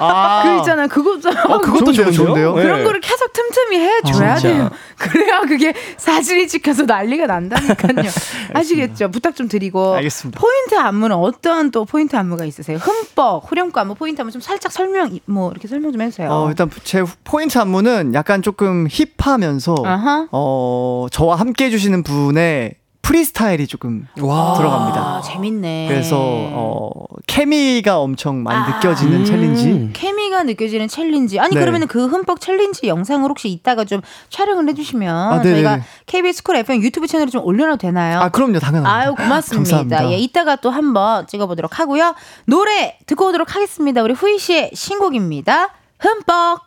[0.00, 0.42] 아.
[0.42, 2.24] 그 있잖아 그거 좀 어, 그것도 좋은데요, 좋은데요?
[2.24, 2.54] 좋은데요?
[2.56, 2.62] 네.
[2.62, 4.36] 그런 거를 계속 틈틈이 해줘야 아.
[4.36, 4.70] 돼요.
[4.96, 8.08] 그래야 그게 사진이 찍혀서 난리가 난다니까요.
[8.54, 9.10] 아시겠죠?
[9.10, 9.94] 부탁 좀 드리고.
[9.94, 10.40] 알겠습니다.
[10.40, 12.78] 포인트 안무는 어떤 또 포인트 안무가 있으세요?
[12.78, 16.30] 흠뻑, 후렴구 안무 포인트 안무 좀 살짝 설명, 뭐 이렇게 설명 좀 해주세요.
[16.30, 20.28] 어, 일단 제 포인트 안무는 약간 조금 힙하면서 아하.
[20.30, 25.00] 어, 저와 함께 해주시는 분의 프리스타일이 조금 들어갑니다.
[25.00, 25.86] 아, 재밌네.
[25.88, 26.90] 그래서 어,
[27.26, 28.76] 케미가 엄청 많이 아.
[28.76, 29.24] 느껴지는 음.
[29.24, 29.90] 챌린지.
[29.92, 31.40] 케미가 느껴지는 챌린지.
[31.40, 31.60] 아니 네.
[31.60, 34.00] 그러면은 그 흠뻑 챌린지 영상을 혹시 이따가 좀
[34.30, 35.54] 촬영을 해주시면 아, 네네네.
[35.54, 38.20] 저희가 KBS 쿨 FM 유튜브 채널에 좀 올려놔도 되나요?
[38.20, 38.94] 아 그럼요 당연합니다.
[38.94, 39.76] 아유 고맙습니다.
[39.78, 40.12] 감사합니다.
[40.12, 42.14] 예, 이따가 또 한번 찍어보도록 하고요.
[42.46, 44.02] 노래 듣고 오도록 하겠습니다.
[44.02, 45.70] 우리 후이 씨의 신곡입니다.
[45.98, 46.60] 흠뻑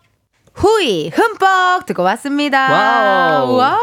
[0.54, 2.72] 후이 흠뻑 듣고 왔습니다.
[2.72, 3.56] 와우.
[3.56, 3.80] 와우.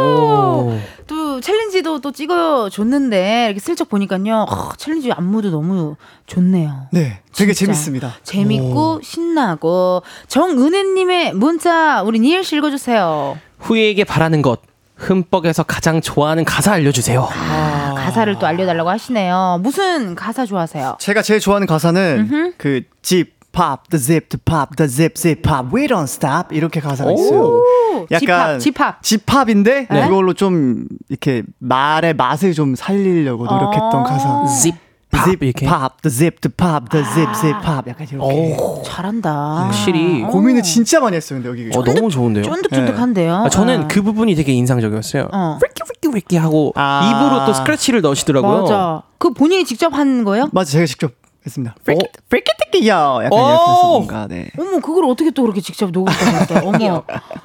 [0.00, 0.78] 오.
[1.10, 4.46] 또 챌린지도 또 찍어줬는데 이렇게 슬쩍 보니까요.
[4.48, 5.96] 어, 챌린지 안무도 너무
[6.28, 6.86] 좋네요.
[6.92, 7.72] 네, 되게 진짜.
[7.72, 8.14] 재밌습니다.
[8.22, 13.36] 재밌고 신나고 정은혜님의 문자 우리 니엘 씨 읽어주세요.
[13.58, 14.60] 후이에게 바라는 것
[14.94, 17.28] 흠뻑에서 가장 좋아하는 가사 알려주세요.
[17.28, 19.58] 아, 가사를 또 알려달라고 하시네요.
[19.62, 20.98] 무슨 가사 좋아하세요?
[21.00, 22.54] 제가 제일 좋아하는 가사는.
[22.56, 26.80] 그 zip pop the zip the pop the zip zip pop we don't stop 이렇게
[26.80, 27.40] 가사가 있어요.
[27.42, 29.02] 오, 약간 집합, 집합.
[29.02, 30.06] 집합 인데 네?
[30.06, 34.02] 이걸로 좀 이렇게 말의 맛을 좀 살리려고 노력했던 아.
[34.04, 34.46] 가사.
[34.46, 34.78] zip
[35.24, 35.66] zip 이렇게?
[35.66, 38.16] pop the zip the pop the zip zip pop 약간 이렇게.
[38.16, 39.32] 오, 잘한다.
[39.64, 41.42] 확실히 고민을 진짜 많이 했어요.
[41.42, 41.76] 근데 여기.
[41.76, 42.44] 어, 너무 좋은데요.
[42.44, 43.34] 쫀득쫀득한데요.
[43.34, 43.88] 아, 저는 어.
[43.88, 45.28] 그 부분이 되게 인상적이었어요.
[45.32, 45.58] 어.
[45.60, 47.10] 프리끼 프리끼 프리끼 하고 아.
[47.10, 48.62] 입으로 또 스크래치를 넣으시더라고요.
[48.62, 49.02] 맞아.
[49.18, 50.48] 그 본인이 직접 한 거예요?
[50.52, 51.12] 맞아 제가 직접
[51.46, 51.74] 했습니다.
[51.74, 51.82] 어?
[51.84, 53.36] 프리키 프리키 띠끼야 약간 오!
[53.36, 54.50] 이렇게 해서 뭔가 네.
[54.58, 56.60] 어머, 그걸 어떻게 또 그렇게 직접 녹음했어요?
[56.68, 57.02] 어머.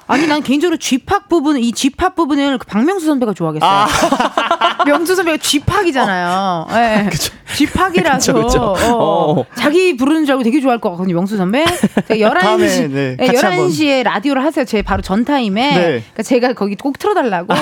[0.08, 3.70] 아니, 난 개인적으로 쥐팍 부분, 이 쥐팍 부분을 그 박명수 선배가 좋아하겠어요.
[3.70, 3.88] 아.
[4.86, 6.68] 명수 선배가 쥐팍이잖아요.
[6.72, 7.10] 예.
[7.56, 8.34] 쥐팍이라서.
[8.34, 8.94] 그쵸, 그쵸.
[8.94, 9.46] 어, 어.
[9.56, 11.64] 자기 부르는 줄 알고 되게 좋아할 것 같거든요, 명수 선배.
[12.06, 14.66] 그러니까 11시, 다음에, 네, 예, 같이 11시에 라디오를 하세요.
[14.66, 15.70] 제 바로 전 타임에.
[15.70, 15.82] 네.
[15.82, 17.54] 그러니까 제가 거기 꼭 틀어달라고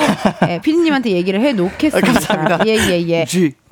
[0.48, 1.96] 예, 피디님한테 얘기를 해 놓겠습니다.
[1.96, 2.66] 아, 감사합니다.
[2.66, 3.24] 예, 예, 예.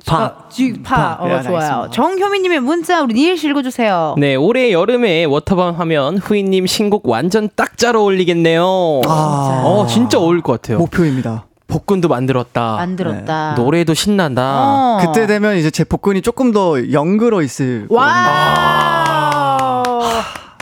[0.05, 1.17] Pop 쥐파.
[1.19, 1.87] 어, 네, 좋아요.
[1.91, 4.15] 정효미님의 문자, 우리 니엘 씨 읽어주세요.
[4.17, 8.63] 네, 올해 여름에 워터밤 하면 후이님 신곡 완전 딱 잘 어울리겠네요.
[9.05, 9.61] 아.
[9.65, 10.77] 어, 진짜 어울릴 것 같아요.
[10.77, 11.45] 목표입니다.
[11.67, 12.75] 복근도 만들었다.
[12.75, 13.55] 만들었다.
[13.57, 14.41] 노래도 신난다.
[14.43, 14.97] 어.
[15.01, 18.13] 그때 되면 이제 제 복근이 조금 더 영글어 있을 거거든요.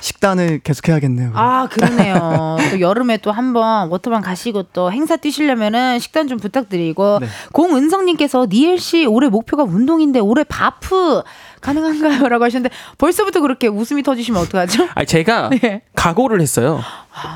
[0.02, 0.04] 와.
[0.04, 1.32] 식단을 계속 해야겠네요.
[1.36, 2.58] 아, 그러네요.
[2.72, 7.28] 또 여름에 또 한번 워터밤 가시고 또 행사 뛰시려면은 식단 좀 부탁드리고 네.
[7.54, 11.22] 공은성님께서 니엘 씨 올해 목표가 운동인데 올해 바프
[11.62, 12.28] 가능한가요?
[12.28, 14.88] 라고 하셨는데 벌써부터 그렇게 웃음이 터지시면 어떡하죠?
[14.96, 15.84] 아니, 제가 네.
[15.96, 16.80] 각오를 했어요.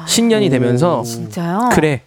[0.07, 1.69] 신년이 되면서 진짜요?
[1.73, 2.01] 그래.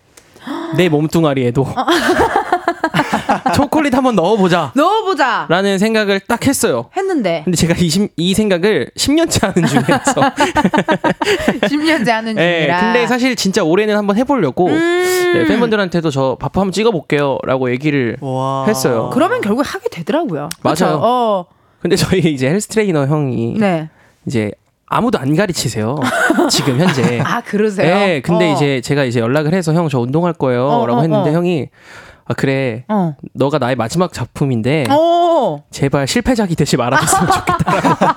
[0.77, 1.67] 내 몸뚱아리에도
[3.55, 4.73] 초콜릿 한번 넣어보자.
[4.75, 5.47] 넣어보자.
[5.49, 6.91] 라는 생각을 딱 했어요.
[6.97, 10.21] 했는데 근데 제가 이, 심- 이 생각을 10년째 하는 중이라서.
[11.69, 12.81] 10년째 하는 네, 중이라.
[12.81, 15.33] 근데 사실 진짜 올해는 한번 해보려고 음.
[15.35, 17.39] 네, 팬분들한테도 저밥 한번 찍어볼게요.
[17.45, 18.65] 라고 얘기를 와.
[18.67, 19.11] 했어요.
[19.13, 20.49] 그러면 결국 하게 되더라고요.
[20.63, 20.85] 그쵸?
[20.87, 21.01] 맞아요.
[21.03, 21.47] 어,
[21.81, 23.89] 근데 저희 이제 헬스 트레이너 형이 네.
[24.27, 24.51] 이제
[24.87, 25.97] 아무도 안 가르치세요.
[26.51, 27.21] 지금 현재.
[27.25, 27.95] 아 그러세요?
[27.95, 28.55] 네, 근데 어.
[28.55, 30.67] 이제 제가 이제 연락을 해서 형 저 운동할 거예요.
[30.67, 31.33] 어, 라고 어, 했는데 어.
[31.35, 31.69] 형이
[32.31, 32.85] 아 그래.
[32.89, 33.15] 어.
[33.35, 35.65] 너가 나의 마지막 작품인데 어.
[35.71, 38.17] 제발 실패작이 되지 말아줬으면 좋겠다.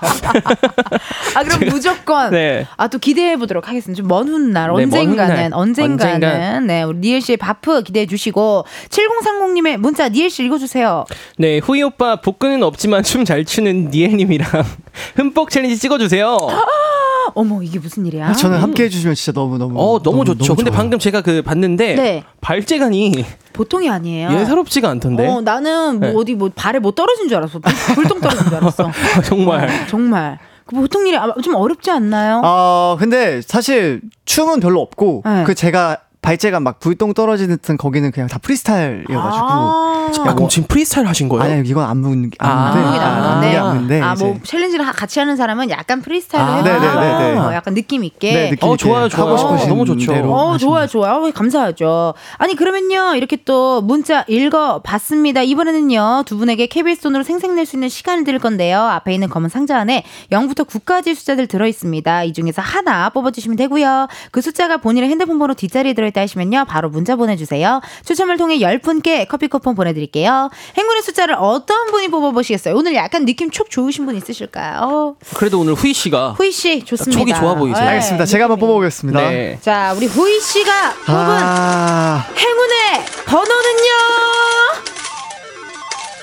[1.36, 2.68] 아 그럼 무조건 네.
[2.78, 4.02] 아또 기대해 보도록 하겠습니다.
[4.02, 5.50] 좀 먼 훗날 네, 먼 언젠가는 훗날.
[5.54, 6.68] 언젠가는 언젠간.
[6.68, 11.06] 네 우리 니엘 씨의 바프 기대해 주시고 7030님의 문자 니엘 씨 읽어주세요.
[11.38, 14.50] 네, 후이 오빠 복근은 없지만 춤 잘 추는 니엘님이랑
[15.16, 16.38] 흠뻑 챌린지 찍어주세요.
[17.36, 18.28] 어머 이게 무슨 일이야?
[18.30, 20.56] 아, 저는 함께 해주시면 진짜 너무 너무 어, 너무, 좋죠.
[20.56, 20.78] 근데 좋아요.
[20.78, 22.24] 방금 제가 그 봤는데 네.
[22.42, 23.24] 발재간이
[23.54, 24.32] 보통이 아니에요.
[24.40, 25.28] 예사롭지가 않던데.
[25.28, 26.16] 어 나는 뭐 네.
[26.16, 27.60] 어디 뭐 발에 뭐 떨어진 줄 알았어.
[27.60, 28.92] 불- 불똥 떨어진 줄 알았어.
[29.26, 29.66] 정말.
[29.66, 32.42] 어, 정말 그 보통 일이 아마 좀 어렵지 않나요?
[32.44, 35.44] 아 근데 사실 춤은 별로 없고 네.
[35.46, 40.68] 그 제가 발재가 막 불똥 떨어지는 듯한 거기는 그냥 다 프리스타일이어가지고 아, 아, 그럼 지금
[40.68, 41.44] 프리스타일 하신 거예요?
[41.58, 43.58] 아니 이건 안무는 아, 안무인데 안무긴 아, 안무인데.
[43.58, 47.40] 안무긴 안무인데 아, 뭐 이제 챌린지를 하- 같이 하는 사람은 약간 프리스타일로 아, 해서 네네네네.
[47.40, 49.26] 어, 약간 느낌 있게 네, 느낌 어, 있게 좋아요, 좋아요.
[49.28, 50.14] 하고 싶으신 너무 좋죠.
[50.14, 51.16] 대로 어, 좋아요, 좋아요.
[51.26, 52.14] 어, 감사하죠.
[52.38, 55.42] 아니, 그러면요, 이렇게 또 문자 읽어봤습니다.
[55.42, 58.80] 이번에는요, 두 분에게 KBS 돈으로 생생낼 수 있는 시간을 드릴 건데요.
[58.80, 62.24] 앞에 있는 검은 상자 안에 0부터 9까지 숫자들 들어 있습니다.
[62.26, 64.08] 이 중에서 하나 뽑아주시면 되고요.
[64.32, 67.82] 그 숫자가 본인의 핸드폰 번호 뒷자리에 들어 있다 하시면요, 바로 문자 보내주세요.
[68.06, 70.50] 추첨을 통해 10분께 커피 쿠폰 보내드릴게요.
[70.78, 72.76] 행운의 숫자를 어떤 분이 뽑아보시겠어요?
[72.76, 75.16] 오늘 약간 느낌 촉 좋으신 분 있으실까요?
[75.36, 77.20] 그래도 오늘 후이 씨가 후이 씨, 좋습니다.
[77.20, 77.84] 촉이 좋아 보이세요.
[77.84, 77.90] 네.
[77.92, 78.26] 알겠습니다.
[78.26, 79.20] 제가 한번 뽑아보겠습니다.
[79.20, 79.58] 네.
[79.62, 83.92] 자, 우리 후이 씨가 뽑은 아 행운의 번호는요.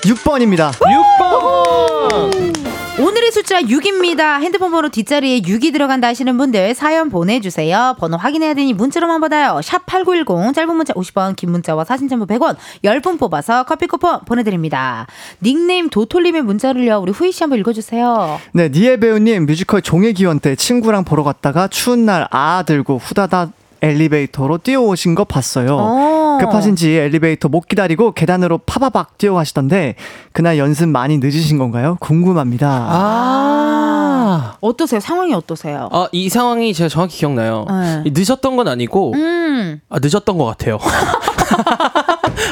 [0.03, 0.71] 6번입니다.
[1.19, 2.68] 6번.
[2.99, 4.41] 오늘의 숫자 6입니다.
[4.41, 7.95] 핸드폰 번호 뒷자리에 6이 들어간다 하시는 분들 사연 보내주세요.
[7.97, 9.61] 번호 확인해야 되니 문자로만 받아요.
[9.63, 15.07] 샵 8910 짧은 문자 50원 긴 문자와 사진 첨부 100원 10분 뽑아서 커피 쿠폰 보내드립니다.
[15.41, 16.97] 닉네임 도톨님의 문자를요.
[16.99, 18.37] 우리 후이 씨 한번 읽어주세요.
[18.51, 23.51] 네, 니에 배우님 뮤지컬 종의 기원 때 친구랑 보러 갔다가 추운 날 아 들고 후다닥
[23.81, 25.77] 엘리베이터로 뛰어오신 거 봤어요.
[25.79, 26.18] 어.
[26.39, 29.95] 급하신지 엘리베이터 못 기다리고 계단으로 파바박 뛰어가시던데
[30.31, 31.97] 그날 연습 많이 늦으신 건가요?
[31.99, 32.67] 궁금합니다.
[32.89, 34.55] 아.
[34.61, 34.99] 어떠세요?
[34.99, 35.89] 상황이 어떠세요?
[35.91, 37.65] 아, 이 상황이 제가 정확히 기억나요.
[37.69, 38.11] 네.
[38.13, 39.81] 늦었던 건 아니고, 음.
[39.89, 40.77] 아, 늦었던 것 같아요.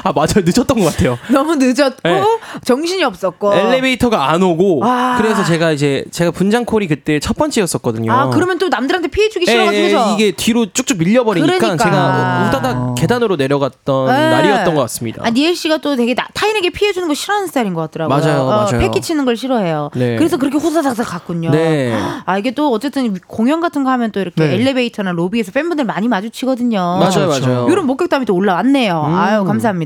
[0.03, 0.43] 아, 맞아요.
[0.45, 1.17] 늦었던 것 같아요.
[1.31, 2.23] 너무 늦었고 네.
[2.63, 5.15] 정신이 없었고 엘리베이터가 안 오고, 와.
[5.17, 8.11] 그래서 제가 이제, 제가 분장콜이 그때 첫 번째였었거든요.
[8.11, 10.15] 아 그러면 또 남들한테 피해 주기 예, 싫어가지고 예, 그죠?
[10.15, 11.83] 이게 뒤로 쭉쭉 밀려버리니까 그러니까.
[11.83, 14.29] 제가 우다닥 계단으로 내려갔던 네.
[14.29, 15.23] 날이었던 것 같습니다.
[15.25, 18.17] 아, 니엘 씨가 또 되게 나- 타인에게 피해 주는 거 싫어하는 스타일인 것 같더라고요.
[18.17, 18.79] 맞아요, 어, 맞아요.
[18.79, 19.89] 패기 치는 걸 싫어해요.
[19.95, 20.15] 네.
[20.17, 21.51] 그래서 그렇게 호사닥닥 갔군요.
[21.51, 21.93] 네.
[22.25, 24.53] 아 이게 또 어쨌든 공연 같은 거 하면 또 이렇게 네.
[24.55, 26.77] 엘리베이터나 로비에서 팬분들 많이 마주치거든요.
[26.99, 27.67] 맞아요, 맞아요.
[27.69, 29.05] 이런 목격담이 또 올라왔네요.
[29.07, 29.15] 음.
[29.15, 29.76] 아유 감사합니다.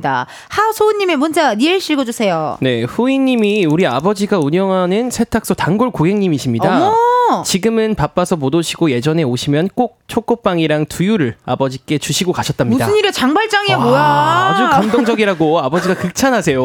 [0.49, 2.57] 하소은님의 문자 니엘 씨 읽어주세요.
[2.61, 6.88] 네, 후이님이 우리 아버지가 운영하는 세탁소 단골 고객님이십니다.
[6.89, 7.43] 어머!
[7.43, 12.85] 지금은 바빠서 못 오시고 예전에 오시면 꼭 초코빵이랑 두유를 아버지께 주시고 가셨답니다.
[12.85, 14.01] 무슨 일이야 장발장이야 와, 뭐야?
[14.01, 16.61] 아주 감동적이라고 아버지가 극찬하세요.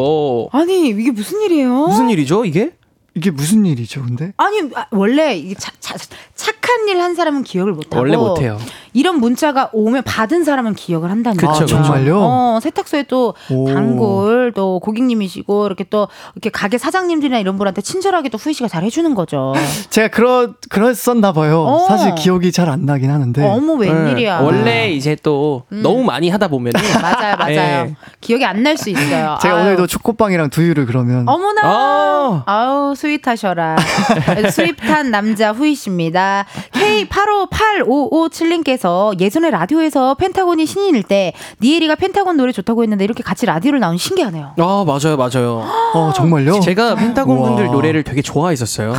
[0.53, 1.87] 아니 이게 무슨 일이에요?
[1.87, 2.73] 무슨 일이죠, 이게?
[3.15, 4.33] 이게 무슨 일이죠, 근데?
[4.37, 5.97] 아니 아, 원래 이게 차- 차-
[6.35, 8.59] 착한 일 한 사람은 기억을 못하고 원래 못해요.
[8.97, 11.61] 이런 문자가 오면 받은 사람은 기억을 한다는 거죠.
[11.65, 11.83] 그쵸.
[11.83, 12.19] 정말요?
[12.19, 13.67] 어, 세탁소에 또 오.
[13.73, 18.83] 단골 또 고객님이시고 이렇게 또 이렇게 가게 사장님들이나 이런 분한테 친절하게 또 후이 씨가 잘
[18.85, 19.53] 해주는 거죠.
[19.91, 21.61] 제가 그러 그랬었나 봐요.
[21.63, 21.79] 어.
[21.87, 23.47] 사실 기억이 잘 안 나긴 하는데.
[23.47, 24.39] 어머 웬일이야?
[24.41, 25.83] 네, 원래 이제 또 음.
[25.83, 27.57] 너무 많이 하다 보면 맞아요, 맞아요.
[27.57, 27.95] 예.
[28.21, 29.39] 기억이 안 날 수 있어요.
[29.43, 29.63] 제가 아유.
[29.63, 31.61] 오늘도 초코빵이랑 두유를 그러면 어머나.
[31.65, 32.43] 아.
[32.47, 33.77] 아우 sweet하셔라.
[34.51, 36.47] sweet한 남자 후이 씨입니다.
[36.73, 38.86] K858557님께서
[39.19, 44.53] 예전에 라디오에서 펜타곤이 신인일 때 니엘이가 펜타곤 노래 좋다고 했는데 이렇게 같이 라디오를 나온 신기하네요.
[44.59, 45.65] 아 맞아요 맞아요.
[45.95, 46.61] 어 정말요?
[46.61, 47.49] 제가 펜타곤 우와.
[47.49, 48.93] 분들 노래를 되게 좋아했었어요.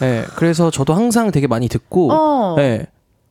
[0.00, 2.54] 네, 그래서 저도 항상 되게 많이 듣고, 어.
[2.56, 2.86] 네.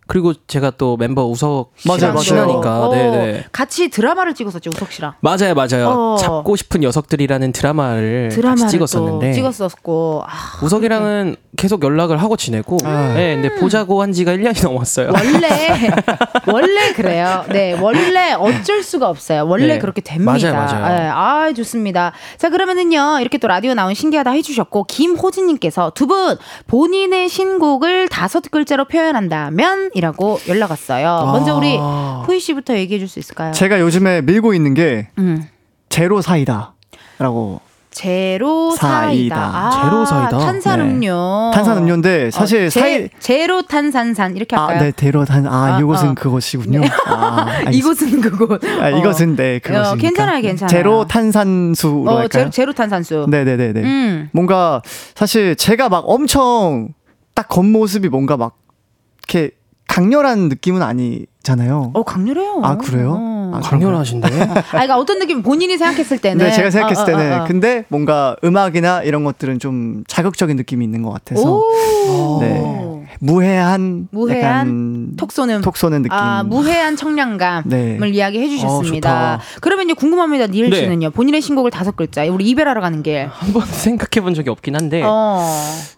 [0.07, 2.15] 그리고 제가 또 멤버 우석 맞아요.
[2.17, 3.45] 친하니까, 어, 네, 네.
[3.51, 5.13] 같이 드라마를 찍었었죠 우석 씨랑.
[5.21, 5.89] 맞아요, 맞아요.
[5.89, 6.17] 어.
[6.17, 13.35] 잡고 싶은 녀석들이라는 드라마를 드라마를 찍었었는데 또 찍었었고 아, 우석이랑은 계속 연락을 하고 지내고, 네,
[13.41, 15.11] 근데 보자고 한 지가 1년이 넘었어요.
[15.13, 15.69] 원래
[16.51, 17.45] 원래 그래요.
[17.49, 19.45] 네, 원래 어쩔 수가 없어요.
[19.47, 19.79] 원래 네.
[19.79, 20.31] 그렇게 됩니다.
[20.33, 20.95] 맞아요, 맞아요.
[20.97, 22.11] 네, 아, 좋습니다.
[22.37, 23.19] 자, 그러면은요.
[23.21, 28.85] 이렇게 또 라디오 나온 신기하다 해 주셨고 김호진 님께서 두 분 본인의 신곡을 다섯 글자로
[28.85, 31.25] 표현한다면 이라고 연락 왔어요.
[31.31, 31.77] 먼저 우리
[32.25, 33.51] 후이 씨부터 얘기해 줄 수 있을까요?
[33.51, 35.47] 제가 요즘에 밀고 있는 게 음.
[35.89, 37.61] 제로 사이다라고
[37.91, 39.35] 제로 사이다.
[39.37, 40.37] 아, 제로 사이다?
[40.39, 41.51] 탄산음료.
[41.53, 44.77] 탄산음료인데 사실 어, 제, 사이 제로 탄산산 이렇게 할까요?
[44.79, 46.13] 아, 네, 제로 탄 아, 아, 이곳은 어.
[46.15, 46.81] 그것이군요.
[47.05, 47.71] 아, 알겠습니다.
[47.71, 48.63] 이곳은 그곳.
[48.63, 49.95] 아, 이것은 네, 어, 그것이니까.
[50.01, 50.69] 괜찮아요, 괜찮아요.
[50.75, 52.29] 제로 탄산수로 어, 할까요?
[52.29, 53.27] 제로, 제로 탄산수.
[53.29, 53.81] 네 네 네 네.
[53.83, 54.29] 음.
[54.33, 54.81] 뭔가
[55.13, 56.89] 사실 제가 막 엄청
[57.35, 58.57] 딱 겉모습이 뭔가 막
[59.29, 59.51] 이렇게
[59.93, 61.91] 강렬한 느낌은 아니잖아요.
[61.93, 62.61] 어 강렬해요.
[62.63, 63.51] 아 그래요?
[63.53, 64.27] 아, 강렬하신데?
[64.41, 66.43] 아, 그러니까 어떤 느낌 본인이 생각했을 때는.
[66.43, 67.47] 네, 제가 생각했을 어, 어, 때는 어, 어.
[67.47, 72.39] 근데 뭔가 음악이나 이런 것들은 좀 자극적인 느낌이 있는 것 같아서 오.
[72.41, 72.83] 네
[73.19, 76.17] 무해한 무해한 톡 쏘는 톡 쏘는 느낌.
[76.17, 78.09] 아 무해한 청량감을 네.
[78.09, 79.35] 이야기해 주셨습니다.
[79.35, 79.39] 어.
[79.61, 80.47] 그러면 이제 궁금합니다.
[80.47, 80.77] 니엘 네.
[80.77, 81.11] 씨는요.
[81.11, 82.25] 본인의 신곡을 다섯 글자.
[82.25, 83.29] 우리 이별하러 가는 길.
[83.31, 85.39] 한번 생각해 본 적이 없긴 한데, 어.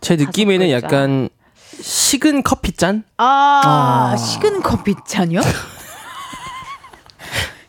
[0.02, 0.86] 제 느낌에는 글자.
[0.86, 1.30] 약간
[1.82, 3.04] 식은 커피 잔?
[3.18, 4.18] 아, 아.
[4.18, 5.42] 식은 커피 잔이요?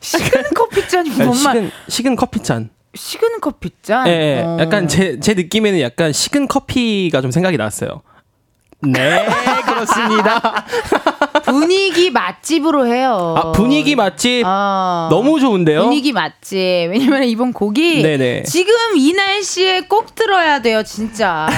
[0.01, 1.55] 식은 커피 잔이 네, 뭔 말?
[1.57, 2.71] 식은, 식은 커피 잔.
[2.95, 4.07] 식은 커피 잔.
[4.09, 4.43] 예, 예.
[4.43, 4.59] 어.
[4.61, 8.03] 약간 제, 제 느낌에는 약간 식은 커피가 좀 생각이 났어요.
[8.81, 9.27] 네,
[9.65, 10.65] 그렇습니다.
[11.45, 13.35] 분위기 맛집으로 해요.
[13.37, 15.09] 아, 분위기 맛집 어.
[15.11, 15.83] 너무 좋은데요?
[15.83, 16.57] 분위기 맛집.
[16.59, 18.43] 왜냐면 이번 곡이 네네.
[18.43, 21.49] 지금 이 날씨에 꼭 들어야 돼요, 진짜.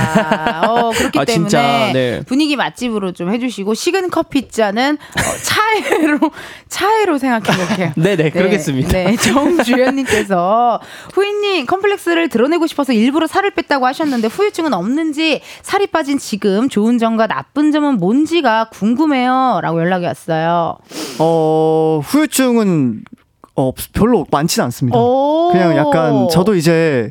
[0.67, 2.21] 어, 그렇기 아, 때문에 진짜, 네.
[2.27, 6.19] 분위기 맛집으로 좀 해주시고 식은 커피 잔은 어, 차회로
[6.69, 7.93] 차회로 생각해 볼게요.
[7.97, 8.93] 네네, 그러겠습니다.
[8.93, 10.81] 네, 정주현님께서
[11.15, 17.27] 후이님 컴플렉스를 드러내고 싶어서 일부러 살을 뺐다고 하셨는데 후유증은 없는지 살이 빠진 지금 좋은 점과
[17.27, 20.77] 나쁜 점은 뭔지가 궁금해요 라고 연락이 왔어요.
[21.19, 23.03] 어 후유증은
[23.57, 24.99] 어 별로 많지는 않습니다.
[24.99, 25.51] 오.
[25.53, 27.11] 그냥 약간 저도 이제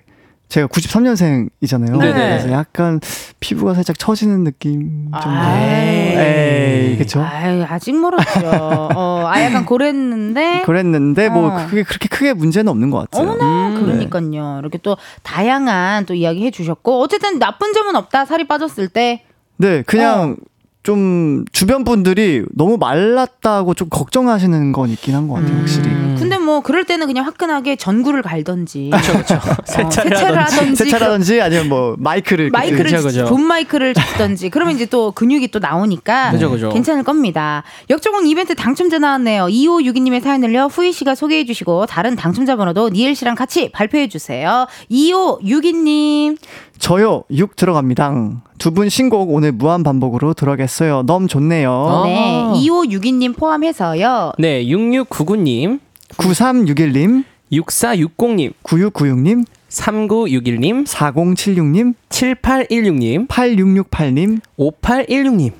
[0.49, 1.99] 제가 93년생이잖아요.
[1.99, 2.13] 네네.
[2.13, 3.01] 그래서 약간
[3.39, 5.29] 피부가 살짝 처지는 느낌 정도.
[5.29, 6.15] 아이.
[6.17, 7.21] 에이, 그쵸?
[7.21, 8.47] 아이, 아직 멀었죠.
[8.95, 11.67] 어, 아 약간 고랬는데 그랬는데 뭐 어.
[11.67, 13.29] 그게 그렇게 크게 문제는 없는 것 같아요.
[13.29, 13.83] 어머나 음.
[13.83, 14.59] 그러니까요.
[14.61, 18.25] 이렇게 또 다양한 또 이야기 해주셨고 어쨌든 나쁜 점은 없다.
[18.25, 19.23] 살이 빠졌을 때.
[19.57, 20.37] 네, 그냥
[20.83, 25.89] 좀 주변 분들이 너무 말랐다고 좀 걱정하시는 건 있긴 한 것 같아요, 확실히.
[26.17, 28.89] 근데 뭐 그럴 때는 그냥 화끈하게 전구를 갈던지.
[28.91, 29.35] 그렇죠, 그렇죠.
[29.35, 30.75] 어, 세차를 하던지.
[30.85, 33.25] 세차라든지 아니면 뭐 마이크를 마이크를 그죠, 그죠.
[33.25, 36.69] 본 마이크를 잡던지 그러면 이제 또 근육이 또 나오니까 그죠, 그죠.
[36.69, 37.63] 괜찮을 겁니다.
[37.89, 39.45] 역조공 이벤트 당첨자 나왔네요.
[39.47, 44.67] 2562님의 사연을요 후이 씨가 소개해 주시고 다른 당첨자 번호도 니엘 씨랑 같이 발표해 주세요.
[44.89, 46.37] 2562님.
[46.79, 48.13] 저요 6 들어갑니다.
[48.57, 51.03] 두 분 신곡 오늘 무한 반복으로 들어가겠어요.
[51.05, 52.01] 너무 좋네요.
[52.05, 54.33] 네, 2562님 포함해서요.
[54.39, 55.79] 네, 6699님,
[56.17, 65.51] 9361님, 6460님, 9696님, 3961님, 4076님, 7816님, 8668님, 5816님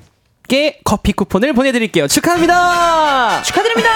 [0.48, 2.08] 께 커피 쿠폰을 보내드릴게요.
[2.08, 3.42] 축하합니다!
[3.42, 3.90] 축하드립니다.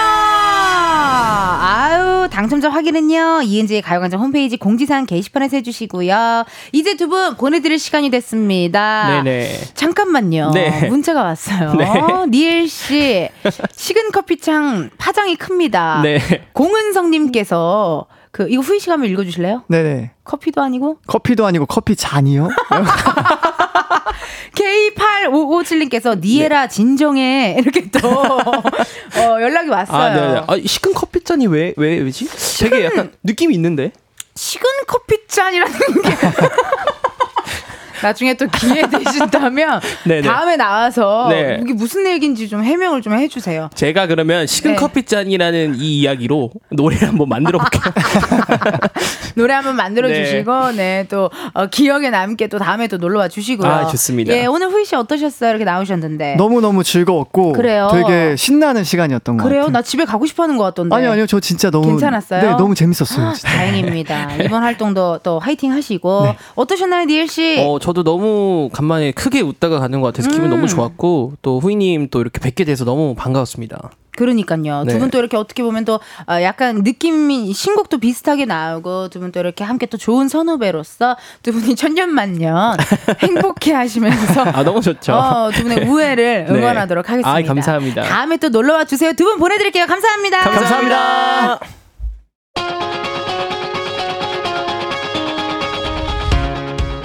[2.33, 6.45] 당첨자 확인은요 이은지의 가요광장 홈페이지 공지사항 게시판에서 해주시고요.
[6.71, 9.21] 이제 두 분 보내드릴 시간이 됐습니다.
[9.23, 9.49] 네네.
[9.75, 10.51] 잠깐만요.
[10.55, 10.87] 네.
[10.89, 11.73] 문자가 왔어요.
[11.75, 11.85] 네.
[12.29, 13.29] 니엘 씨
[13.75, 15.99] 식은 커피창 파장이 큽니다.
[16.01, 16.19] 네.
[16.53, 19.63] 공은성님께서 그 이거 후이 씨가 한번 읽어주실래요?
[19.67, 20.11] 네네.
[20.23, 22.49] 커피도 아니고 커피도 아니고 커피 잔이요?
[24.55, 29.97] K8557님께서 니에라 진정해 이렇게 또 어, 연락이 왔어요.
[29.97, 30.41] 아, 네, 네.
[30.47, 32.27] 아, 시큰 커피잔이 왜, 왜, 왜지?
[32.59, 33.91] 되게 약간 느낌이 있는데?
[34.35, 36.02] 식은 커피잔이라는 게
[38.03, 40.21] 나중에 또 기회 되신다면 네네.
[40.27, 41.59] 다음에 나와서 네.
[41.63, 43.69] 이게 무슨 얘기인지 좀 해명을 좀 해주세요.
[43.73, 44.75] 제가 그러면 식은 네.
[44.77, 47.81] 커피 잔이라는 이 이야기로 노래를 한번 만들어 볼게요.
[49.35, 50.23] 노래 한번 만들어 네.
[50.25, 53.69] 주시고 네또 어, 기억에 남게 또 다음에 또 놀러 와 주시고요.
[53.69, 54.33] 아, 좋습니다.
[54.35, 55.49] 예 오늘 후이 씨 어떠셨어요?
[55.49, 56.35] 이렇게 나오셨는데.
[56.35, 57.89] 너무 너무 즐거웠고 그래요.
[57.91, 59.61] 되게 신나는 시간이었던 것 그래요?
[59.61, 59.71] 같아요.
[59.73, 60.95] 나 집에 가고 싶어하는 것 같던데.
[60.95, 61.25] 아니요, 아니요.
[61.27, 62.41] 저 진짜 너무 괜찮았어요?
[62.41, 63.27] 네, 너무 재밌었어요.
[63.29, 63.47] 아, 진짜.
[63.49, 64.35] 다행입니다.
[64.43, 66.37] 이번 활동도 또 화이팅 하시고 네.
[66.55, 67.59] 어떠셨나요, 니엘 씨?
[67.65, 70.49] 어, 저도 너무 간만에 크게 웃다가 가는 것 같아서 기분 음.
[70.49, 73.91] 너무 좋았고, 또 후이님 또 이렇게 뵙게 돼서 너무 반가웠습니다.
[74.15, 74.83] 그러니까요.
[74.83, 74.93] 네.
[74.93, 75.95] 두분 또 이렇게 어떻게 보면 또
[76.29, 81.51] 어, 약간 느낌이 신곡도 비슷하게 나오고 두 분 또 이렇게 함께 또 좋은 선후배로서 두
[81.51, 82.77] 분이 천년만년
[83.21, 85.13] 행복해 하시면서 아, 너무 좋죠.
[85.13, 86.53] 어, 두 분의 우애를 네.
[86.53, 87.31] 응원하도록 하겠습니다.
[87.31, 88.03] 아이, 감사합니다.
[88.03, 89.13] 다음에 또 놀러 와 주세요.
[89.13, 89.85] 두 분 보내드릴게요.
[89.87, 90.41] 감사합니다.
[90.41, 91.59] 감사합니다.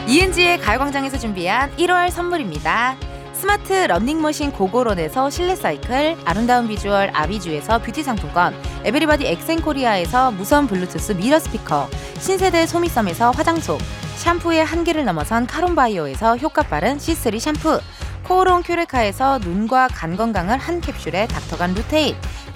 [0.09, 2.97] 이은지의 가요광장에서 준비한 1월 선물입니다.
[3.35, 8.55] 스마트 러닝머신 고고런에서 실내 사이클, 아름다운 비주얼 아비주에서 뷰티 상품권,
[8.85, 11.91] 에브리바디 엑센코리아에서 무선 블루투스 미러 스피커,
[12.21, 13.79] 신세대 소미섬에서 화장솜,
[14.17, 17.79] 샴푸의 한계를 넘어선 카론바이오에서 효과 빠른 C3 샴푸,
[18.25, 22.17] 코오롱 큐레카에서 눈과 간 건강을 한 캡슐에 닥터간 루테인,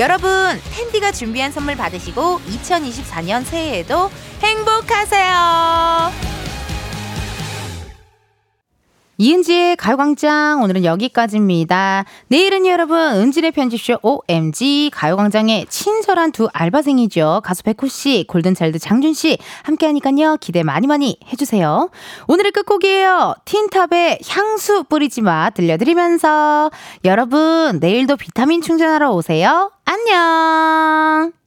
[0.00, 0.30] 여러분,
[0.72, 4.10] 은디가 준비한 선물 받으시고 2024년 새해에도
[4.42, 6.29] 행복하세요.
[9.20, 12.06] 이은지의 가요광장 오늘은 여기까지입니다.
[12.28, 17.42] 내일은 여러분 은지의 편집쇼 OMG 가요광장의 친절한 두 알바생이죠.
[17.44, 20.38] 가수 백호씨, 골든차일드 장준씨 함께하니까요.
[20.40, 21.90] 기대 많이 많이 해주세요.
[22.28, 23.34] 오늘의 끝곡이에요.
[23.44, 26.70] 틴탑의 향수 뿌리지마 들려드리면서
[27.04, 29.70] 여러분 내일도 비타민 충전하러 오세요.
[29.84, 31.32] 안녕